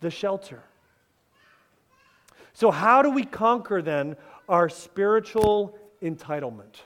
the 0.00 0.10
shelter. 0.10 0.62
So, 2.52 2.70
how 2.70 3.02
do 3.02 3.10
we 3.10 3.24
conquer 3.24 3.82
then 3.82 4.16
our 4.48 4.68
spiritual 4.68 5.78
entitlement? 6.02 6.76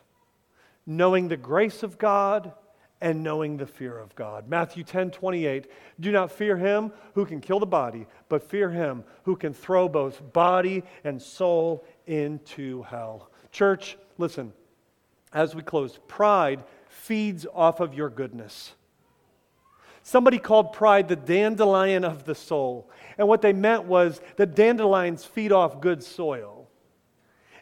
Knowing 0.87 1.29
the 1.29 1.37
grace 1.37 1.83
of 1.83 1.99
God 1.99 2.53
and 3.01 3.23
knowing 3.23 3.57
the 3.57 3.67
fear 3.67 3.97
of 3.99 4.15
God. 4.15 4.49
Matthew 4.49 4.83
10 4.83 5.11
28. 5.11 5.71
Do 6.01 6.11
not 6.11 6.33
fear 6.33 6.57
him 6.57 6.93
who 7.15 7.25
can 7.25 7.41
kill 7.41 7.61
the 7.61 7.67
body, 7.67 8.07
but 8.29 8.43
fear 8.43 8.71
him 8.71 9.05
who 9.25 9.37
can 9.37 9.53
throw 9.53 9.89
both 9.89 10.33
body 10.33 10.83
and 11.05 11.21
soul 11.21 11.85
into 12.07 12.83
hell. 12.83 13.31
Church, 13.53 13.97
listen, 14.17 14.53
as 15.33 15.55
we 15.55 15.63
close, 15.63 15.99
pride 16.09 16.65
feeds 16.89 17.47
off 17.55 17.81
of 17.81 17.95
your 17.95 18.11
goodness. 18.11 18.75
Somebody 20.03 20.39
called 20.39 20.73
pride 20.73 21.09
the 21.09 21.17
dandelion 21.17 22.05
of 22.05 22.25
the 22.25 22.35
soul. 22.35 22.91
And 23.19 23.29
what 23.29 23.43
they 23.43 23.53
meant 23.53 23.85
was 23.85 24.21
that 24.37 24.55
dandelions 24.55 25.25
feed 25.25 25.53
off 25.53 25.81
good 25.81 26.03
soil 26.03 26.59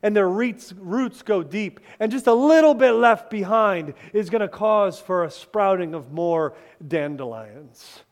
and 0.02 0.14
their 0.14 0.28
roots, 0.28 0.72
roots 0.72 1.22
go 1.22 1.42
deep, 1.42 1.80
and 1.98 2.12
just 2.12 2.28
a 2.28 2.32
little 2.32 2.74
bit 2.74 2.92
left 2.92 3.30
behind 3.30 3.94
is 4.12 4.30
going 4.30 4.40
to 4.40 4.48
cause 4.48 5.00
for 5.00 5.24
a 5.24 5.30
sprouting 5.30 5.94
of 5.94 6.12
more 6.12 6.54
dandelions. 6.86 8.02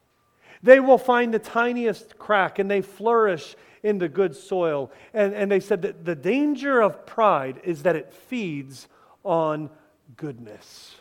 They 0.63 0.81
will 0.81 0.99
find 0.99 1.33
the 1.33 1.39
tiniest 1.39 2.19
crack 2.19 2.59
and 2.59 2.71
they 2.71 2.81
flourish 2.81 3.55
into 3.83 4.09
good 4.09 4.35
soil. 4.35 4.91
And, 5.13 5.35
and 5.35 5.51
they 5.51 5.61
said 5.61 5.83
that 5.83 6.05
the 6.05 6.15
danger 6.15 6.81
of 6.81 7.07
pride 7.07 7.61
is 7.63 7.83
that 7.83 7.97
it 7.97 8.13
feeds 8.13 8.89
on 9.25 9.71
goodness. 10.17 10.97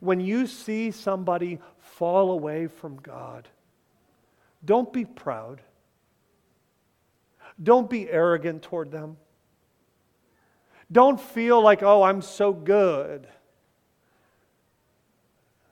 When 0.00 0.20
you 0.20 0.46
see 0.46 0.90
somebody 0.90 1.58
fall 1.78 2.30
away 2.30 2.66
from 2.66 2.96
God, 2.96 3.48
don't 4.64 4.92
be 4.92 5.04
proud. 5.04 5.60
Don't 7.62 7.88
be 7.88 8.10
arrogant 8.10 8.62
toward 8.62 8.90
them. 8.90 9.16
Don't 10.92 11.20
feel 11.20 11.62
like, 11.62 11.82
oh, 11.82 12.02
I'm 12.02 12.22
so 12.22 12.52
good. 12.52 13.26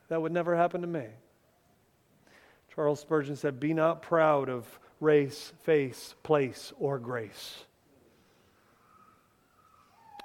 That 0.08 0.20
would 0.20 0.32
never 0.32 0.56
happen 0.56 0.80
to 0.80 0.86
me. 0.86 1.06
Charles 2.74 3.00
Spurgeon 3.00 3.36
said, 3.36 3.60
Be 3.60 3.74
not 3.74 4.02
proud 4.02 4.48
of 4.48 4.78
race, 5.00 5.52
face, 5.62 6.14
place, 6.22 6.72
or 6.78 6.98
grace. 6.98 7.64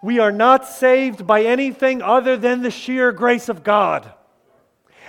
We 0.02 0.20
are 0.20 0.32
not 0.32 0.66
saved 0.66 1.28
by 1.28 1.44
anything 1.44 2.02
other 2.02 2.38
than 2.38 2.62
the 2.62 2.72
sheer 2.72 3.12
grace 3.12 3.50
of 3.50 3.64
God. 3.64 4.12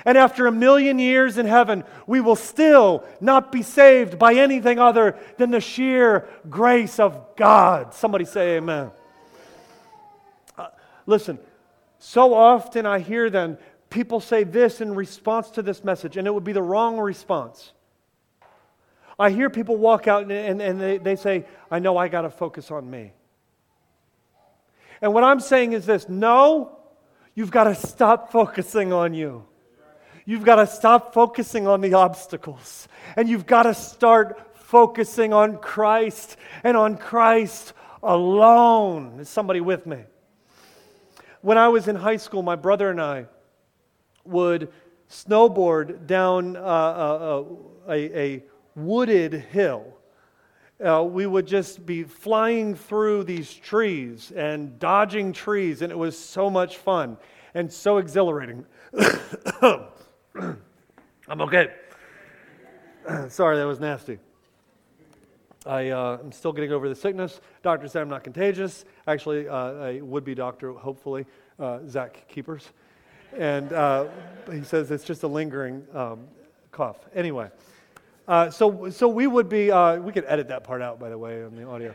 And 0.05 0.17
after 0.17 0.47
a 0.47 0.53
million 0.53 0.99
years 0.99 1.37
in 1.39 1.47
heaven, 1.47 1.85
we 2.07 2.21
will 2.21 2.37
still 2.37 3.05
not 3.21 3.53
be 3.53 3.63
saved 3.63 4.19
by 4.19 4.35
anything 4.35 4.79
other 4.79 5.17
than 5.37 5.51
the 5.51 5.61
sheer 5.61 6.29
grace 6.49 6.99
of 6.99 7.37
God. 7.37 7.93
Somebody 7.95 8.25
say 8.25 8.57
amen. 8.57 8.91
Uh, 10.57 10.69
listen, 11.07 11.39
so 11.99 12.33
often 12.33 12.87
I 12.87 13.01
hear 13.01 13.29
then 13.29 13.59
people 13.91 14.21
say 14.21 14.45
this 14.45 14.81
in 14.81 14.95
response 14.95 15.51
to 15.51 15.63
this 15.63 15.85
message, 15.85 16.17
and 16.17 16.27
it 16.27 16.33
would 16.33 16.45
be 16.45 16.53
the 16.53 16.63
wrong 16.63 16.99
response. 16.99 17.73
I 19.19 19.29
hear 19.29 19.51
people 19.51 19.77
walk 19.77 20.09
out 20.09 20.23
and, 20.23 20.33
and, 20.33 20.63
and 20.63 20.81
they, 20.81 20.97
they 20.97 21.17
say, 21.17 21.45
I 21.71 21.79
know 21.79 21.99
I 21.99 22.09
got 22.09 22.23
to 22.23 22.31
focus 22.31 22.71
on 22.71 22.91
me. 22.91 23.13
And 25.03 25.15
what 25.15 25.25
I'm 25.25 25.41
saying 25.41 25.73
is 25.73 25.87
this 25.87 26.09
no, 26.09 26.79
you've 27.35 27.51
got 27.51 27.65
to 27.65 27.75
stop 27.75 28.33
focusing 28.33 28.93
on 28.93 29.15
you. 29.15 29.45
You've 30.27 30.45
got 30.45 30.57
to 30.57 30.67
stop 30.67 31.15
focusing 31.15 31.67
on 31.67 31.81
the 31.81 31.95
obstacles. 31.95 32.87
And 33.17 33.29
you've 33.29 33.47
got 33.47 33.65
to 33.65 33.75
start 33.75 34.57
focusing 34.57 35.33
on 35.33 35.59
Christ 35.59 36.37
and 36.63 36.77
on 36.77 36.97
Christ 36.97 37.73
alone. 38.03 39.19
Is 39.21 39.29
somebody 39.29 39.61
with 39.61 39.87
me? 39.87 39.99
When 41.41 41.59
I 41.59 41.69
was 41.69 41.89
in 41.89 41.97
high 41.97 42.19
school, 42.19 42.43
my 42.43 42.55
brother 42.55 42.91
and 42.91 43.01
I 43.01 43.27
would 44.25 44.71
snowboard 45.09 46.07
down 46.07 46.57
uh, 46.57 46.61
uh, 46.61 46.63
uh, 46.63 47.93
a, 47.93 48.19
a, 48.19 48.45
wooded 48.77 49.35
hill. 49.35 49.85
Uh, 50.85 51.05
we 51.05 51.27
would 51.27 51.47
just 51.47 51.85
be 51.85 52.05
flying 52.05 52.75
through 52.75 53.25
these 53.25 53.53
trees 53.53 54.33
and 54.35 54.79
dodging 54.79 55.33
trees, 55.33 55.83
and 55.83 55.93
it 55.93 55.99
was 55.99 56.19
so 56.19 56.49
much 56.49 56.79
fun 56.79 57.19
and 57.53 57.71
so 57.71 57.99
exhilarating. 57.99 58.65
I'm 59.63 61.41
okay. 61.41 61.69
Sorry, 63.29 63.59
that 63.59 63.67
was 63.67 63.79
nasty. 63.79 64.19
I, 65.67 65.91
uh, 65.91 66.19
I'm 66.23 66.33
still 66.33 66.53
getting 66.53 66.73
over 66.73 66.89
the 66.89 66.95
sickness. 66.95 67.41
Doctor 67.63 67.87
said 67.87 68.01
I'm 68.01 68.09
not 68.09 68.25
contagious. 68.25 68.87
Actually, 69.07 69.47
uh, 69.49 69.85
a 69.85 70.01
would 70.01 70.25
be 70.25 70.35
doctor, 70.35 70.73
hopefully, 70.73 71.27
uh, 71.59 71.81
Zach 71.87 72.27
Keepers. 72.29 72.71
And 73.37 73.73
uh, 73.73 74.07
he 74.51 74.65
says 74.65 74.91
it's 74.91 75.05
just 75.05 75.23
a 75.23 75.29
lingering 75.29 75.87
um, 75.93 76.27
cough. 76.73 76.97
Anyway, 77.15 77.51
uh, 78.31 78.49
so, 78.49 78.89
so 78.91 79.09
we 79.09 79.27
would 79.27 79.49
be, 79.49 79.73
uh, 79.73 79.97
we 79.97 80.13
could 80.13 80.25
edit 80.29 80.47
that 80.47 80.63
part 80.63 80.81
out, 80.81 81.01
by 81.01 81.09
the 81.09 81.19
way, 81.19 81.43
on 81.43 81.57
the 81.57 81.67
audio. 81.67 81.93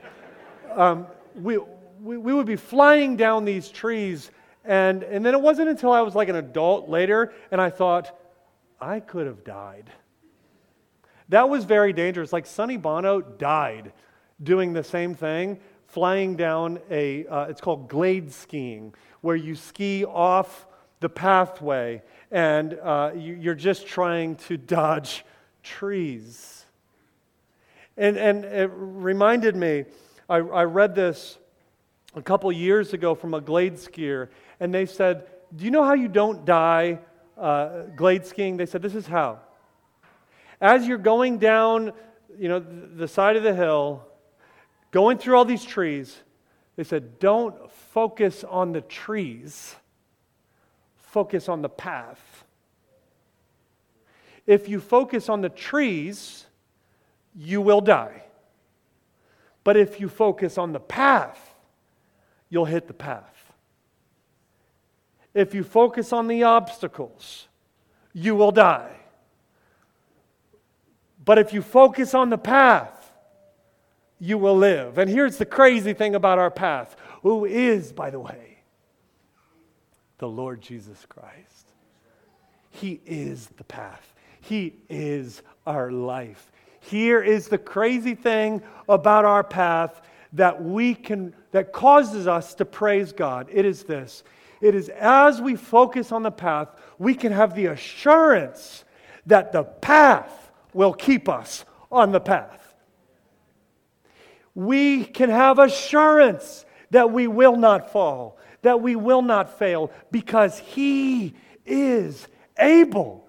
Um, 0.73 1.07
we, 1.33 1.57
we, 2.03 2.17
we 2.17 2.33
would 2.33 2.45
be 2.45 2.57
flying 2.57 3.15
down 3.15 3.45
these 3.45 3.69
trees. 3.69 4.31
And, 4.65 5.03
and 5.03 5.25
then 5.25 5.33
it 5.33 5.39
wasn't 5.39 5.69
until 5.69 5.93
I 5.93 6.01
was 6.01 6.13
like 6.13 6.27
an 6.27 6.35
adult 6.35 6.89
later, 6.89 7.31
and 7.51 7.61
I 7.61 7.69
thought, 7.69 8.19
I 8.81 8.99
could 8.99 9.27
have 9.27 9.45
died. 9.45 9.89
That 11.29 11.47
was 11.47 11.63
very 11.63 11.93
dangerous. 11.93 12.33
Like 12.33 12.45
Sonny 12.45 12.75
Bono 12.75 13.21
died 13.21 13.93
doing 14.43 14.73
the 14.73 14.83
same 14.83 15.15
thing, 15.15 15.57
flying 15.87 16.35
down 16.35 16.79
a, 16.91 17.25
uh, 17.27 17.45
it's 17.45 17.61
called 17.61 17.87
glade 17.87 18.29
skiing, 18.29 18.93
where 19.21 19.37
you 19.37 19.55
ski 19.55 20.03
off 20.03 20.67
the 20.99 21.07
pathway 21.07 22.01
and 22.29 22.73
uh, 22.83 23.11
you, 23.15 23.49
are 23.49 23.55
just 23.55 23.87
trying 23.87 24.35
to 24.35 24.57
dodge 24.57 25.23
trees. 25.65 26.63
And, 27.97 28.17
and 28.17 28.45
it 28.45 28.71
reminded 28.73 29.55
me, 29.55 29.85
I, 30.29 30.37
I 30.37 30.63
read 30.63 30.95
this 30.95 31.37
a 32.15 32.21
couple 32.21 32.49
years 32.51 32.93
ago 32.93 33.15
from 33.15 33.33
a 33.33 33.41
glade 33.41 33.75
skier, 33.75 34.29
and 34.59 34.73
they 34.73 34.85
said, 34.85 35.27
Do 35.53 35.65
you 35.65 35.71
know 35.71 35.83
how 35.83 35.93
you 35.93 36.07
don't 36.07 36.45
die 36.45 36.99
uh, 37.37 37.83
glade 37.95 38.25
skiing, 38.25 38.57
they 38.57 38.65
said, 38.65 38.81
This 38.81 38.95
is 38.95 39.07
how. 39.07 39.39
As 40.61 40.87
you're 40.87 40.97
going 40.97 41.37
down, 41.37 41.91
you 42.37 42.47
know, 42.47 42.59
the 42.59 43.07
side 43.07 43.35
of 43.35 43.43
the 43.43 43.53
hill, 43.53 44.05
going 44.91 45.17
through 45.17 45.37
all 45.37 45.45
these 45.45 45.65
trees, 45.65 46.15
they 46.75 46.83
said, 46.83 47.19
Don't 47.19 47.71
focus 47.71 48.43
on 48.43 48.71
the 48.71 48.81
trees, 48.81 49.75
focus 50.95 51.49
on 51.49 51.61
the 51.61 51.69
path. 51.69 52.44
If 54.45 54.69
you 54.69 54.79
focus 54.79 55.29
on 55.29 55.41
the 55.41 55.49
trees, 55.49 56.45
you 57.35 57.61
will 57.61 57.81
die. 57.81 58.23
But 59.63 59.77
if 59.77 59.99
you 59.99 60.07
focus 60.07 60.57
on 60.57 60.73
the 60.73 60.79
path, 60.79 61.55
you'll 62.49 62.65
hit 62.65 62.87
the 62.87 62.93
path. 62.93 63.53
If 65.33 65.53
you 65.53 65.63
focus 65.63 66.13
on 66.13 66.27
the 66.27 66.43
obstacles, 66.43 67.47
you 68.13 68.35
will 68.35 68.51
die. 68.51 68.95
But 71.25 71.39
if 71.39 71.51
you 71.51 71.61
focus 71.61 72.13
on 72.13 72.29
the 72.29 72.37
path, 72.37 73.11
you 74.19 74.37
will 74.37 74.55
live. 74.55 74.97
And 74.97 75.09
here's 75.09 75.37
the 75.37 75.45
crazy 75.45 75.93
thing 75.93 76.15
about 76.15 76.39
our 76.39 76.51
path 76.51 76.95
who 77.23 77.45
is, 77.45 77.91
by 77.91 78.11
the 78.11 78.19
way, 78.19 78.59
the 80.19 80.27
Lord 80.29 80.61
Jesus 80.61 81.05
Christ. 81.09 81.65
He 82.69 83.01
is 83.05 83.47
the 83.57 83.63
path, 83.63 84.13
He 84.47 84.75
is 84.89 85.41
our 85.65 85.91
life. 85.91 86.51
Here 86.79 87.21
is 87.21 87.47
the 87.47 87.57
crazy 87.57 88.13
thing 88.13 88.61
about 88.87 89.25
our 89.25 89.43
path 89.43 90.01
that 90.33 90.63
we 90.63 90.93
can 90.93 91.33
that 91.51 91.73
causes 91.73 92.27
us 92.27 92.53
to 92.55 92.65
praise 92.65 93.11
God. 93.11 93.47
It 93.51 93.65
is 93.65 93.83
this. 93.83 94.23
It 94.61 94.75
is 94.75 94.89
as 94.89 95.41
we 95.41 95.55
focus 95.55 96.11
on 96.11 96.21
the 96.21 96.31
path, 96.31 96.69
we 96.99 97.15
can 97.15 97.31
have 97.31 97.55
the 97.55 97.67
assurance 97.67 98.83
that 99.25 99.51
the 99.51 99.63
path 99.63 100.51
will 100.73 100.93
keep 100.93 101.27
us 101.27 101.65
on 101.91 102.11
the 102.11 102.19
path. 102.19 102.75
We 104.53 105.05
can 105.05 105.31
have 105.31 105.57
assurance 105.57 106.65
that 106.91 107.11
we 107.11 107.27
will 107.27 107.55
not 107.55 107.91
fall, 107.91 108.37
that 108.61 108.79
we 108.79 108.95
will 108.95 109.23
not 109.23 109.57
fail, 109.57 109.91
because 110.11 110.59
He 110.59 111.33
is 111.65 112.27
able. 112.59 113.24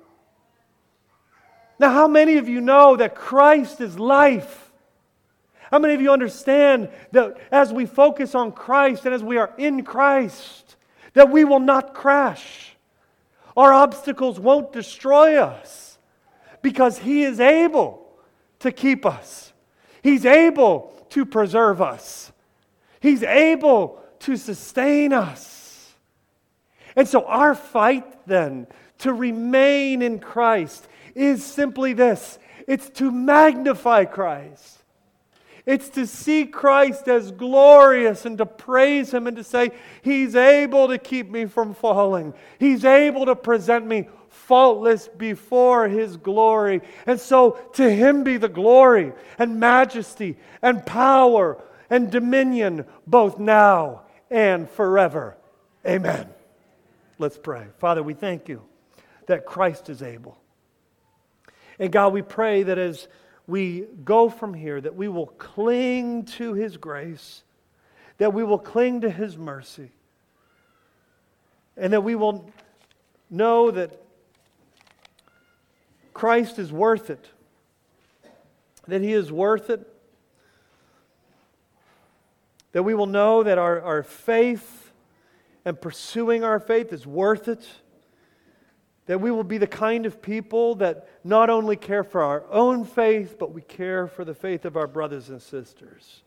Now, 1.79 1.91
how 1.91 2.09
many 2.09 2.39
of 2.39 2.49
you 2.49 2.61
know 2.61 2.97
that 2.97 3.14
Christ 3.14 3.81
is 3.81 3.99
life? 3.99 4.72
How 5.70 5.79
many 5.79 5.95
of 5.95 6.01
you 6.01 6.12
understand 6.12 6.89
that 7.12 7.37
as 7.51 7.72
we 7.72 7.87
focus 7.87 8.35
on 8.35 8.53
Christ 8.53 9.05
and 9.05 9.14
as 9.14 9.22
we 9.22 9.37
are 9.37 9.53
in 9.59 9.83
Christ, 9.85 10.77
that 11.16 11.31
we 11.31 11.45
will 11.45 11.61
not 11.61 11.95
crash. 11.95 12.77
Our 13.57 13.72
obstacles 13.72 14.39
won't 14.39 14.70
destroy 14.70 15.39
us 15.39 15.99
because 16.61 16.99
He 16.99 17.22
is 17.22 17.41
able 17.41 18.07
to 18.61 18.70
keep 18.70 19.07
us, 19.07 19.53
He's 20.03 20.27
able 20.27 20.93
to 21.11 21.24
preserve 21.24 21.81
us, 21.81 22.33
He's 23.01 23.22
able 23.22 24.03
to 24.20 24.37
sustain 24.37 25.12
us. 25.14 25.95
And 26.95 27.09
so, 27.09 27.24
our 27.24 27.55
fight 27.55 28.27
then 28.27 28.66
to 28.99 29.12
remain 29.12 30.03
in 30.03 30.18
Christ 30.18 30.87
is 31.17 31.45
simply 31.45 31.95
this 31.95 32.39
it's 32.67 32.91
to 32.91 33.11
magnify 33.11 34.05
Christ. 34.05 34.83
It's 35.64 35.89
to 35.91 36.07
see 36.07 36.47
Christ 36.47 37.09
as 37.09 37.33
glorious 37.33 38.25
and 38.25 38.39
to 38.39 38.47
praise 38.47 39.12
Him 39.12 39.27
and 39.27 39.37
to 39.37 39.43
say, 39.43 39.73
He's 40.03 40.37
able 40.37 40.87
to 40.89 40.99
keep 40.99 41.29
me 41.29 41.47
from 41.47 41.75
falling. 41.75 42.35
He's 42.61 42.85
able 42.85 43.27
to 43.27 43.35
present 43.35 43.85
me 43.85 44.09
faultless 44.29 45.09
before 45.09 45.89
His 45.89 46.17
glory. 46.17 46.83
And 47.05 47.19
so 47.19 47.59
to 47.75 47.91
Him 47.91 48.23
be 48.23 48.37
the 48.37 48.49
glory 48.49 49.12
and 49.39 49.59
majesty 49.59 50.37
and 50.62 50.87
power 50.87 51.61
and 51.91 52.12
dominion 52.12 52.85
both 53.07 53.41
now 53.41 54.03
and 54.31 54.71
forever. 54.71 55.37
Amen. 55.85 56.29
Let's 57.19 57.39
pray. 57.39 57.67
Father, 57.79 58.05
we 58.05 58.14
thank 58.14 58.49
you 58.49 58.62
that 59.27 59.47
Christ 59.47 59.89
is 59.89 60.01
able. 60.01 60.39
And 61.79 61.93
God, 61.93 62.12
we 62.12 62.22
pray 62.22 62.62
that 62.62 62.79
as 62.79 63.09
we 63.47 63.87
go 64.05 64.29
from 64.29 64.55
here, 64.55 64.81
that 64.81 64.95
we 64.95 65.09
will 65.09 65.27
cling 65.27 66.24
to 66.24 66.55
His 66.55 66.77
grace, 66.77 67.43
that 68.18 68.33
we 68.33 68.43
will 68.43 68.59
cling 68.59 69.03
to 69.03 69.11
His 69.11 69.37
mercy, 69.37 69.91
and 71.77 71.93
that 71.93 72.03
we 72.03 72.14
will 72.14 72.51
know 73.31 73.70
that 73.70 74.03
Christ 76.14 76.59
is 76.59 76.72
worth 76.72 77.11
it, 77.11 77.27
that 78.89 79.03
He 79.03 79.12
is 79.12 79.31
worth 79.31 79.68
it, 79.68 79.87
that 82.72 82.83
we 82.83 82.95
will 82.95 83.07
know 83.07 83.43
that 83.43 83.59
our, 83.59 83.81
our 83.81 84.03
faith 84.03 84.93
and 85.64 85.81
pursuing 85.81 86.45
our 86.45 86.61
faith 86.61 86.93
is 86.93 87.07
worth 87.07 87.49
it 87.49 87.66
that 89.07 89.21
we 89.21 89.31
will 89.31 89.45
be 89.45 89.59
the 89.59 89.67
kind 89.67 90.05
of 90.05 90.21
people 90.21 90.75
that 90.77 91.09
not 91.25 91.49
only 91.49 91.77
care 91.77 92.05
for 92.05 92.23
our 92.23 92.45
own 92.51 92.85
faith, 92.85 93.37
but 93.39 93.53
we 93.53 93.63
care 93.63 94.07
for 94.07 94.25
the 94.25 94.35
faith 94.35 94.65
of 94.65 94.77
our 94.77 94.87
brothers 94.87 95.31
and 95.31 95.41
sisters. 95.41 96.23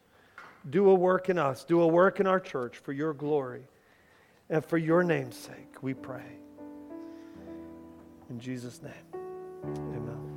Do 0.70 0.90
a 0.90 0.96
work 0.96 1.30
in 1.30 1.38
us, 1.38 1.64
do 1.64 1.82
a 1.82 1.88
work 1.88 2.20
in 2.20 2.28
our 2.28 2.40
church 2.40 2.78
for 2.78 2.94
your 2.94 3.14
glory 3.14 3.64
and 4.50 4.66
for 4.66 4.78
your 4.78 5.04
name's 5.04 5.38
sake, 5.38 5.82
we 5.82 5.94
pray. 5.94 6.38
In 8.30 8.40
Jesus' 8.40 8.82
name, 8.82 9.24
amen. 9.66 10.29